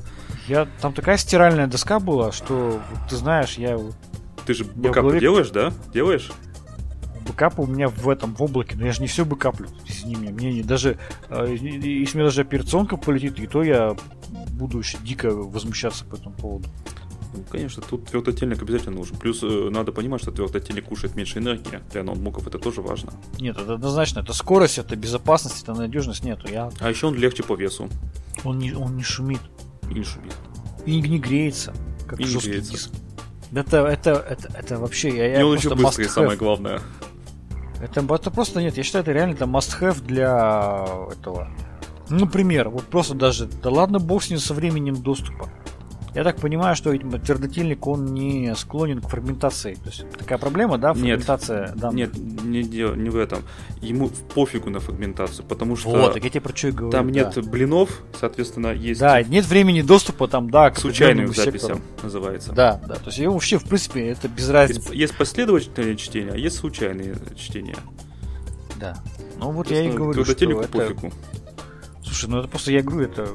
Я 0.49 0.69
там 0.81 0.93
такая 0.93 1.17
стиральная 1.17 1.67
доска 1.67 1.99
была, 1.99 2.33
что 2.33 2.81
ты 3.09 3.17
знаешь, 3.17 3.57
я. 3.57 3.79
Ты 4.45 4.55
же 4.55 4.65
бэкап 4.65 5.05
голове... 5.05 5.21
делаешь, 5.21 5.51
да? 5.51 5.73
Делаешь? 5.95 6.31
Бэкап 7.27 7.59
у 7.59 7.67
меня 7.67 7.89
в 7.89 8.09
этом 8.09 8.35
в 8.35 8.43
облаке, 8.43 8.77
но 8.77 8.85
я 8.85 8.93
же 8.93 9.01
не 9.01 9.07
все 9.07 9.25
бэкаплю, 9.25 9.69
извини 9.87 10.17
меня. 10.17 10.33
Мне 10.33 10.53
не 10.53 10.63
даже 10.63 10.99
э, 11.31 11.57
если 11.59 12.17
мне 12.17 12.25
даже 12.25 12.41
операционка 12.41 12.97
полетит, 12.97 13.39
и 13.39 13.47
то 13.47 13.63
я 13.63 13.97
буду 14.51 14.79
еще 14.79 14.99
дико 14.99 15.31
возмущаться 15.31 16.05
по 16.05 16.17
этому 16.17 16.35
поводу. 16.35 16.69
Ну, 17.35 17.45
конечно, 17.51 17.83
тут 17.83 18.07
твердотельник 18.07 18.61
обязательно 18.63 18.97
нужен. 18.97 19.17
Плюс 19.17 19.43
э, 19.43 19.69
надо 19.71 19.93
понимать, 19.93 20.21
что 20.23 20.31
твердотельник 20.31 20.85
кушает 20.85 21.17
меньше 21.17 21.39
энергии. 21.39 21.81
Для 21.91 22.03
ноутбуков 22.03 22.47
это 22.47 22.59
тоже 22.59 22.83
важно. 22.83 23.13
Нет, 23.39 23.57
это 23.57 23.75
однозначно. 23.75 24.21
Это 24.21 24.33
скорость, 24.33 24.79
это 24.79 24.97
безопасность, 24.97 25.63
это 25.63 25.75
надежность 25.75 26.25
нету. 26.25 26.49
Я... 26.49 26.71
А 26.81 26.91
еще 26.91 27.07
он 27.07 27.15
легче 27.15 27.43
по 27.43 27.55
весу. 27.55 27.89
Он 28.45 28.59
не, 28.59 28.73
он 28.73 28.97
не 28.97 29.03
шумит. 29.03 29.41
И 29.91 29.95
не 29.95 30.05
шумит. 30.05 30.35
И 30.85 31.01
не 31.01 31.19
греется, 31.19 31.73
как 32.07 32.21
и 32.21 32.25
жесткий 32.25 32.51
греется. 32.51 32.73
диск. 32.73 32.91
Это, 33.55 33.87
это, 33.87 34.11
это, 34.13 34.49
это 34.55 34.79
вообще... 34.79 35.17
Я, 35.17 35.35
и 35.35 35.39
я 35.39 35.47
он 35.47 35.57
еще 35.57 35.75
быстрый, 35.75 36.09
самое 36.09 36.37
главное. 36.37 36.81
Это, 37.81 38.01
это 38.01 38.31
просто 38.31 38.61
нет, 38.63 38.77
я 38.77 38.83
считаю, 38.83 39.03
это 39.03 39.13
реально 39.13 39.35
это 39.35 39.45
must-have 39.45 40.03
для 40.05 40.87
этого. 41.13 41.51
Например, 42.09 42.69
вот 42.69 42.85
просто 42.85 43.15
даже, 43.15 43.47
да 43.47 43.71
ладно 43.71 43.99
бог 43.99 44.23
с 44.23 44.31
ним 44.31 44.39
со 44.39 44.55
временем 44.55 45.03
доступа. 45.03 45.49
Я 46.15 46.25
так 46.25 46.37
понимаю, 46.37 46.77
что 46.77 46.93
твердотельник, 46.93 47.87
он 47.87 48.13
не 48.13 48.55
склонен 48.55 49.01
к 49.01 49.09
фрагментации. 49.09 49.75
То 49.75 49.89
есть 49.89 50.11
такая 50.11 50.37
проблема, 50.37 50.77
да, 50.77 50.93
фрагментация 50.93 51.69
нет, 51.69 51.77
данных? 51.77 52.15
Нет, 52.15 52.45
не, 52.45 53.03
не 53.03 53.11
в 53.11 53.17
этом. 53.17 53.43
Ему 53.81 54.11
пофигу 54.35 54.69
на 54.69 54.81
фрагментацию, 54.81 55.47
потому 55.47 55.77
что 55.77 55.91
вот, 55.91 56.15
так 56.15 56.23
я 56.23 56.29
тебе 56.29 56.43
про 56.43 56.55
что 56.55 56.69
и 56.69 56.73
говорю, 56.73 56.91
там 56.91 57.11
да. 57.11 57.21
нет 57.21 57.49
блинов, 57.49 58.03
соответственно, 58.19 58.69
есть... 58.69 59.01
Да, 59.01 59.23
нет 59.23 59.47
времени 59.47 59.81
доступа 59.81 60.29
там, 60.29 60.51
да, 60.51 60.71
к 60.71 60.79
случайным 60.79 61.33
записям 61.33 61.81
называется. 62.03 62.53
Да, 62.53 62.81
да, 62.87 62.97
то 62.97 63.07
есть 63.07 63.19
его 63.19 63.33
вообще, 63.33 63.59
в 63.59 63.65
принципе, 63.65 64.09
это 64.09 64.29
без 64.29 64.51
разницы. 64.51 64.89
Есть, 64.91 64.95
есть 64.95 65.17
последовательные 65.17 65.97
чтения, 65.97 66.33
а 66.33 66.37
есть 66.37 66.57
случайные 66.57 67.17
чтения. 67.37 67.77
Да. 68.77 68.99
Ну 69.39 69.51
вот 69.51 69.71
я 69.71 69.83
и 69.83 69.91
говорю, 69.91 70.25
что 70.25 70.33
это... 70.33 70.69
пофигу. 70.69 71.13
Слушай, 72.03 72.31
ну 72.31 72.39
это 72.39 72.49
просто, 72.49 72.73
я 72.73 72.83
говорю, 72.83 73.09
это 73.09 73.29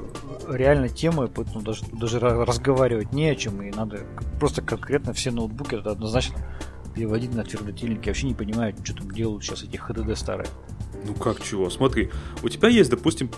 реально 0.49 0.89
тема, 0.89 1.27
поэтому 1.27 1.61
даже, 1.61 1.83
даже 1.93 2.19
разговаривать 2.19 3.13
не 3.13 3.29
о 3.29 3.35
чем, 3.35 3.61
и 3.61 3.71
надо 3.71 4.01
просто 4.39 4.61
конкретно 4.61 5.13
все 5.13 5.31
ноутбуки 5.31 5.75
это 5.75 5.91
однозначно 5.91 6.37
переводить 6.93 7.33
на 7.33 7.43
твердотельники. 7.43 8.07
Я 8.07 8.11
вообще 8.11 8.27
не 8.27 8.33
понимаю, 8.33 8.75
что 8.83 8.95
там 8.95 9.11
делают 9.11 9.43
сейчас 9.43 9.63
эти 9.63 9.77
HDD 9.77 10.15
старые. 10.15 10.49
Ну 11.05 11.13
как 11.13 11.41
чего? 11.43 11.69
Смотри, 11.69 12.09
у 12.43 12.49
тебя 12.49 12.67
есть, 12.67 12.89
допустим, 12.89 13.29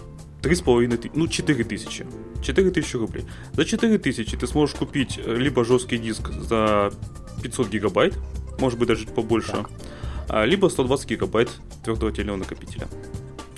три 0.41 0.55
с 0.55 0.61
половиной 0.61 0.97
тысячи, 0.97 1.11
ну 1.15 1.27
четыре 1.27 1.63
тысячи. 1.63 2.07
Четыре 2.41 2.71
тысячи 2.71 2.95
рублей. 2.95 3.25
За 3.53 3.65
четыре 3.65 3.97
тысячи 3.97 4.35
ты 4.37 4.47
сможешь 4.47 4.75
купить 4.75 5.19
э, 5.23 5.35
либо 5.35 5.65
жесткий 5.65 5.97
диск 5.97 6.31
за 6.31 6.91
500 7.43 7.69
гигабайт, 7.69 8.17
может 8.59 8.79
быть 8.79 8.87
даже 8.87 9.05
побольше, 9.07 9.51
так. 9.51 9.69
А, 10.29 10.45
либо 10.45 10.67
120 10.69 11.09
гигабайт 11.09 11.49
твердого 11.83 12.11
тельного 12.11 12.37
накопителя. 12.37 12.87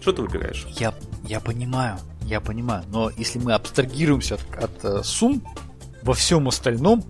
Что 0.01 0.13
ты 0.13 0.21
выбираешь? 0.23 0.65
Я, 0.79 0.93
я 1.23 1.39
понимаю, 1.39 1.99
я 2.23 2.41
понимаю. 2.41 2.83
Но 2.89 3.11
если 3.11 3.37
мы 3.37 3.53
абстрагируемся 3.53 4.35
от, 4.35 4.63
от 4.63 4.83
uh, 4.83 5.03
сумм, 5.03 5.43
во 6.01 6.15
всем 6.15 6.47
остальном 6.47 7.03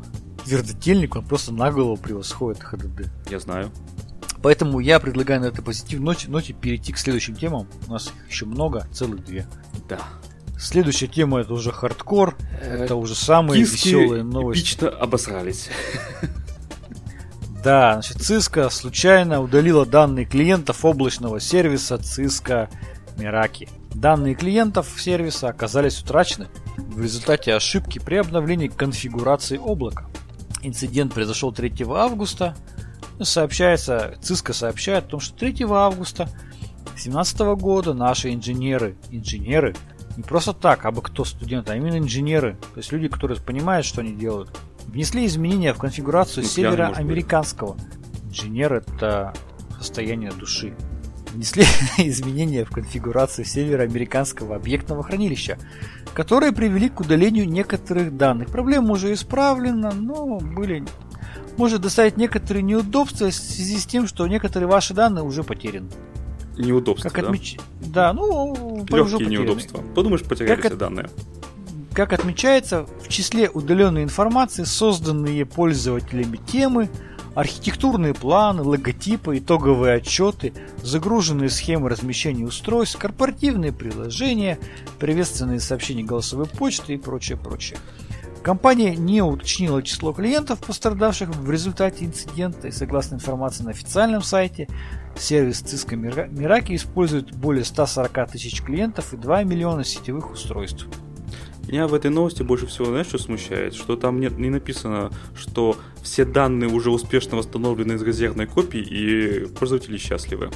твердотельник, 0.45 1.15
он 1.15 1.25
просто 1.25 1.53
на 1.53 1.71
голову 1.71 1.95
превосходит 1.95 2.61
HDD. 2.61 3.07
Я 3.29 3.39
знаю. 3.39 3.71
Поэтому 4.43 4.79
я 4.79 4.99
предлагаю 4.99 5.39
на 5.39 5.45
этой 5.45 5.63
позитивной 5.63 6.07
ноте, 6.07 6.29
ноте 6.29 6.53
перейти 6.53 6.91
к 6.91 6.97
следующим 6.97 7.35
темам. 7.35 7.67
У 7.87 7.91
нас 7.91 8.07
их 8.07 8.29
еще 8.29 8.45
много, 8.45 8.85
целых 8.91 9.23
две. 9.23 9.45
Да. 9.87 9.99
Следующая 10.59 11.07
тема 11.07 11.39
это 11.39 11.53
уже 11.53 11.71
хардкор. 11.71 12.35
Это 12.61 12.95
уже 12.95 13.15
самые 13.15 13.63
Cisco 13.63 13.87
веселые 13.87 14.23
новости. 14.23 14.61
Эпично 14.61 14.89
обосрались. 14.89 15.69
Да, 17.63 17.93
значит, 17.93 18.17
Cisco 18.17 18.69
случайно 18.71 19.39
удалила 19.39 19.85
данные 19.85 20.25
клиентов 20.25 20.83
облачного 20.83 21.39
сервиса 21.39 21.95
Cisco 21.95 22.69
Meraki. 23.17 23.69
Данные 23.93 24.33
клиентов 24.33 24.87
сервиса 24.97 25.49
оказались 25.49 26.01
утрачены 26.01 26.47
в 26.77 26.99
результате 27.01 27.53
ошибки 27.53 27.99
при 27.99 28.15
обновлении 28.15 28.67
конфигурации 28.67 29.57
облака. 29.57 30.07
Инцидент 30.63 31.13
произошел 31.13 31.51
3 31.51 31.85
августа. 31.87 32.55
Сообщается, 33.21 34.15
Cisco 34.21 34.53
сообщает 34.53 35.05
о 35.05 35.09
том, 35.09 35.19
что 35.19 35.37
3 35.37 35.63
августа 35.69 36.29
2017 36.85 37.39
года 37.59 37.93
наши 37.93 38.33
инженеры, 38.33 38.95
инженеры, 39.11 39.75
не 40.17 40.23
просто 40.23 40.53
так, 40.53 40.85
а 40.85 40.91
бы 40.91 41.01
кто 41.01 41.23
студенты, 41.25 41.73
а 41.73 41.75
именно 41.75 41.97
инженеры, 41.97 42.57
то 42.73 42.77
есть 42.77 42.91
люди, 42.91 43.07
которые 43.07 43.39
понимают, 43.39 43.85
что 43.85 44.01
они 44.01 44.13
делают, 44.13 44.49
внесли 44.87 45.25
изменения 45.25 45.73
в 45.73 45.77
конфигурацию 45.77 46.43
Ну, 46.43 46.49
североамериканского. 46.49 47.77
Инженер 48.29 48.73
это 48.73 49.33
состояние 49.77 50.31
души. 50.31 50.73
Внесли 51.33 51.63
изменения 51.97 52.65
в 52.65 52.69
конфигурацию 52.71 53.45
североамериканского 53.45 54.55
объектного 54.55 55.01
хранилища, 55.03 55.57
которые 56.13 56.51
привели 56.51 56.89
к 56.89 56.99
удалению 56.99 57.47
некоторых 57.49 58.15
данных. 58.17 58.49
Проблема 58.49 58.93
уже 58.93 59.13
исправлена, 59.13 59.91
но 59.93 60.39
были 60.39 60.83
может 61.57 61.81
доставить 61.81 62.17
некоторые 62.17 62.63
неудобства 62.63 63.29
в 63.29 63.33
связи 63.33 63.77
с 63.77 63.85
тем, 63.85 64.07
что 64.07 64.27
некоторые 64.27 64.67
ваши 64.67 64.93
данные 64.93 65.23
уже 65.23 65.43
потеряны. 65.43 65.89
Неудобство, 66.57 67.09
Как 67.09 67.21
да? 67.23 67.29
отмеч... 67.29 67.57
Да, 67.79 68.11
ну, 68.13 68.83
уже 68.83 68.85
Легкие 68.95 69.05
потеряны. 69.05 69.31
неудобства. 69.31 69.77
Подумаешь, 69.95 70.23
потеряли 70.23 70.49
Как 70.55 70.65
все 70.65 70.73
от- 70.73 70.77
данные. 70.77 71.09
Как 71.93 72.13
отмечается, 72.13 72.85
в 73.03 73.09
числе 73.09 73.49
удаленной 73.49 74.03
информации 74.03 74.63
созданные 74.63 75.45
пользователями 75.45 76.37
темы, 76.37 76.89
архитектурные 77.35 78.13
планы, 78.13 78.63
логотипы, 78.63 79.37
итоговые 79.37 79.95
отчеты, 79.95 80.53
загруженные 80.83 81.49
схемы 81.49 81.89
размещения 81.89 82.45
устройств, 82.45 82.97
корпоративные 82.97 83.73
приложения, 83.73 84.57
приветственные 84.99 85.59
сообщения 85.59 86.03
голосовой 86.03 86.45
почты 86.45 86.93
и 86.93 86.97
прочее, 86.97 87.37
прочее. 87.37 87.77
Компания 88.41 88.95
не 88.95 89.21
уточнила 89.21 89.83
число 89.83 90.13
клиентов, 90.13 90.59
пострадавших 90.59 91.29
в 91.29 91.51
результате 91.51 92.05
инцидента, 92.05 92.69
и 92.69 92.71
согласно 92.71 93.15
информации 93.15 93.63
на 93.63 93.71
официальном 93.71 94.23
сайте, 94.23 94.67
сервис 95.15 95.61
Cisco 95.61 95.95
Meraki 95.95 96.75
использует 96.75 97.35
более 97.35 97.65
140 97.65 98.31
тысяч 98.31 98.63
клиентов 98.63 99.13
и 99.13 99.17
2 99.17 99.43
миллиона 99.43 99.83
сетевых 99.83 100.31
устройств. 100.31 100.87
Меня 101.67 101.87
в 101.87 101.93
этой 101.93 102.11
новости 102.11 102.43
больше 102.43 102.67
всего, 102.67 102.85
знаешь, 102.85 103.07
что 103.07 103.17
смущает? 103.17 103.73
Что 103.73 103.95
там 103.95 104.19
нет, 104.19 104.37
не 104.37 104.49
написано, 104.49 105.11
что 105.35 105.77
все 106.01 106.25
данные 106.25 106.69
уже 106.69 106.89
успешно 106.91 107.37
восстановлены 107.37 107.93
из 107.93 108.01
резервной 108.01 108.47
копии 108.47 108.81
и 108.81 109.45
пользователи 109.45 109.97
счастливы. 109.97 110.49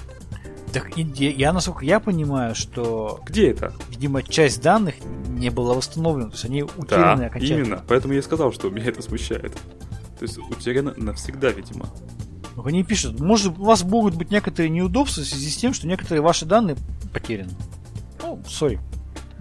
Так 0.74 0.98
я, 0.98 1.30
я, 1.32 1.54
насколько 1.54 1.86
я 1.86 2.02
понимаю, 2.02 2.54
что, 2.54 3.22
Где 3.26 3.52
это? 3.52 3.72
видимо, 3.90 4.24
часть 4.24 4.62
данных 4.62 4.96
не 5.30 5.50
была 5.50 5.74
восстановлена, 5.74 6.30
то 6.30 6.34
есть 6.34 6.46
они 6.46 6.64
утеряны 6.64 7.22
Да, 7.22 7.26
окончательно. 7.28 7.60
именно. 7.64 7.84
Поэтому 7.88 8.14
я 8.14 8.20
и 8.20 8.22
сказал, 8.24 8.52
что 8.52 8.70
меня 8.70 8.88
это 8.88 9.02
смущает. 9.02 9.54
То 10.20 10.24
есть 10.24 10.38
утеряно 10.38 10.94
навсегда, 10.98 11.52
видимо. 11.52 11.88
Ну, 12.58 12.66
Они 12.66 12.84
пишут, 12.84 13.20
может, 13.22 13.58
у 13.58 13.64
вас 13.64 13.84
могут 13.84 14.16
быть 14.16 14.32
некоторые 14.32 14.70
неудобства 14.70 15.22
в 15.22 15.26
связи 15.26 15.50
с 15.50 15.56
тем, 15.58 15.74
что 15.74 15.88
некоторые 15.88 16.22
ваши 16.22 16.46
данные 16.46 16.76
потеряны. 17.14 17.52
Ну, 18.22 18.42
сори. 18.48 18.80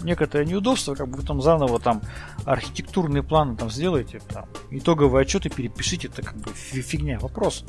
Некоторые 0.05 0.47
неудобства, 0.47 0.95
как 0.95 1.09
бы 1.09 1.17
вы 1.17 1.23
там 1.25 1.41
заново 1.43 1.81
там 1.81 2.03
архитектурные 2.45 3.23
планы 3.23 3.57
там 3.57 3.71
сделаете, 3.71 4.21
там, 4.29 4.47
итоговые 4.71 5.23
отчеты 5.23 5.49
перепишите, 5.49 6.09
это 6.09 6.23
как 6.23 6.37
бы 6.37 6.51
фи- 6.53 6.83
фигня, 6.83 7.19
вопрос. 7.19 7.65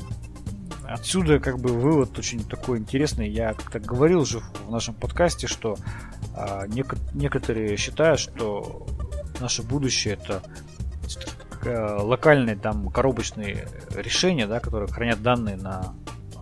Отсюда 0.86 1.40
как 1.40 1.58
бы 1.58 1.70
вывод 1.70 2.16
очень 2.18 2.44
такой 2.44 2.78
интересный. 2.78 3.28
Я 3.28 3.54
как-то 3.54 3.80
говорил 3.80 4.24
же 4.24 4.40
в 4.66 4.70
нашем 4.70 4.94
подкасте, 4.94 5.46
что 5.48 5.76
А 6.38 6.66
нек- 6.66 6.98
некоторые 7.14 7.78
считают, 7.78 8.20
что 8.20 8.86
наше 9.40 9.62
будущее 9.62 10.14
это 10.14 10.42
локальные 11.64 12.56
там 12.56 12.90
коробочные 12.90 13.68
решения, 13.94 14.46
да, 14.46 14.60
которые 14.60 14.88
хранят 14.92 15.22
данные 15.22 15.56
на 15.56 15.94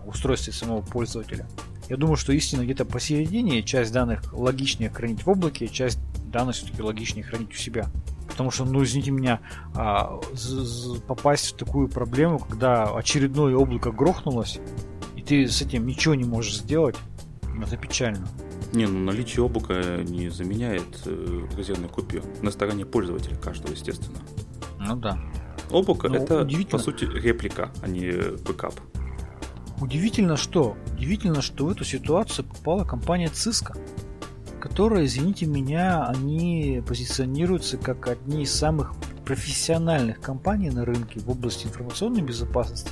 устройстве 0.05 0.53
самого 0.53 0.81
пользователя. 0.81 1.47
Я 1.89 1.97
думаю, 1.97 2.17
что 2.17 2.33
истина 2.33 2.63
где-то 2.63 2.85
посередине, 2.85 3.61
часть 3.61 3.91
данных 3.91 4.33
логичнее 4.33 4.89
хранить 4.89 5.25
в 5.25 5.29
облаке, 5.29 5.67
часть 5.67 5.99
данных 6.31 6.55
все-таки 6.55 6.81
логичнее 6.81 7.23
хранить 7.23 7.51
у 7.51 7.55
себя. 7.55 7.87
Потому 8.27 8.49
что, 8.51 8.65
ну, 8.65 8.83
извините 8.83 9.11
меня, 9.11 9.39
а, 9.75 10.19
попасть 11.07 11.53
в 11.53 11.57
такую 11.57 11.87
проблему, 11.87 12.39
когда 12.39 12.85
очередное 12.95 13.55
облако 13.55 13.91
грохнулось, 13.91 14.59
и 15.15 15.21
ты 15.21 15.47
с 15.47 15.61
этим 15.61 15.85
ничего 15.85 16.15
не 16.15 16.23
можешь 16.23 16.57
сделать, 16.57 16.95
ну, 17.53 17.63
это 17.63 17.77
печально. 17.77 18.27
Не, 18.73 18.87
ну 18.87 18.99
наличие 18.99 19.45
облака 19.45 20.03
не 20.03 20.29
заменяет 20.29 21.03
э, 21.05 21.47
резервную 21.55 21.89
копию 21.89 22.23
на 22.41 22.51
стороне 22.51 22.85
пользователя 22.85 23.37
каждого, 23.37 23.71
естественно. 23.71 24.17
Ну 24.79 24.95
да. 24.97 25.17
Облако 25.71 26.09
ну, 26.09 26.15
это, 26.15 26.45
по 26.69 26.77
сути, 26.77 27.05
реплика, 27.05 27.71
а 27.81 27.87
не 27.87 28.11
бэкап. 28.43 28.73
Удивительно 29.79 30.37
что? 30.37 30.77
Удивительно, 30.93 31.41
что 31.41 31.65
в 31.65 31.69
эту 31.69 31.83
ситуацию 31.83 32.45
попала 32.45 32.83
компания 32.83 33.27
Cisco 33.27 33.77
которые, 34.65 35.05
извините 35.05 35.45
меня, 35.45 36.07
они 36.07 36.81
позиционируются 36.87 37.77
как 37.77 38.07
одни 38.07 38.41
из 38.41 38.51
самых 38.51 38.95
профессиональных 39.23 40.19
компаний 40.19 40.71
на 40.71 40.83
рынке 40.83 41.19
в 41.19 41.29
области 41.29 41.67
информационной 41.67 42.23
безопасности, 42.23 42.89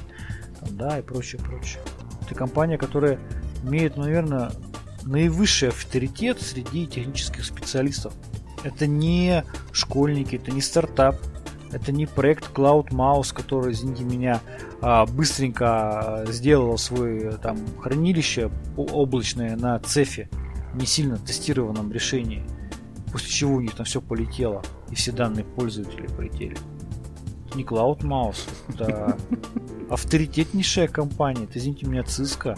да, 0.70 1.00
и 1.00 1.02
прочее, 1.02 1.42
прочее. 1.42 1.82
Это 2.22 2.36
компания, 2.36 2.78
которая 2.78 3.20
имеет, 3.64 3.98
наверное, 3.98 4.52
наивысший 5.02 5.70
авторитет 5.70 6.44
среди 6.44 6.86
технических 6.86 7.44
специалистов. 7.44 8.14
Это 8.64 8.86
не 8.86 9.44
школьники, 9.72 10.36
это 10.36 10.52
не 10.52 10.62
стартап, 10.62 11.16
это 11.74 11.92
не 11.92 12.06
проект 12.06 12.52
Cloud 12.54 12.90
Mouse, 12.90 13.34
который, 13.34 13.74
извините 13.74 14.04
меня, 14.04 14.42
а, 14.82 15.06
быстренько 15.06 16.26
сделал 16.28 16.78
свое 16.78 17.34
там 17.34 17.58
хранилище 17.82 18.52
облачное 18.78 19.56
на 19.56 19.80
цефе 19.80 20.30
не 20.74 20.86
сильно 20.86 21.18
тестированном 21.18 21.92
решении, 21.92 22.44
после 23.12 23.30
чего 23.30 23.56
у 23.56 23.62
них 23.62 23.76
там 23.76 23.86
все 23.86 24.02
полетело, 24.02 24.62
и 24.90 24.96
все 24.96 25.12
данные 25.12 25.46
пользователей 25.46 26.10
полетели. 26.10 26.58
Это 27.48 27.58
не 27.58 27.64
Cloud 27.64 28.00
Mouse, 28.02 28.50
это 28.70 29.18
авторитетнейшая 29.90 30.88
компания, 30.88 31.44
это, 31.44 31.60
извините 31.60 31.86
меня, 31.86 32.02
Cisco. 32.02 32.58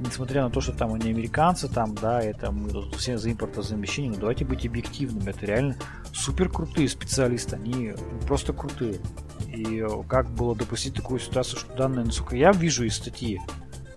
Несмотря 0.00 0.44
на 0.44 0.50
то, 0.50 0.60
что 0.60 0.72
там 0.72 0.94
они 0.94 1.10
американцы, 1.10 1.68
там, 1.68 1.94
да, 1.94 2.22
это 2.22 2.50
мы 2.50 2.70
все 2.96 3.18
за 3.18 3.30
импортозамещение, 3.30 4.10
но 4.10 4.18
давайте 4.18 4.46
быть 4.46 4.64
объективными, 4.64 5.28
это 5.28 5.44
реально 5.44 5.76
супер 6.12 6.48
крутые 6.48 6.88
специалисты, 6.88 7.56
они 7.56 7.92
просто 8.26 8.54
крутые. 8.54 8.98
И 9.46 9.84
как 10.08 10.30
было 10.30 10.56
допустить 10.56 10.94
такую 10.94 11.20
ситуацию, 11.20 11.58
что 11.58 11.76
данные, 11.76 12.06
насколько 12.06 12.34
я 12.34 12.52
вижу 12.52 12.84
из 12.84 12.96
статьи, 12.96 13.40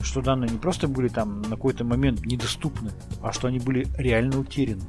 что 0.01 0.22
данные 0.22 0.49
не 0.49 0.58
просто 0.58 0.89
были 0.89 1.08
там 1.08 1.41
на 1.43 1.51
какой-то 1.51 1.86
момент 1.86 2.26
недоступны, 2.26 2.91
а 3.22 3.32
что 3.32 3.47
они 3.47 3.60
были 3.60 3.88
реально 3.97 4.39
утеряны. 4.39 4.84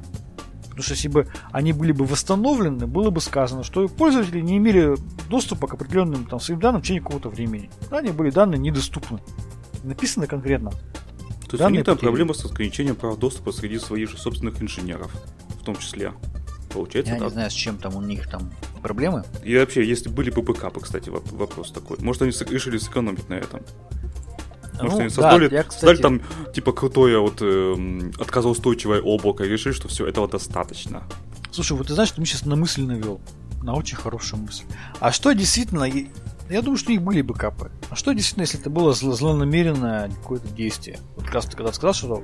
Потому 0.64 0.82
что 0.82 0.94
если 0.94 1.08
бы 1.08 1.28
они 1.52 1.72
были 1.72 1.92
бы 1.92 2.04
восстановлены, 2.04 2.88
было 2.88 3.10
бы 3.10 3.20
сказано, 3.20 3.62
что 3.62 3.86
пользователи 3.86 4.40
не 4.40 4.56
имели 4.56 4.96
доступа 5.30 5.68
к 5.68 5.74
определенным 5.74 6.24
там, 6.26 6.40
своим 6.40 6.58
данным 6.58 6.80
в 6.80 6.84
течение 6.84 7.02
какого-то 7.02 7.28
времени. 7.28 7.70
Они 7.92 8.10
были 8.10 8.30
данные 8.30 8.58
недоступны. 8.58 9.20
Написано 9.84 10.26
конкретно. 10.26 10.72
То 11.57 11.64
есть 11.64 11.70
у 11.70 11.74
них 11.76 11.84
там 11.84 11.98
проблема 11.98 12.34
с 12.34 12.44
ограничением 12.44 12.96
права 12.96 13.16
доступа 13.16 13.52
среди 13.52 13.78
своих 13.78 14.11
же 14.11 14.18
собственных 14.18 14.61
инженеров, 14.62 15.11
в 15.61 15.64
том 15.64 15.76
числе. 15.76 16.12
Получается 16.72 17.12
Я 17.12 17.18
так. 17.18 17.28
не 17.28 17.32
знаю, 17.32 17.50
с 17.50 17.55
чем 17.55 17.78
там 17.78 17.94
у 17.96 18.02
них 18.02 18.28
там 18.28 18.52
проблемы. 18.82 19.24
И 19.44 19.57
вообще, 19.57 19.86
если 19.86 20.09
были 20.09 20.30
бы 20.30 20.42
бэкапы, 20.42 20.80
кстати, 20.80 21.09
вопрос 21.09 21.70
такой. 21.70 21.98
Может, 22.00 22.22
они 22.22 22.32
решили 22.32 22.78
сэкономить 22.78 23.28
на 23.28 23.34
этом. 23.34 23.61
Может, 24.80 24.92
ну, 24.92 25.00
они 25.00 25.09
создали, 25.09 25.46
да, 25.46 25.57
я, 25.57 25.62
кстати... 25.62 25.80
создали 25.80 26.02
там, 26.02 26.20
типа, 26.52 26.72
крутое 26.72 27.20
вот 27.20 27.38
э, 27.40 28.11
отказоустойчивое 28.18 29.00
облако 29.00 29.44
и 29.44 29.48
решили, 29.48 29.72
что 29.72 29.86
все, 29.86 30.07
этого 30.09 30.26
достаточно. 30.26 31.05
Слушай, 31.52 31.76
вот 31.76 31.86
ты 31.86 31.94
знаешь, 31.94 32.11
ты 32.11 32.20
мне 32.20 32.26
сейчас 32.26 32.44
на 32.44 32.57
мысль 32.57 32.82
навел. 32.82 33.20
На 33.62 33.74
очень 33.74 33.96
хорошую 33.96 34.42
мысль. 34.42 34.64
А 34.98 35.12
что 35.12 35.32
действительно... 35.32 35.88
Я 36.51 36.61
думаю, 36.61 36.76
что 36.76 36.90
у 36.90 36.92
них 36.92 37.03
были 37.03 37.22
бы 37.22 37.32
капы. 37.34 37.70
А 37.88 37.97
что 37.97 38.12
действительно, 38.12 38.42
если 38.42 38.61
это 38.61 38.68
было 38.68 38.92
зло 38.92 39.12
злонамеренное 39.12 40.11
какое-то 40.11 40.49
действие? 40.49 40.99
Вот 41.16 41.24
как 41.24 41.34
раз 41.34 41.47
ты 41.47 41.57
когда 41.57 41.72
сказал, 41.72 41.95
что 41.95 42.22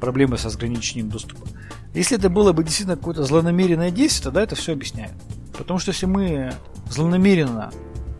проблемы 0.00 0.38
с 0.38 0.46
ограничением 0.46 1.10
доступа. 1.10 1.46
Если 1.92 2.16
это 2.16 2.30
было 2.30 2.52
бы 2.52 2.64
действительно 2.64 2.96
какое-то 2.96 3.24
злонамеренное 3.24 3.90
действие, 3.90 4.24
тогда 4.24 4.42
это 4.42 4.54
все 4.54 4.72
объясняет. 4.72 5.12
Потому 5.58 5.78
что 5.78 5.90
если 5.90 6.06
мы 6.06 6.54
злонамеренно 6.88 7.70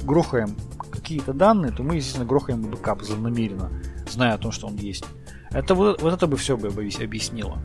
грохаем 0.03 0.55
какие-то 0.91 1.33
данные, 1.33 1.73
то 1.73 1.83
мы, 1.83 1.97
естественно, 1.97 2.27
грохаем 2.27 2.63
бэкап 2.63 3.03
намеренно, 3.09 3.71
зная 4.11 4.35
о 4.35 4.39
том, 4.39 4.53
что 4.53 4.67
он 4.67 4.77
есть. 4.77 5.05
Это 5.51 5.75
вот, 5.75 6.03
вот 6.03 6.13
это 6.13 6.27
бы 6.27 6.37
все 6.37 6.57
бы 6.57 6.69
объяснило. 6.69 7.59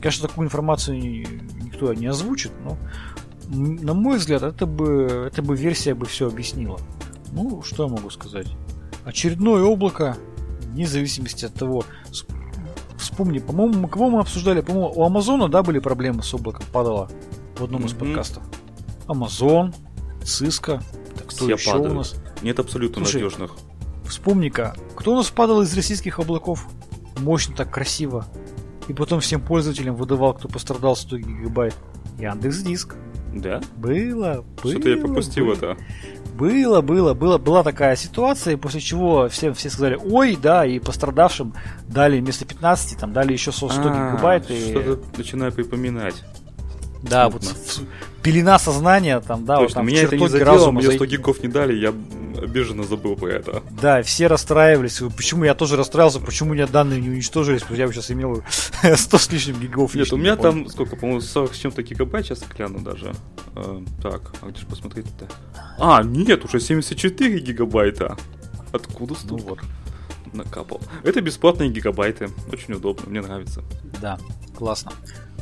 Конечно, 0.00 0.26
такую 0.26 0.46
информацию 0.46 0.98
никто 0.98 1.94
не 1.94 2.06
озвучит, 2.06 2.50
но 2.64 2.76
на 3.52 3.94
мой 3.94 4.18
взгляд, 4.18 4.42
это 4.42 4.66
бы, 4.66 5.28
это 5.30 5.42
бы 5.42 5.56
версия 5.56 5.94
бы 5.94 6.06
все 6.06 6.28
объяснила. 6.28 6.78
Ну, 7.32 7.62
что 7.62 7.84
я 7.84 7.88
могу 7.88 8.10
сказать? 8.10 8.46
Очередное 9.04 9.62
облако, 9.62 10.16
вне 10.62 10.86
зависимости 10.86 11.44
от 11.44 11.54
того, 11.54 11.84
вспомни, 12.96 13.38
по-моему, 13.38 13.88
кого 13.88 14.10
мы 14.10 14.20
обсуждали, 14.20 14.60
по-моему, 14.60 14.92
у 14.94 15.04
Амазона, 15.04 15.48
да, 15.48 15.62
были 15.62 15.78
проблемы 15.80 16.22
с 16.22 16.32
облаком, 16.32 16.64
падало 16.72 17.10
в 17.56 17.64
одном 17.64 17.82
mm-hmm. 17.82 17.86
из 17.86 17.92
подкастов. 17.92 18.42
Амазон, 19.06 19.74
Cisco, 20.22 20.82
так 21.16 21.26
кто 21.26 21.44
Все 21.44 21.54
еще 21.54 21.72
падают. 21.72 21.92
у 21.92 21.96
нас? 21.96 22.14
Нет 22.42 22.58
абсолютно 22.58 23.04
Слушай, 23.04 23.22
надежных. 23.22 23.52
Вспомни-ка, 24.06 24.74
кто 24.96 25.12
у 25.12 25.16
нас 25.16 25.30
падал 25.30 25.62
из 25.62 25.74
российских 25.74 26.18
облаков? 26.18 26.66
Мощно 27.18 27.54
так 27.54 27.70
красиво. 27.70 28.26
И 28.88 28.94
потом 28.94 29.20
всем 29.20 29.40
пользователям 29.40 29.94
выдавал, 29.94 30.34
кто 30.34 30.48
пострадал 30.48 30.96
100 30.96 31.18
гигабайт. 31.18 31.74
Яндекс 32.18 32.58
Диск. 32.58 32.96
Да? 33.32 33.60
Было, 33.76 34.44
было. 34.62 34.72
Что-то 34.72 34.88
я 34.88 34.96
пропустил 34.96 35.46
было. 35.46 35.54
это. 35.54 35.76
Было, 36.34 36.80
было, 36.80 37.14
было, 37.14 37.38
была 37.38 37.62
такая 37.62 37.94
ситуация, 37.94 38.56
после 38.56 38.80
чего 38.80 39.28
все, 39.28 39.52
все 39.52 39.68
сказали, 39.68 39.98
ой, 40.02 40.36
да, 40.40 40.64
и 40.64 40.78
пострадавшим 40.78 41.54
дали 41.88 42.20
вместо 42.20 42.46
15, 42.46 42.98
там 42.98 43.12
дали 43.12 43.32
еще 43.32 43.52
100, 43.52 43.68
100 43.68 43.82
а, 43.82 43.84
гигабайт. 43.84 44.44
Что-то 44.44 45.18
начинаю 45.18 45.52
припоминать. 45.52 46.24
Да, 47.02 47.28
Смутно. 47.28 47.48
вот 47.48 47.86
пелена 48.22 48.58
сознания 48.58 49.20
там, 49.20 49.44
да, 49.44 49.56
Точно, 49.56 49.66
вот 49.66 49.74
там 49.74 49.86
меня 49.86 50.02
это 50.02 50.16
не 50.16 50.28
задело, 50.28 50.70
мне 50.70 50.90
100 50.90 51.06
гигов 51.06 51.42
не 51.42 51.48
дали, 51.48 51.74
я 51.74 51.92
обиженно 52.40 52.84
забыл 52.84 53.16
про 53.16 53.30
это. 53.30 53.62
Да, 53.70 54.02
все 54.02 54.26
расстраивались. 54.26 55.02
Почему 55.16 55.44
я 55.44 55.54
тоже 55.54 55.76
расстраивался, 55.76 56.20
почему 56.20 56.50
у 56.50 56.54
меня 56.54 56.66
данные 56.66 57.00
не 57.00 57.10
уничтожились, 57.10 57.62
потому 57.62 57.76
что 57.76 57.86
я 57.86 57.92
сейчас 57.92 58.10
имел 58.10 58.42
100 58.94 59.18
с 59.18 59.30
лишним 59.30 59.60
гигов. 59.60 59.94
Нет, 59.94 60.12
у 60.12 60.16
меня 60.16 60.36
там, 60.36 60.68
сколько, 60.68 60.96
по-моему, 60.96 61.20
40 61.20 61.54
с 61.54 61.58
чем-то 61.58 61.82
гигабайт, 61.82 62.26
сейчас 62.26 62.42
гляну 62.56 62.80
даже. 62.80 63.14
Э, 63.54 63.80
так, 64.02 64.34
а 64.40 64.48
где 64.48 64.60
же 64.60 64.66
посмотреть-то? 64.66 65.28
А, 65.78 66.02
нет, 66.02 66.44
уже 66.44 66.60
74 66.60 67.38
гигабайта. 67.40 68.16
Откуда 68.72 69.14
столько? 69.14 69.44
Ну 69.44 69.48
вот. 69.50 69.58
Накапал. 70.32 70.80
Это 71.02 71.20
бесплатные 71.20 71.68
гигабайты. 71.68 72.30
Очень 72.50 72.74
удобно, 72.74 73.10
мне 73.10 73.20
нравится. 73.20 73.62
Да, 74.00 74.18
классно. 74.56 74.92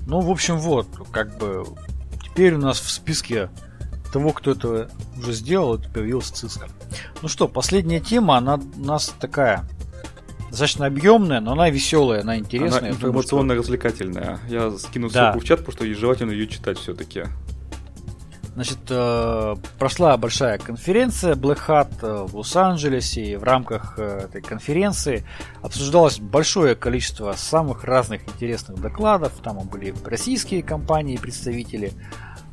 Ну, 0.06 0.20
в 0.20 0.30
общем, 0.30 0.58
вот, 0.58 0.88
как 1.12 1.38
бы 1.38 1.64
теперь 2.30 2.54
у 2.54 2.58
нас 2.58 2.80
в 2.80 2.90
списке 2.90 3.50
того, 4.12 4.32
кто 4.32 4.52
это 4.52 4.90
уже 5.18 5.32
сделал, 5.32 5.76
это 5.76 5.88
появилась 5.88 6.30
Cisco. 6.32 6.70
Ну 7.22 7.28
что, 7.28 7.48
последняя 7.48 8.00
тема, 8.00 8.36
она 8.36 8.56
у 8.56 8.84
нас 8.84 9.14
такая 9.20 9.64
достаточно 10.50 10.86
объемная, 10.86 11.40
но 11.40 11.52
она 11.52 11.70
веселая, 11.70 12.22
она 12.22 12.38
интересная. 12.38 12.80
Она 12.80 12.90
информационно-развлекательная. 12.90 14.40
Я 14.48 14.70
скину 14.72 15.08
ссылку 15.08 15.34
да. 15.34 15.38
в 15.38 15.44
чат, 15.44 15.60
потому 15.60 15.72
что 15.72 15.94
желательно 15.94 16.32
ее 16.32 16.48
читать 16.48 16.78
все-таки. 16.78 17.24
Значит, 18.54 18.78
э, 18.88 19.56
прошла 19.78 20.16
большая 20.16 20.58
конференция 20.58 21.34
Black 21.34 21.60
Hat 21.68 21.92
э, 22.02 22.26
в 22.26 22.36
Лос-Анджелесе, 22.36 23.22
и 23.22 23.36
в 23.36 23.44
рамках 23.44 23.94
э, 23.96 24.22
этой 24.24 24.42
конференции 24.42 25.24
обсуждалось 25.62 26.18
большое 26.18 26.74
количество 26.74 27.32
самых 27.34 27.84
разных 27.84 28.28
интересных 28.28 28.80
докладов. 28.80 29.34
Там 29.42 29.58
были 29.68 29.94
российские 30.04 30.64
компании, 30.64 31.16
представители. 31.16 31.92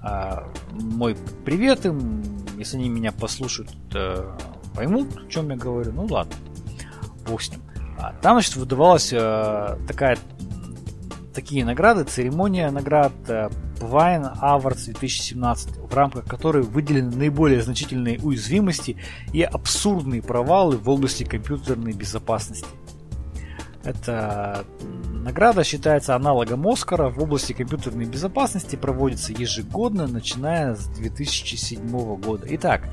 А, 0.04 0.48
мой 0.72 1.18
привет 1.44 1.86
им, 1.88 2.24
если 2.58 2.78
они 2.78 2.90
меня 2.90 3.12
послушают, 3.12 3.72
поймут, 4.76 5.18
о 5.18 5.28
чем 5.30 5.50
я 5.50 5.56
говорю. 5.56 5.92
Ну 5.94 6.06
ладно, 6.06 6.34
бог 7.28 7.42
с 7.42 7.50
ним. 7.50 7.62
А, 7.98 8.14
там, 8.22 8.36
значит, 8.36 8.56
выдавалась 8.56 9.10
такая 9.10 10.18
такие 11.38 11.64
награды, 11.64 12.04
церемония 12.04 12.72
наград 12.72 13.14
Wine 13.28 14.40
Awards 14.42 14.86
2017, 14.86 15.78
в 15.88 15.94
рамках 15.94 16.26
которой 16.26 16.64
выделены 16.64 17.16
наиболее 17.16 17.62
значительные 17.62 18.18
уязвимости 18.20 18.98
и 19.34 19.44
абсурдные 19.44 20.24
провалы 20.24 20.78
в 20.78 20.90
области 20.90 21.24
компьютерной 21.24 21.94
безопасности. 21.94 22.66
Эта 23.84 24.66
награда 25.14 25.64
считается 25.64 26.16
аналогом 26.16 26.68
Оскара 26.68 27.12
в 27.12 27.22
области 27.22 27.54
компьютерной 27.54 28.06
безопасности, 28.06 28.76
проводится 28.76 29.32
ежегодно, 29.32 30.08
начиная 30.08 30.74
с 30.74 30.88
2007 30.88 32.16
года. 32.16 32.48
Итак, 32.50 32.90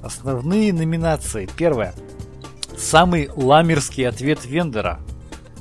основные 0.00 0.72
номинации. 0.72 1.48
Первое. 1.56 1.92
Самый 2.76 3.28
ламерский 3.34 4.04
ответ 4.04 4.46
вендора. 4.46 5.00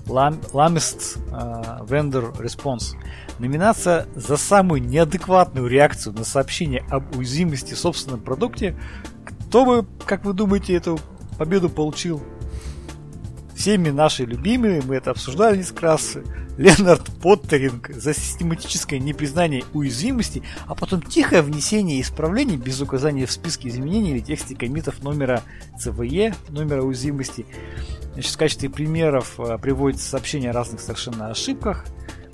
Lam, 0.08 0.40
Lamest 0.52 1.18
uh, 1.32 1.86
Vendor 1.88 2.36
Response. 2.38 2.96
Номинация 3.40 4.08
за 4.16 4.38
самую 4.38 4.84
неадекватную 4.84 5.68
реакцию 5.68 6.14
на 6.14 6.24
сообщение 6.24 6.84
об 6.90 7.16
уязвимости 7.16 7.74
в 7.74 7.80
собственном 7.80 8.20
продукте. 8.20 8.78
Кто 9.50 9.66
бы, 9.66 9.88
как 10.06 10.26
вы 10.26 10.34
думаете, 10.34 10.76
эту 10.76 11.00
победу 11.38 11.70
получил? 11.70 12.22
Всеми 13.64 13.92
наши 13.92 14.26
любимые, 14.26 14.82
мы 14.82 14.96
это 14.96 15.12
обсуждали 15.12 15.56
несколько 15.56 15.84
раз, 15.84 16.18
Ленард 16.58 17.10
Поттеринг 17.22 17.92
за 17.92 18.14
систематическое 18.14 19.00
непризнание 19.00 19.64
уязвимости, 19.72 20.44
а 20.68 20.76
потом 20.76 21.02
тихое 21.02 21.42
внесение 21.42 22.02
исправлений 22.02 22.58
без 22.58 22.82
указания 22.82 23.26
в 23.26 23.32
списке 23.32 23.70
изменений 23.70 24.12
или 24.12 24.20
тексте 24.20 24.54
комитов 24.54 25.02
номера 25.02 25.44
CVE, 25.82 26.36
номера 26.50 26.82
уязвимости. 26.82 27.46
Значит, 28.12 28.34
в 28.34 28.38
качестве 28.38 28.70
примеров 28.70 29.40
э, 29.40 29.58
приводится 29.58 30.10
сообщение 30.10 30.50
о 30.50 30.54
разных 30.54 30.82
совершенно 30.82 31.30
ошибках, 31.30 31.86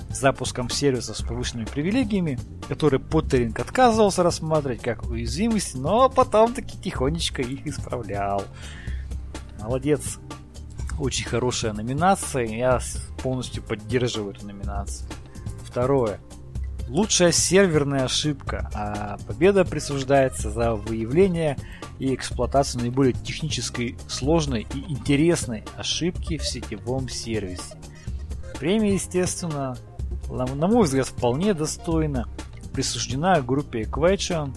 запуском 0.10 0.68
сервисов 0.72 1.16
с 1.16 1.22
повышенными 1.22 1.68
привилегиями, 1.68 2.40
которые 2.68 3.00
Поттеринг 3.00 3.60
отказывался 3.60 4.24
рассматривать 4.24 4.82
как 4.82 5.04
уязвимости, 5.04 5.78
но 5.78 6.10
потом 6.10 6.56
таки 6.56 6.76
тихонечко 6.76 7.44
их 7.44 7.68
исправлял. 7.68 8.44
Молодец. 9.60 10.18
Очень 11.00 11.26
хорошая 11.26 11.72
номинация, 11.72 12.45
я 12.45 12.80
полностью 13.24 13.64
поддерживаю 13.64 14.36
эту 14.36 14.45
номинацию. 14.45 15.10
Второе. 15.64 16.20
Лучшая 16.89 17.32
серверная 17.32 18.04
ошибка, 18.04 18.70
а 18.74 19.18
победа 19.26 19.64
присуждается 19.64 20.50
за 20.50 20.74
выявление 20.76 21.58
и 22.00 22.14
эксплуатацию 22.14 22.82
наиболее 22.82 23.14
технической, 23.14 23.95
сложной 24.10 24.68
и 24.74 24.91
интересной 24.91 25.64
ошибки 25.78 26.38
в 26.38 26.45
сетевом 26.45 27.08
сервисе. 27.08 27.78
Премия, 28.60 28.95
естественно, 28.95 29.78
на 30.30 30.68
мой 30.68 30.84
взгляд, 30.84 31.08
вполне 31.08 31.54
достойна 31.54 32.28
присуждена 32.74 33.41
группе 33.41 33.84
Equation, 33.84 34.54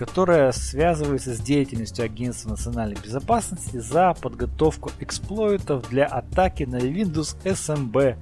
которая 0.00 0.50
связывается 0.52 1.34
с 1.34 1.40
деятельностью 1.40 2.06
Агентства 2.06 2.48
национальной 2.48 2.96
безопасности 2.96 3.76
за 3.76 4.14
подготовку 4.14 4.90
эксплойтов 4.98 5.90
для 5.90 6.06
атаки 6.06 6.62
на 6.62 6.76
Windows 6.76 7.36
SMB, 7.44 8.16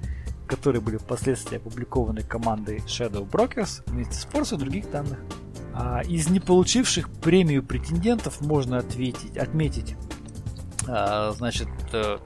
которые 0.45 0.81
были 0.81 0.97
впоследствии 0.97 1.55
опубликованы 1.55 2.21
командой 2.21 2.79
Shadow 2.79 3.25
Brokers 3.25 3.81
вместе 3.85 4.15
с 4.15 4.25
порцией 4.25 4.59
других 4.59 4.91
данных. 4.91 5.19
А 5.73 6.01
из 6.01 6.27
не 6.27 6.41
получивших 6.41 7.09
премию 7.09 7.63
претендентов 7.63 8.41
можно 8.41 8.79
ответить, 8.79 9.37
отметить 9.37 9.95
а, 10.85 11.31
значит, 11.31 11.69
э, 11.93 12.17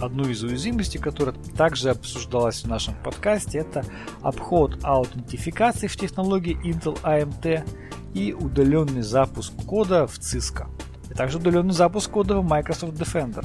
одну 0.00 0.26
из 0.30 0.42
уязвимостей, 0.42 0.98
которая 0.98 1.34
также 1.58 1.90
обсуждалась 1.90 2.62
в 2.62 2.68
нашем 2.68 2.94
подкасте, 3.02 3.58
это 3.58 3.84
обход 4.22 4.78
аутентификации 4.82 5.88
в 5.88 5.96
технологии 5.98 6.56
Intel 6.64 6.98
AMT 7.02 7.68
и 8.14 8.32
удаленный 8.32 9.02
запуск 9.02 9.52
кода 9.66 10.06
в 10.06 10.18
Cisco. 10.18 10.66
И 11.10 11.14
также 11.14 11.38
удаленный 11.38 11.74
запуск 11.74 12.10
кода 12.10 12.38
в 12.38 12.44
Microsoft 12.44 12.94
Defender. 12.94 13.44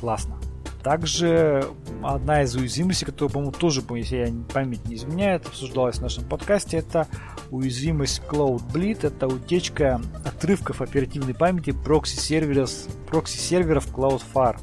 Классно. 0.00 0.36
Также 0.82 1.64
одна 2.02 2.42
из 2.42 2.54
уязвимостей, 2.54 3.06
которая, 3.06 3.32
по-моему, 3.32 3.52
тоже, 3.52 3.82
если 3.90 4.16
я 4.16 4.32
память 4.52 4.86
не 4.86 4.94
изменяет, 4.94 5.46
обсуждалась 5.46 5.96
в 5.98 6.02
нашем 6.02 6.24
подкасте, 6.24 6.76
это 6.76 7.08
уязвимость 7.50 8.22
Cloud 8.28 8.62
Bleed. 8.72 9.04
Это 9.06 9.26
утечка 9.26 10.00
отрывков 10.24 10.80
оперативной 10.80 11.34
памяти 11.34 11.72
прокси-серверов, 11.72 12.70
Cloudflare. 13.10 14.60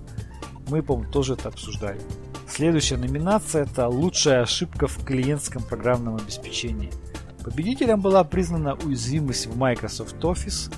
Мы, 0.70 0.82
по-моему, 0.82 1.12
тоже 1.12 1.34
это 1.34 1.49
обсуждали. 1.49 1.99
Следующая 2.47 2.97
номинация– 2.97 3.64
это 3.66 3.88
лучшая 3.89 4.43
ошибка 4.43 4.88
в 4.88 5.04
клиентском 5.04 5.62
программном 5.64 6.16
обеспечении. 6.16 6.91
Победителем 7.44 8.00
была 8.00 8.24
признана 8.24 8.76
уязвимость 8.76 9.48
в 9.48 9.58
Microsoft 9.58 10.16
Office, 10.24 10.74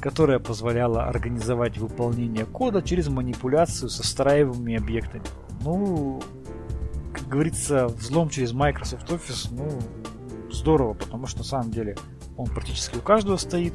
которая 0.00 0.38
позволяла 0.38 1.04
организовать 1.04 1.78
выполнение 1.78 2.44
кода 2.44 2.82
через 2.82 3.08
манипуляцию 3.08 3.88
со 3.88 4.02
встраиваемыми 4.02 4.76
объектами. 4.76 5.22
Ну, 5.62 6.22
как 7.14 7.26
говорится, 7.26 7.86
взлом 7.88 8.28
через 8.28 8.52
Microsoft 8.52 9.10
Office, 9.10 9.48
ну, 9.50 9.70
здорово, 10.52 10.94
потому 10.94 11.26
что 11.26 11.38
на 11.38 11.44
самом 11.44 11.70
деле 11.70 11.96
он 12.36 12.46
практически 12.46 12.96
у 12.96 13.02
каждого 13.02 13.36
стоит. 13.36 13.74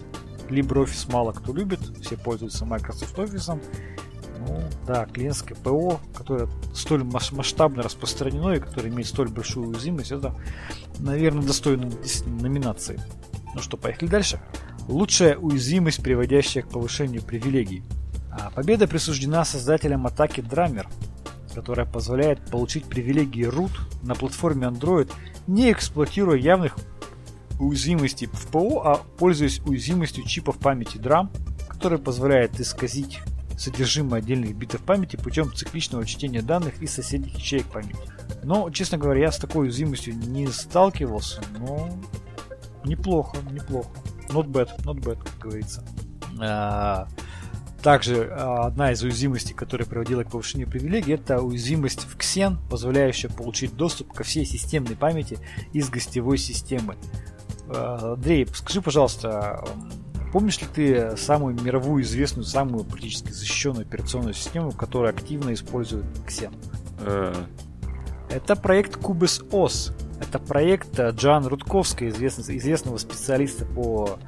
LibreOffice 0.50 1.12
мало 1.12 1.32
кто 1.32 1.52
любит, 1.52 1.80
все 2.02 2.16
пользуются 2.16 2.66
Microsoft 2.66 3.18
Office. 3.18 3.60
Ну, 4.39 4.63
да, 4.86 5.05
клиентское 5.05 5.57
ПО, 5.57 5.99
которое 6.13 6.47
столь 6.73 7.03
масштабно 7.03 7.83
распространено 7.83 8.51
и 8.51 8.59
которое 8.59 8.89
имеет 8.89 9.07
столь 9.07 9.29
большую 9.29 9.69
уязвимость, 9.69 10.11
это, 10.11 10.36
наверное, 10.99 11.43
достойно 11.43 11.91
номинации. 12.25 12.99
Ну 13.53 13.61
что, 13.61 13.77
поехали 13.77 14.09
дальше. 14.09 14.41
Лучшая 14.88 15.38
уязвимость, 15.38 16.03
приводящая 16.03 16.63
к 16.63 16.69
повышению 16.69 17.23
привилегий. 17.23 17.83
А 18.29 18.51
победа 18.51 18.88
присуждена 18.88 19.45
создателям 19.45 20.05
атаки 20.05 20.41
Drummer, 20.41 20.88
которая 21.53 21.86
позволяет 21.86 22.39
получить 22.51 22.86
привилегии 22.86 23.47
root 23.47 23.71
на 24.03 24.13
платформе 24.13 24.67
Android, 24.67 25.11
не 25.47 25.71
эксплуатируя 25.71 26.38
явных 26.38 26.75
уязвимостей 27.59 28.27
в 28.27 28.47
ПО, 28.47 28.81
а 28.83 29.01
пользуясь 29.17 29.59
уязвимостью 29.59 30.25
чипов 30.25 30.57
памяти 30.57 30.97
DRAM, 30.97 31.29
которая 31.69 31.99
позволяет 31.99 32.59
исказить 32.59 33.21
содержимое 33.58 34.20
отдельных 34.20 34.56
битов 34.56 34.82
памяти 34.82 35.16
путем 35.16 35.53
цикличного 35.53 36.06
чтения 36.06 36.41
данных 36.41 36.82
из 36.82 36.93
соседних 36.93 37.38
ячеек 37.38 37.66
памяти. 37.68 37.97
Но, 38.43 38.70
честно 38.70 38.97
говоря, 38.97 39.22
я 39.22 39.32
с 39.32 39.38
такой 39.38 39.66
уязвимостью 39.66 40.16
не 40.16 40.47
сталкивался, 40.47 41.41
но 41.58 41.89
неплохо, 42.84 43.38
неплохо. 43.51 43.89
Not 44.30 44.47
bad, 44.47 44.70
not 44.84 44.99
bad, 45.01 45.24
как 45.24 45.38
говорится. 45.39 45.84
А, 46.39 47.08
также 47.82 48.30
а, 48.32 48.66
одна 48.66 48.91
из 48.91 49.03
уязвимостей, 49.03 49.53
которая 49.53 49.88
приводила 49.88 50.24
к 50.24 50.32
повышению 50.32 50.70
привилегий, 50.70 51.14
это 51.14 51.41
уязвимость 51.41 52.01
в 52.01 52.18
Xen, 52.18 52.58
позволяющая 52.70 53.30
получить 53.30 53.76
доступ 53.76 54.12
ко 54.12 54.24
всей 54.24 54.45
системной 54.45 54.95
памяти 54.95 55.38
из 55.72 55.89
гостевой 55.89 56.38
системы. 56.38 56.97
А, 57.68 58.14
Андрей, 58.14 58.47
скажи, 58.53 58.82
пожалуйста, 58.82 59.64
Помнишь 60.36 60.59
ли 60.59 60.67
ты 60.67 61.15
самую 61.15 61.55
мировую 61.55 62.03
известную, 62.03 62.43
самую 62.43 62.83
практически 62.83 63.31
защищенную 63.31 63.83
операционную 63.83 64.33
систему, 64.33 64.73
которая 64.73 65.13
активно 65.13 65.53
использует 65.53 66.03
Xen? 66.27 66.53
Э. 66.99 67.33
Это 68.29 68.57
проект 68.57 68.97
Cubes 68.97 69.49
OS. 69.49 69.93
Это 70.19 70.39
проект 70.39 70.99
э, 70.99 71.11
Джоан 71.11 71.47
Рудковской, 71.47 72.09
известного, 72.09 72.57
известного 72.57 72.97
специалиста 72.97 73.65
по 73.65 74.19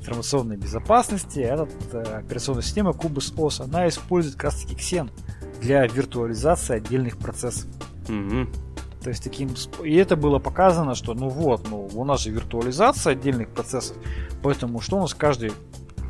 информационной 0.00 0.56
безопасности. 0.56 1.38
Эта 1.38 1.68
э, 1.92 2.02
операционная 2.16 2.64
система 2.64 2.90
Cubes 2.90 3.32
OS, 3.36 3.62
она 3.62 3.86
использует 3.86 4.34
как 4.34 4.46
раз 4.46 4.62
таки 4.62 4.74
Xen 4.74 5.12
для 5.60 5.86
виртуализации 5.86 6.74
отдельных 6.74 7.18
процессов. 7.18 7.70
Mm-hmm. 8.08 8.65
То 9.06 9.10
есть 9.10 9.22
таким... 9.22 9.50
И 9.84 9.94
это 9.94 10.16
было 10.16 10.40
показано, 10.40 10.96
что 10.96 11.14
ну 11.14 11.28
вот, 11.28 11.70
ну 11.70 11.88
у 11.94 12.04
нас 12.04 12.22
же 12.22 12.30
виртуализация 12.32 13.12
отдельных 13.12 13.50
процессов, 13.50 13.96
поэтому 14.42 14.80
что 14.80 14.96
у 14.96 15.00
нас 15.02 15.14
каждый 15.14 15.52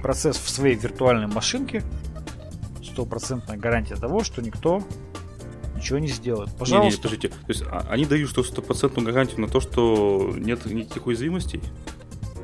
процесс 0.00 0.38
в 0.38 0.48
своей 0.48 0.76
виртуальной 0.76 1.26
машинке, 1.26 1.82
стопроцентная 2.82 3.58
гарантия 3.58 3.96
того, 3.96 4.24
что 4.24 4.40
никто 4.40 4.82
ничего 5.74 5.98
не 5.98 6.08
сделает. 6.08 6.48
Пожалуйста. 6.56 6.88
Не, 6.88 6.96
не, 6.96 6.96
подождите. 6.96 7.28
То 7.28 7.48
есть 7.48 7.64
а, 7.70 7.86
они 7.90 8.06
дают 8.06 8.30
что 8.30 8.42
стопроцентную 8.42 9.04
гарантию 9.04 9.42
на 9.42 9.48
то, 9.48 9.60
что 9.60 10.32
нет 10.34 10.64
никаких 10.64 11.06
уязвимостей? 11.06 11.60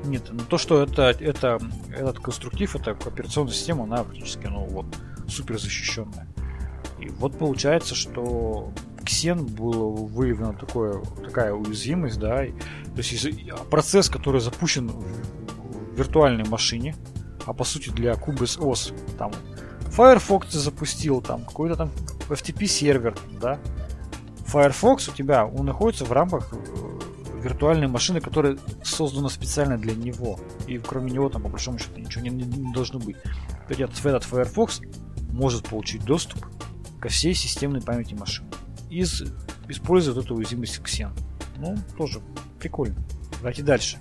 Нет, 0.05 0.25
ну 0.31 0.41
то, 0.47 0.59
что 0.59 0.83
это, 0.83 1.17
это, 1.19 1.61
этот 1.97 2.19
конструктив, 2.19 2.77
эта 2.77 2.91
операционная 2.91 3.55
система, 3.55 3.85
она 3.85 4.05
практически, 4.05 4.49
ну 4.49 4.67
вот, 4.67 4.85
супер 5.29 5.59
защищенная. 5.59 6.29
И 7.01 7.09
вот 7.09 7.39
получается, 7.39 7.95
что 7.95 8.71
Xen 9.05 9.43
было 9.43 9.89
выявлена 9.89 10.53
такое, 10.53 11.03
такая 11.25 11.53
уязвимость, 11.53 12.19
да, 12.19 12.45
и, 12.45 12.53
то 12.53 12.99
есть 12.99 13.29
процесс, 13.71 14.09
который 14.09 14.41
запущен 14.41 14.89
в 14.89 15.97
виртуальной 15.97 16.45
машине, 16.45 16.95
а 17.47 17.53
по 17.53 17.65
сути 17.65 17.91
для 17.91 18.13
Cubase 18.13 18.59
OS 18.59 18.95
там 19.19 19.33
Firefox 19.91 20.53
запустил, 20.53 21.21
там 21.21 21.45
какой-то 21.45 21.77
там 21.77 21.91
FTP 22.29 22.67
сервер, 22.67 23.17
да, 23.41 23.59
Firefox 24.47 25.09
у 25.09 25.13
тебя, 25.13 25.47
он 25.47 25.67
находится 25.67 26.05
в 26.05 26.13
рамках 26.13 26.53
э, 26.53 26.57
виртуальной 27.43 27.89
машины, 27.89 28.21
которая 28.21 28.59
создана 28.83 29.31
специально 29.31 29.79
для 29.79 29.95
него. 29.95 30.39
И 30.67 30.79
кроме 30.79 31.11
него 31.11 31.31
там 31.31 31.43
по 31.43 31.49
большому 31.49 31.79
счету 31.79 31.99
ничего 31.99 32.23
не, 32.23 32.31
не, 32.31 32.45
не 32.45 32.73
должно 32.73 32.99
быть. 32.99 33.17
Этот, 33.69 33.99
этот 34.05 34.25
Firefox 34.25 34.83
может 35.31 35.69
получить 35.69 36.05
доступ 36.05 36.47
ко 37.01 37.09
всей 37.09 37.35
системной 37.35 37.81
памяти 37.81 38.13
машины. 38.15 38.49
Из, 38.93 39.25
используя 39.69 40.15
вот 40.15 40.25
эту 40.25 40.37
уязвимость 40.37 40.81
Xen. 40.81 41.11
Ну, 41.59 41.77
тоже 41.97 42.21
прикольно. 42.59 43.03
Давайте 43.39 43.63
дальше. 43.63 43.99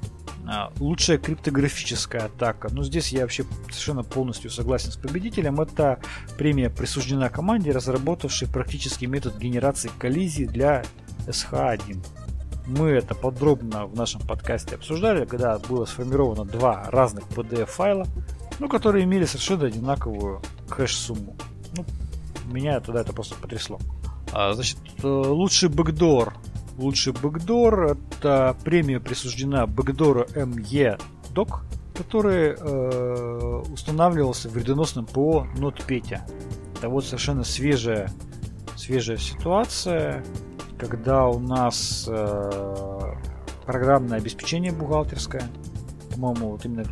А, 0.48 0.72
лучшая 0.80 1.18
криптографическая 1.18 2.26
атака. 2.26 2.70
Ну, 2.72 2.84
здесь 2.84 3.12
я 3.12 3.22
вообще 3.22 3.46
совершенно 3.70 4.04
полностью 4.04 4.50
согласен 4.50 4.92
с 4.92 4.98
победителем. 4.98 5.62
Эта 5.62 6.00
премия 6.38 6.70
присуждена 6.70 7.30
команде, 7.30 7.72
разработавшей 7.72 8.48
практический 8.48 9.08
метод 9.08 9.38
генерации 9.38 9.92
коллизий 10.00 10.46
для 10.46 10.84
SH1. 11.28 12.04
Мы 12.68 12.90
это 12.90 13.16
подробно 13.16 13.86
в 13.86 13.96
нашем 13.96 14.22
подкасте 14.22 14.76
обсуждали, 14.76 15.26
когда 15.26 15.58
было 15.60 15.86
сформировано 15.86 16.46
два 16.46 16.90
разных 16.90 17.26
PDF-файла, 17.30 18.08
ну, 18.60 18.70
которые 18.70 19.06
имели 19.06 19.26
совершенно 19.26 19.66
одинаковую 19.66 20.42
хэш-сумму. 20.70 21.36
Ну, 21.76 21.86
меня 22.46 22.80
тогда 22.80 23.02
это 23.02 23.14
просто 23.14 23.36
потрясло. 23.36 23.80
А, 24.34 24.54
значит, 24.54 24.78
э, 25.04 25.08
лучший 25.08 25.70
бэкдор. 25.70 26.34
Лучший 26.78 27.14
бэкдор– 27.14 27.98
это 28.12 28.56
премия 28.64 29.00
присуждена 29.00 29.68
бэкдору 29.68 30.26
ME 30.34 31.00
Doc, 31.34 31.60
который 31.96 32.56
э, 32.58 33.64
устанавливался 33.72 34.50
в 34.50 34.54
вредоносном 34.54 35.06
ПО 35.06 35.48
NotPetya. 35.56 36.22
Это 36.78 36.90
вот 36.90 37.06
совершенно 37.06 37.44
свежая, 37.44 38.10
свежая 38.76 39.18
ситуация, 39.18 40.24
когда 40.80 41.28
у 41.28 41.40
нас 41.40 42.08
э, 42.10 43.14
программное 43.66 44.18
обеспечение 44.18 44.72
бухгалтерское, 44.72 45.44
по-моему, 46.12 46.52
вот 46.52 46.66
именно 46.66 46.84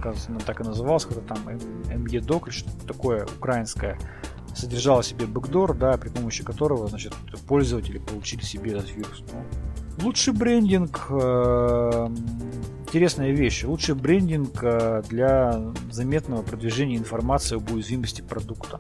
так 0.46 0.62
и 0.62 0.64
называлось, 0.64 1.06
когда 1.06 1.22
там 1.22 1.40
ME-Doc 1.48 2.44
или 2.48 2.52
что-то 2.52 2.86
такое 2.86 3.26
украинское, 3.38 3.98
содержало 4.56 5.02
в 5.02 5.06
себе 5.06 5.26
бэкдор, 5.26 5.76
да, 5.76 5.98
при 5.98 6.10
помощи 6.10 6.44
которого, 6.44 6.88
значит, 6.88 7.14
пользователи 7.48 7.98
получили 7.98 8.42
себе 8.42 8.72
этот 8.72 8.90
вирус. 8.96 9.24
Ну, 9.32 9.44
Лучший 10.02 10.34
брендинг, 10.34 11.08
э, 11.10 12.10
интересная 12.88 13.32
вещь, 13.32 13.66
лучший 13.66 13.96
брендинг 13.96 14.64
э, 14.64 15.04
для 15.10 15.74
заметного 15.92 16.42
продвижения 16.42 16.96
информации 16.96 17.58
об 17.58 17.70
уязвимости 17.72 18.22
продукта. 18.22 18.80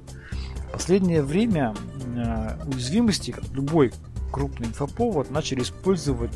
В 0.69 0.71
последнее 0.71 1.21
время 1.21 1.75
э, 2.15 2.57
уязвимости, 2.73 3.31
как 3.31 3.43
любой 3.51 3.91
крупный 4.31 4.67
инфоповод, 4.67 5.29
начали 5.29 5.61
использовать 5.61 6.31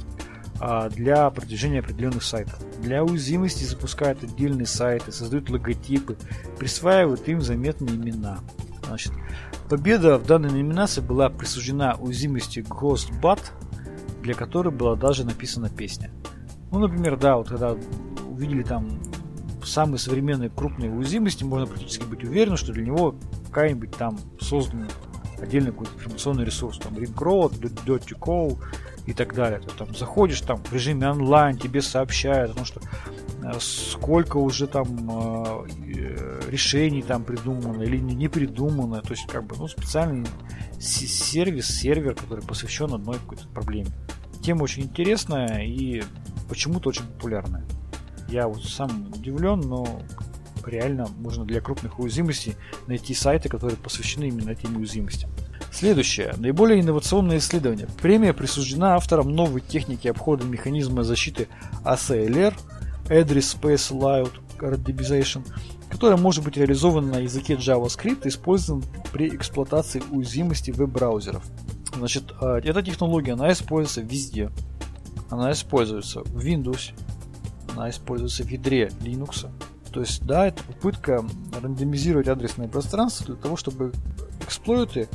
для 0.92 1.30
продвижения 1.30 1.80
определенных 1.80 2.24
сайтов. 2.24 2.58
Для 2.80 3.04
уязвимости 3.04 3.66
запускают 3.66 4.24
отдельные 4.24 4.66
сайты, 4.66 5.12
создают 5.12 5.50
логотипы, 5.50 6.16
присваивают 6.58 7.28
им 7.28 7.42
заметные 7.42 7.96
имена. 7.96 8.40
Значит, 8.86 9.14
победа 9.70 10.18
в 10.18 10.26
данной 10.26 10.52
номинации 10.52 11.02
была 11.02 11.30
присуждена 11.30 11.96
уязвимости 12.00 12.60
GhostBot 12.60 13.40
для 14.24 14.34
которой 14.34 14.70
была 14.70 14.96
даже 14.96 15.26
написана 15.26 15.70
песня. 15.70 16.10
Ну, 16.72 16.80
например, 16.80 17.18
да, 17.18 17.38
вот 17.38 17.50
когда 17.50 17.76
увидели 18.28 18.64
там 18.64 19.00
самые 19.64 20.00
современные 20.00 20.50
крупные 20.50 20.90
уязвимости, 20.90 21.44
можно 21.44 21.68
практически 21.68 22.06
быть 22.06 22.24
уверен, 22.24 22.58
что 22.58 22.72
для 22.72 22.86
него 22.86 23.16
какая-нибудь 23.48 23.92
там 23.92 24.18
создан 24.40 24.90
отдельный 25.40 25.72
какой-то 25.72 25.94
информационный 25.96 26.46
ресурс, 26.46 26.80
там 26.80 26.96
Ringroad, 26.96 27.60
Dirty 27.60 28.58
и 29.06 29.14
так 29.14 29.36
далее. 29.36 29.60
Ты 29.60 29.70
там 29.78 29.94
заходишь 29.94 30.42
там 30.42 30.64
в 30.64 30.74
режиме 30.74 31.10
онлайн, 31.10 31.58
тебе 31.58 31.82
сообщают 31.82 32.52
о 32.52 32.54
том, 32.56 32.66
что 32.66 32.82
сколько 33.60 34.38
уже 34.38 34.68
там 34.68 34.88
э, 35.10 36.50
решений 36.50 37.02
там 37.02 37.24
придумано 37.24 37.84
или 37.84 37.98
не 37.98 38.28
придумано. 38.28 39.02
То 39.02 39.12
есть 39.12 39.28
как 39.28 39.46
бы 39.46 39.56
ну, 39.58 39.68
специальный 39.68 40.28
сервис, 40.80 41.68
сервер, 41.68 42.16
который 42.16 42.44
посвящен 42.44 42.94
одной 42.94 43.16
какой-то 43.16 43.48
проблеме. 43.48 43.90
Тема 44.42 44.64
очень 44.64 44.84
интересная 44.84 45.64
и 45.64 46.04
почему-то 46.50 46.90
очень 46.90 47.06
популярная. 47.06 47.66
Я 48.28 48.48
вот 48.48 48.64
сам 48.64 49.12
удивлен, 49.14 49.60
но 49.62 50.02
реально 50.66 51.08
можно 51.18 51.46
для 51.46 51.62
крупных 51.62 52.00
уязвимостей 52.00 52.56
найти 52.88 53.14
сайты, 53.14 53.50
которые 53.50 53.78
посвящены 53.78 54.26
именно 54.26 54.50
этим 54.50 54.78
уязвимостям. 54.78 55.30
Следующее. 55.72 56.34
Наиболее 56.38 56.82
инновационное 56.82 57.38
исследование. 57.38 57.88
Премия 58.02 58.34
присуждена 58.34 58.96
авторам 58.96 59.34
новой 59.36 59.62
техники 59.62 60.08
обхода 60.08 60.46
механизма 60.46 61.04
защиты 61.04 61.48
ACLR 61.84 62.54
Address 63.08 63.60
Space 63.60 63.92
Layout 63.92 64.34
Randomization, 64.60 65.46
которая 65.90 66.18
может 66.18 66.44
быть 66.44 66.58
реализована 66.58 67.14
на 67.14 67.18
языке 67.20 67.54
JavaScript 67.54 68.26
и 68.26 68.30
использована 68.30 68.84
при 69.12 69.30
эксплуатации 69.30 70.02
уязвимости 70.12 70.72
веб-браузеров. 70.72 71.44
Значит, 71.96 72.34
а, 72.42 72.58
эта 72.58 72.82
технология, 72.82 73.34
она 73.34 73.52
используется 73.52 74.02
везде. 74.02 74.50
Она 75.30 75.52
используется 75.52 76.22
в 76.22 76.38
Windows, 76.38 76.94
она 77.76 77.90
используется 77.90 78.44
в 78.44 78.50
ядре 78.50 78.92
Linux. 79.02 79.48
То 79.92 80.00
есть, 80.00 80.26
да, 80.26 80.48
это 80.48 80.64
попытка 80.64 81.24
рандомизировать 81.62 82.28
адресное 82.28 82.68
пространство 82.68 83.28
для 83.28 83.36
того, 83.36 83.56
чтобы 83.56 83.92
эксплойты, 84.42 85.08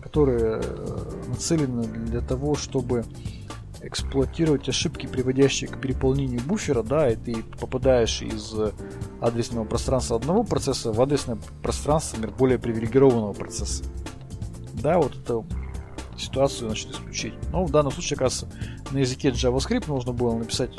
которые 0.00 0.60
э, 0.62 1.22
нацелены 1.28 1.82
для 1.84 2.20
того, 2.20 2.54
чтобы 2.54 3.04
эксплуатировать 3.82 4.68
ошибки, 4.68 5.06
приводящие 5.06 5.68
к 5.68 5.80
переполнению 5.80 6.40
буфера, 6.42 6.82
да, 6.82 7.10
и 7.10 7.16
ты 7.16 7.42
попадаешь 7.60 8.22
из 8.22 8.54
адресного 9.20 9.64
пространства 9.64 10.16
одного 10.16 10.44
процесса 10.44 10.92
в 10.92 11.00
адресное 11.00 11.38
пространство 11.62 12.16
например, 12.16 12.36
более 12.38 12.58
привилегированного 12.58 13.32
процесса. 13.32 13.84
Да, 14.74 14.98
вот 14.98 15.16
это 15.16 15.44
ситуацию 16.16 16.68
значит, 16.68 16.90
исключить. 16.90 17.34
Но 17.50 17.64
в 17.64 17.70
данном 17.70 17.92
случае, 17.92 18.18
раз 18.18 18.44
на 18.90 18.98
языке 18.98 19.30
JavaScript 19.30 19.88
нужно 19.88 20.12
было 20.12 20.36
написать 20.36 20.78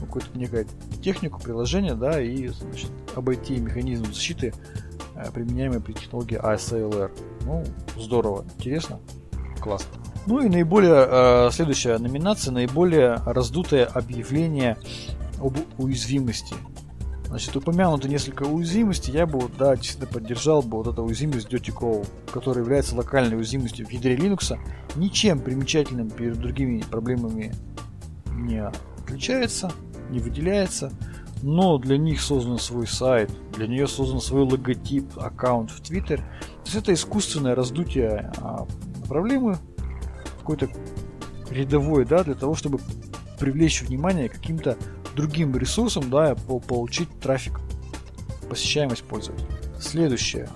какую-то 0.00 0.38
некую 0.38 0.66
технику, 1.02 1.40
приложение, 1.40 1.94
да, 1.94 2.20
и 2.20 2.48
значит, 2.48 2.90
обойти 3.14 3.58
механизм 3.58 4.06
защиты, 4.06 4.54
э, 5.14 5.30
применяемый 5.30 5.80
при 5.80 5.92
технологии 5.92 6.38
ASLR. 6.38 7.10
Ну, 7.42 7.64
здорово, 7.96 8.46
интересно, 8.56 9.00
классно. 9.60 9.90
Ну 10.28 10.40
и 10.40 10.48
наиболее, 10.50 11.06
э, 11.08 11.50
следующая 11.52 11.96
номинация, 11.96 12.52
наиболее 12.52 13.14
раздутое 13.24 13.86
объявление 13.86 14.76
об 15.40 15.56
уязвимости. 15.78 16.54
Значит, 17.28 17.56
упомянуто 17.56 18.10
несколько 18.10 18.42
уязвимостей, 18.42 19.10
я 19.12 19.24
бы, 19.24 19.48
да, 19.58 19.74
действительно 19.74 20.06
поддержал 20.12 20.60
бы 20.60 20.76
вот 20.76 20.86
эту 20.86 21.02
уязвимость 21.02 21.48
Dirty 21.48 21.74
Crow, 21.74 22.06
которая 22.30 22.62
является 22.62 22.94
локальной 22.94 23.38
уязвимостью 23.38 23.86
в 23.86 23.90
ядре 23.90 24.16
Linux, 24.16 24.58
ничем 24.96 25.40
примечательным 25.40 26.10
перед 26.10 26.38
другими 26.38 26.82
проблемами 26.82 27.54
не 28.30 28.62
отличается, 28.62 29.72
не 30.10 30.18
выделяется, 30.18 30.92
но 31.42 31.78
для 31.78 31.96
них 31.96 32.20
создан 32.20 32.58
свой 32.58 32.86
сайт, 32.86 33.30
для 33.56 33.66
нее 33.66 33.88
создан 33.88 34.20
свой 34.20 34.42
логотип, 34.42 35.06
аккаунт 35.16 35.70
в 35.70 35.80
Twitter. 35.80 36.18
То 36.18 36.64
есть 36.66 36.74
это 36.74 36.92
искусственное 36.92 37.54
раздутие 37.54 38.30
а, 38.42 38.66
проблемы, 39.08 39.56
какой-то 40.48 40.68
рядовой, 41.50 42.06
да, 42.06 42.24
для 42.24 42.34
того, 42.34 42.54
чтобы 42.54 42.78
привлечь 43.38 43.82
внимание 43.82 44.28
каким-то 44.28 44.78
другим 45.14 45.54
ресурсом, 45.56 46.08
да, 46.10 46.34
получить 46.34 47.08
трафик, 47.20 47.60
посещаемость 48.48 49.04
пользователя. 49.04 49.46
Следующее. 49.78 50.48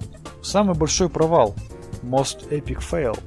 Самый 0.42 0.74
большой 0.74 1.10
провал. 1.10 1.54
Most 2.02 2.48
Epic 2.48 2.78
Fail. 2.78 3.18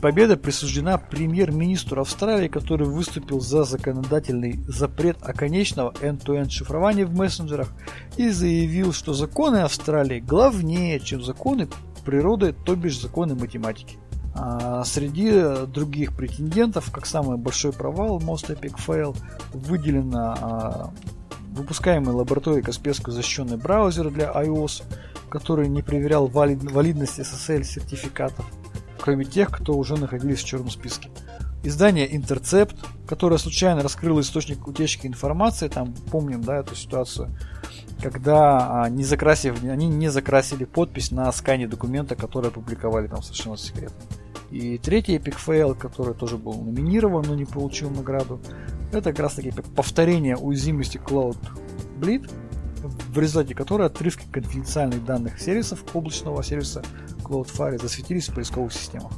Победа 0.00 0.36
присуждена 0.36 0.98
премьер-министру 0.98 2.02
Австралии, 2.02 2.48
который 2.48 2.86
выступил 2.86 3.40
за 3.40 3.64
законодательный 3.64 4.60
запрет 4.66 5.16
оконечного 5.22 5.92
end-to-end 6.02 6.50
шифрования 6.50 7.06
в 7.06 7.14
мессенджерах 7.14 7.72
и 8.18 8.28
заявил, 8.28 8.92
что 8.92 9.14
законы 9.14 9.58
Австралии 9.58 10.20
главнее, 10.20 11.00
чем 11.00 11.22
законы 11.22 11.68
природы, 12.04 12.52
то 12.52 12.74
бишь 12.74 13.00
законы 13.00 13.34
математики. 13.34 13.96
А 14.34 14.84
среди 14.84 15.66
других 15.66 16.14
претендентов, 16.14 16.90
как 16.90 17.06
самый 17.06 17.36
большой 17.36 17.72
провал 17.72 18.18
Most 18.18 18.48
Epic 18.48 18.76
Fail, 18.86 19.16
выделено 19.52 20.34
а, 20.40 20.90
выпускаемый 21.52 22.14
лабораторией 22.14 22.64
Касперского 22.64 23.14
защищенный 23.14 23.58
браузер 23.58 24.10
для 24.10 24.32
iOS, 24.32 24.84
который 25.28 25.68
не 25.68 25.82
проверял 25.82 26.26
валид, 26.26 26.62
валидность 26.62 27.18
SSL 27.18 27.62
сертификатов, 27.62 28.46
кроме 28.98 29.24
тех, 29.24 29.50
кто 29.50 29.74
уже 29.74 29.96
находились 29.96 30.40
в 30.40 30.46
черном 30.46 30.70
списке. 30.70 31.10
Издание 31.62 32.10
Intercept, 32.10 32.74
которое 33.06 33.38
случайно 33.38 33.82
раскрыло 33.82 34.20
источник 34.20 34.66
утечки 34.66 35.06
информации, 35.06 35.68
там 35.68 35.92
помним, 36.10 36.42
да, 36.42 36.56
эту 36.56 36.74
ситуацию, 36.74 37.30
когда 38.02 38.82
а, 38.82 38.88
не 38.88 39.04
закрасив, 39.04 39.62
они 39.62 39.86
не 39.86 40.08
закрасили 40.08 40.64
подпись 40.64 41.12
на 41.12 41.30
скане 41.30 41.68
документа, 41.68 42.16
который 42.16 42.48
опубликовали 42.48 43.06
там 43.06 43.22
совершенно 43.22 43.56
секретно. 43.56 43.96
И 44.52 44.76
третий 44.76 45.16
Epic 45.16 45.36
Fail, 45.44 45.74
который 45.74 46.12
тоже 46.12 46.36
был 46.36 46.52
номинирован, 46.52 47.24
но 47.26 47.34
не 47.34 47.46
получил 47.46 47.88
награду, 47.88 48.38
это 48.92 49.10
как 49.10 49.20
раз 49.20 49.34
таки 49.34 49.50
повторение 49.50 50.36
уязвимости 50.36 50.98
Cloud 50.98 51.38
Bleed, 51.98 52.30
в 52.82 53.18
результате 53.18 53.54
которой 53.54 53.86
отрывки 53.86 54.26
конфиденциальных 54.30 55.06
данных 55.06 55.40
сервисов 55.40 55.82
облачного 55.94 56.44
сервиса 56.44 56.82
Cloudflare 57.24 57.80
засветились 57.80 58.28
в 58.28 58.34
поисковых 58.34 58.74
системах. 58.74 59.12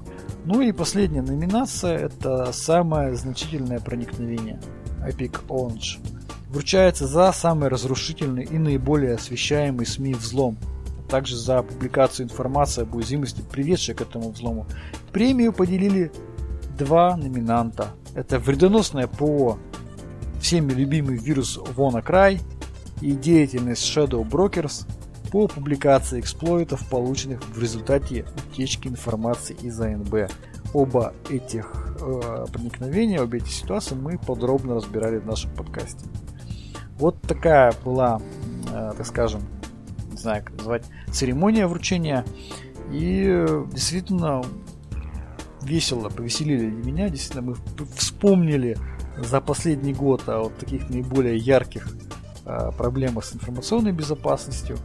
Ну 0.45 0.61
и 0.61 0.71
последняя 0.71 1.23
номинация– 1.23 1.99
это 1.99 2.53
самое 2.53 3.17
значительное 3.17 3.81
проникновение– 3.81 4.61
Epic 5.05 5.47
Orange. 5.49 5.99
Вручается 6.49 7.09
за 7.09 7.33
самый 7.33 7.69
разрушительный 7.69 8.45
и 8.45 8.59
наиболее 8.59 9.15
освещаемый 9.15 9.87
СМИ 9.87 10.15
взлом, 10.15 10.57
а 10.87 11.11
также 11.11 11.37
за 11.37 11.63
публикацию 11.63 12.27
информации 12.27 12.83
об 12.83 12.95
уязвимости, 12.95 13.43
приведшей 13.43 13.97
к 13.97 14.03
этому 14.03 14.31
взлому. 14.31 14.67
Премию 15.15 15.53
поделили 15.53 16.11
два 16.77 17.17
номинанта. 17.17 17.91
Это 18.17 18.41
вредоносное 18.41 19.07
ПО 19.07 19.59
всеми 20.41 20.73
любимый 20.73 21.19
вирус 21.19 21.57
WannaCry 21.57 22.41
и 23.01 23.13
деятельность 23.13 23.85
Shadow 23.85 24.29
Brokers 24.29 24.89
по 25.31 25.47
публикации 25.47 26.19
эксплойтов, 26.19 26.85
полученных 26.89 27.45
в 27.47 27.63
результате 27.63 28.27
утечки 28.51 28.89
информации 28.89 29.57
из 29.63 29.81
АНБ. 29.81 30.33
Оба 30.73 31.15
этих 31.31 31.71
э, 32.01 32.47
проникновения, 32.53 33.23
обе 33.23 33.39
эти 33.39 33.51
ситуации 33.51 33.95
мы 33.95 34.19
подробно 34.19 34.75
разбирали 34.75 35.19
в 35.19 35.27
нашем 35.27 35.55
подкасте. 35.55 36.05
Вот 36.99 37.23
такая 37.23 37.73
была, 37.85 38.21
э, 38.73 38.93
так 38.97 39.07
скажем, 39.07 39.43
не 40.11 40.17
знаю, 40.17 40.43
как 40.43 40.57
назвать, 40.57 40.85
церемония 41.13 41.69
вручения. 41.69 42.25
И 42.91 43.25
э, 43.29 43.65
действительно 43.73 44.43
весело, 45.65 46.09
повеселили 46.09 46.67
меня. 46.67 47.09
Действительно, 47.09 47.53
мы 47.53 47.87
вспомнили 47.97 48.77
за 49.19 49.41
последний 49.41 49.93
год 49.93 50.29
о 50.29 50.45
вот 50.45 50.59
таких 50.59 50.89
наиболее 50.91 51.37
ярких 51.37 51.89
э, 52.45 52.71
проблемах 52.77 53.25
с 53.25 53.35
информационной 53.35 53.93
безопасностью 53.93 54.79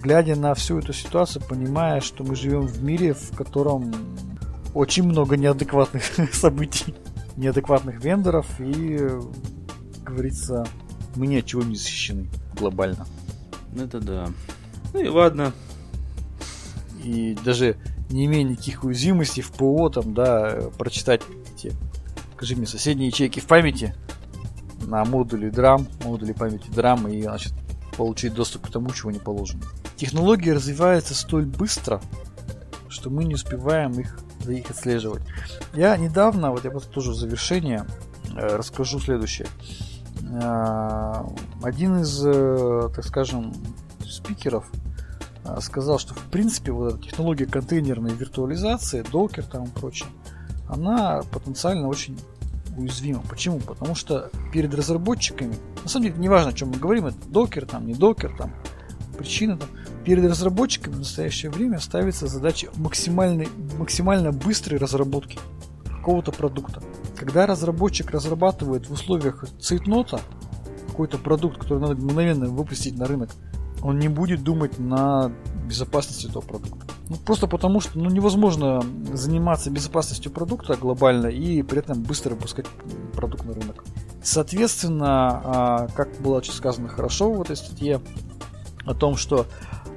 глядя 0.00 0.36
на 0.36 0.54
всю 0.54 0.78
эту 0.78 0.92
ситуацию, 0.92 1.42
понимая, 1.46 2.00
что 2.00 2.24
мы 2.24 2.36
живем 2.36 2.66
в 2.66 2.82
мире, 2.82 3.14
в 3.14 3.34
котором 3.36 3.92
очень 4.74 5.02
много 5.02 5.36
неадекватных 5.36 6.04
событий, 6.32 6.94
неадекватных 7.36 8.02
вендоров, 8.02 8.46
и, 8.60 8.98
как 10.04 10.14
говорится, 10.14 10.66
мы 11.16 11.26
ни 11.26 11.36
от 11.36 11.46
чего 11.46 11.62
не 11.62 11.76
защищены 11.76 12.28
глобально. 12.54 13.06
Это 13.76 14.00
да. 14.00 14.28
Ну 14.94 15.00
и 15.00 15.08
ладно. 15.08 15.52
И 17.02 17.36
даже 17.44 17.76
не 18.10 18.26
имея 18.26 18.44
никаких 18.44 18.84
уязвимостей 18.84 19.42
в 19.42 19.50
ПО, 19.50 19.88
там, 19.90 20.14
да, 20.14 20.70
прочитать 20.78 21.22
эти, 21.54 21.72
скажи 22.36 22.56
мне, 22.56 22.66
соседние 22.66 23.08
ячейки 23.08 23.40
в 23.40 23.46
памяти 23.46 23.94
на 24.86 25.04
модуле 25.04 25.50
драм, 25.50 25.86
модуле 26.04 26.34
памяти 26.34 26.70
драм, 26.70 27.06
и, 27.08 27.22
значит, 27.22 27.52
получить 27.96 28.34
доступ 28.34 28.68
к 28.68 28.70
тому, 28.70 28.90
чего 28.90 29.10
не 29.10 29.18
положено. 29.18 29.62
Технологии 29.96 30.50
развиваются 30.50 31.14
столь 31.14 31.44
быстро, 31.44 32.00
что 32.88 33.10
мы 33.10 33.24
не 33.24 33.34
успеваем 33.34 33.92
их, 33.98 34.18
их 34.48 34.70
отслеживать. 34.70 35.22
Я 35.74 35.96
недавно, 35.96 36.52
вот 36.52 36.64
я 36.64 36.70
просто 36.70 36.90
тоже 36.90 37.10
в 37.10 37.16
завершение 37.16 37.84
э, 38.34 38.56
расскажу 38.56 39.00
следующее. 39.00 39.48
Э, 40.22 41.24
один 41.62 42.00
из, 42.00 42.22
э, 42.24 42.88
так 42.94 43.04
скажем, 43.04 43.52
спикеров 44.08 44.70
сказал, 45.60 45.98
что 45.98 46.14
в 46.14 46.22
принципе 46.30 46.72
вот 46.72 46.94
эта 46.94 47.02
технология 47.02 47.46
контейнерной 47.46 48.14
виртуализации, 48.14 49.04
докер 49.10 49.44
там 49.44 49.64
и 49.64 49.68
прочее, 49.68 50.08
она 50.68 51.22
потенциально 51.30 51.88
очень 51.88 52.18
уязвима. 52.76 53.22
Почему? 53.28 53.60
Потому 53.60 53.94
что 53.94 54.30
перед 54.52 54.74
разработчиками, 54.74 55.54
на 55.82 55.88
самом 55.88 56.06
деле, 56.06 56.18
неважно, 56.18 56.50
о 56.50 56.52
чем 56.52 56.68
мы 56.68 56.76
говорим, 56.76 57.06
это 57.06 57.16
докер, 57.28 57.66
там, 57.66 57.86
не 57.86 57.94
докер, 57.94 58.34
там, 58.36 58.52
причина, 59.16 59.56
там, 59.56 59.68
перед 60.04 60.24
разработчиками 60.24 60.94
в 60.94 60.98
настоящее 61.00 61.50
время 61.50 61.80
ставится 61.80 62.26
задача 62.26 62.68
максимальной, 62.76 63.48
максимально 63.78 64.32
быстрой 64.32 64.78
разработки 64.78 65.38
какого-то 65.84 66.32
продукта. 66.32 66.82
Когда 67.16 67.46
разработчик 67.46 68.10
разрабатывает 68.10 68.88
в 68.88 68.92
условиях 68.92 69.44
цейтнота 69.60 70.20
какой-то 70.88 71.18
продукт, 71.18 71.58
который 71.58 71.80
надо 71.80 71.96
мгновенно 71.96 72.46
выпустить 72.46 72.96
на 72.96 73.06
рынок, 73.06 73.30
он 73.82 73.98
не 73.98 74.08
будет 74.08 74.42
думать 74.42 74.78
на 74.78 75.32
безопасности 75.66 76.26
этого 76.26 76.42
продукта. 76.42 76.86
Ну, 77.08 77.16
просто 77.16 77.46
потому, 77.46 77.80
что 77.80 77.98
ну, 77.98 78.10
невозможно 78.10 78.82
заниматься 79.12 79.70
безопасностью 79.70 80.30
продукта 80.30 80.76
глобально 80.76 81.28
и 81.28 81.62
при 81.62 81.78
этом 81.78 82.02
быстро 82.02 82.30
выпускать 82.30 82.66
продукт 83.14 83.44
на 83.44 83.54
рынок. 83.54 83.84
Соответственно, 84.22 85.42
а, 85.44 85.88
как 85.94 86.08
было 86.20 86.42
сказано 86.42 86.88
хорошо 86.88 87.32
в 87.32 87.42
этой 87.42 87.56
статье, 87.56 88.00
о 88.84 88.94
том, 88.94 89.16
что 89.16 89.46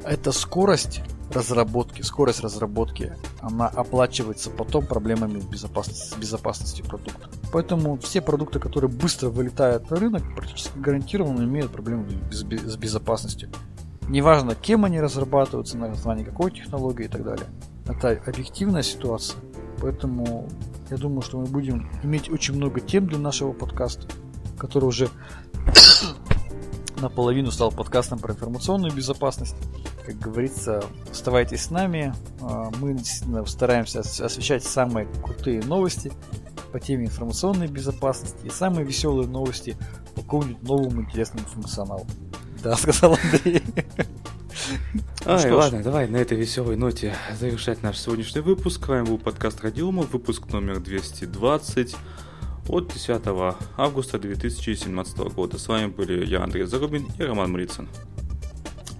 эта 0.04 0.32
скорость 0.32 1.02
разработки, 1.32 2.02
скорость 2.02 2.42
разработки, 2.42 3.16
она 3.40 3.68
оплачивается 3.68 4.50
потом 4.50 4.86
проблемами 4.86 5.40
безопасности, 5.40 6.84
с 6.84 6.88
продукта. 6.88 7.30
Поэтому 7.52 7.98
все 7.98 8.22
продукты, 8.22 8.60
которые 8.60 8.90
быстро 8.90 9.30
вылетают 9.30 9.90
на 9.90 9.98
рынок, 9.98 10.24
практически 10.36 10.78
гарантированно 10.78 11.44
имеют 11.44 11.72
проблемы 11.72 12.08
с 12.32 12.44
безопасностью. 12.44 13.50
Неважно, 14.08 14.56
кем 14.56 14.86
они 14.86 15.00
разрабатываются, 15.00 15.78
на 15.78 15.92
основании 15.92 16.24
какой 16.24 16.52
технологии 16.52 17.06
и 17.06 17.08
так 17.08 17.24
далее. 17.24 17.48
Это 17.88 18.22
объективная 18.26 18.84
ситуация. 18.84 19.40
Поэтому 19.80 20.48
я 20.90 20.98
думаю, 20.98 21.22
что 21.22 21.40
мы 21.40 21.46
будем 21.46 21.90
иметь 22.04 22.30
очень 22.30 22.56
много 22.56 22.82
тем 22.82 23.08
для 23.08 23.18
нашего 23.18 23.54
подкаста, 23.54 24.08
который 24.58 24.86
уже 24.86 25.10
наполовину 27.02 27.52
стал 27.52 27.72
подкастом 27.72 28.20
про 28.20 28.34
информационную 28.34 28.94
безопасность. 28.94 29.56
Как 30.12 30.20
говорится, 30.20 30.84
оставайтесь 31.10 31.64
с 31.64 31.70
нами. 31.70 32.14
А, 32.42 32.70
мы 32.80 32.94
действительно 32.94 33.46
стараемся 33.46 34.02
освещать 34.02 34.64
самые 34.66 35.08
крутые 35.24 35.62
новости 35.64 36.12
по 36.74 36.82
теме 36.82 37.06
информационной 37.06 37.68
безопасности 37.68 38.46
и 38.46 38.50
самые 38.50 38.86
веселые 38.86 39.30
новости 39.30 39.78
по 40.16 40.22
какому-нибудь 40.22 40.64
новому 40.64 41.02
интересному 41.04 41.46
функционалу. 41.48 42.06
Да, 42.62 42.76
сказал 42.78 43.18
Андрей. 43.24 43.64
Ай, 45.26 45.50
ну 45.50 45.56
ладно, 45.56 45.82
давай 45.82 46.10
на 46.10 46.18
этой 46.18 46.38
веселой 46.38 46.76
ноте 46.76 47.16
завершать 47.40 47.82
наш 47.82 47.98
сегодняшний 47.98 48.42
выпуск. 48.42 48.86
С 48.86 48.90
вами 48.90 49.06
был 49.06 49.18
подкаст 49.18 49.62
Радиома, 49.62 50.04
выпуск 50.04 50.52
номер 50.52 50.82
220 50.82 51.96
от 52.68 52.94
10 52.94 53.22
августа 53.78 54.20
2017 54.20 55.18
года. 55.34 55.58
С 55.58 55.70
вами 55.70 55.88
были 55.88 56.26
я, 56.26 56.44
Андрей 56.44 56.66
Зарубин 56.66 57.08
и 57.18 57.24
Роман 57.24 57.54
Мрицын. 57.54 57.88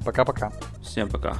Пока-пока. 0.04 0.52
Всем 0.82 1.10
пока. 1.10 1.38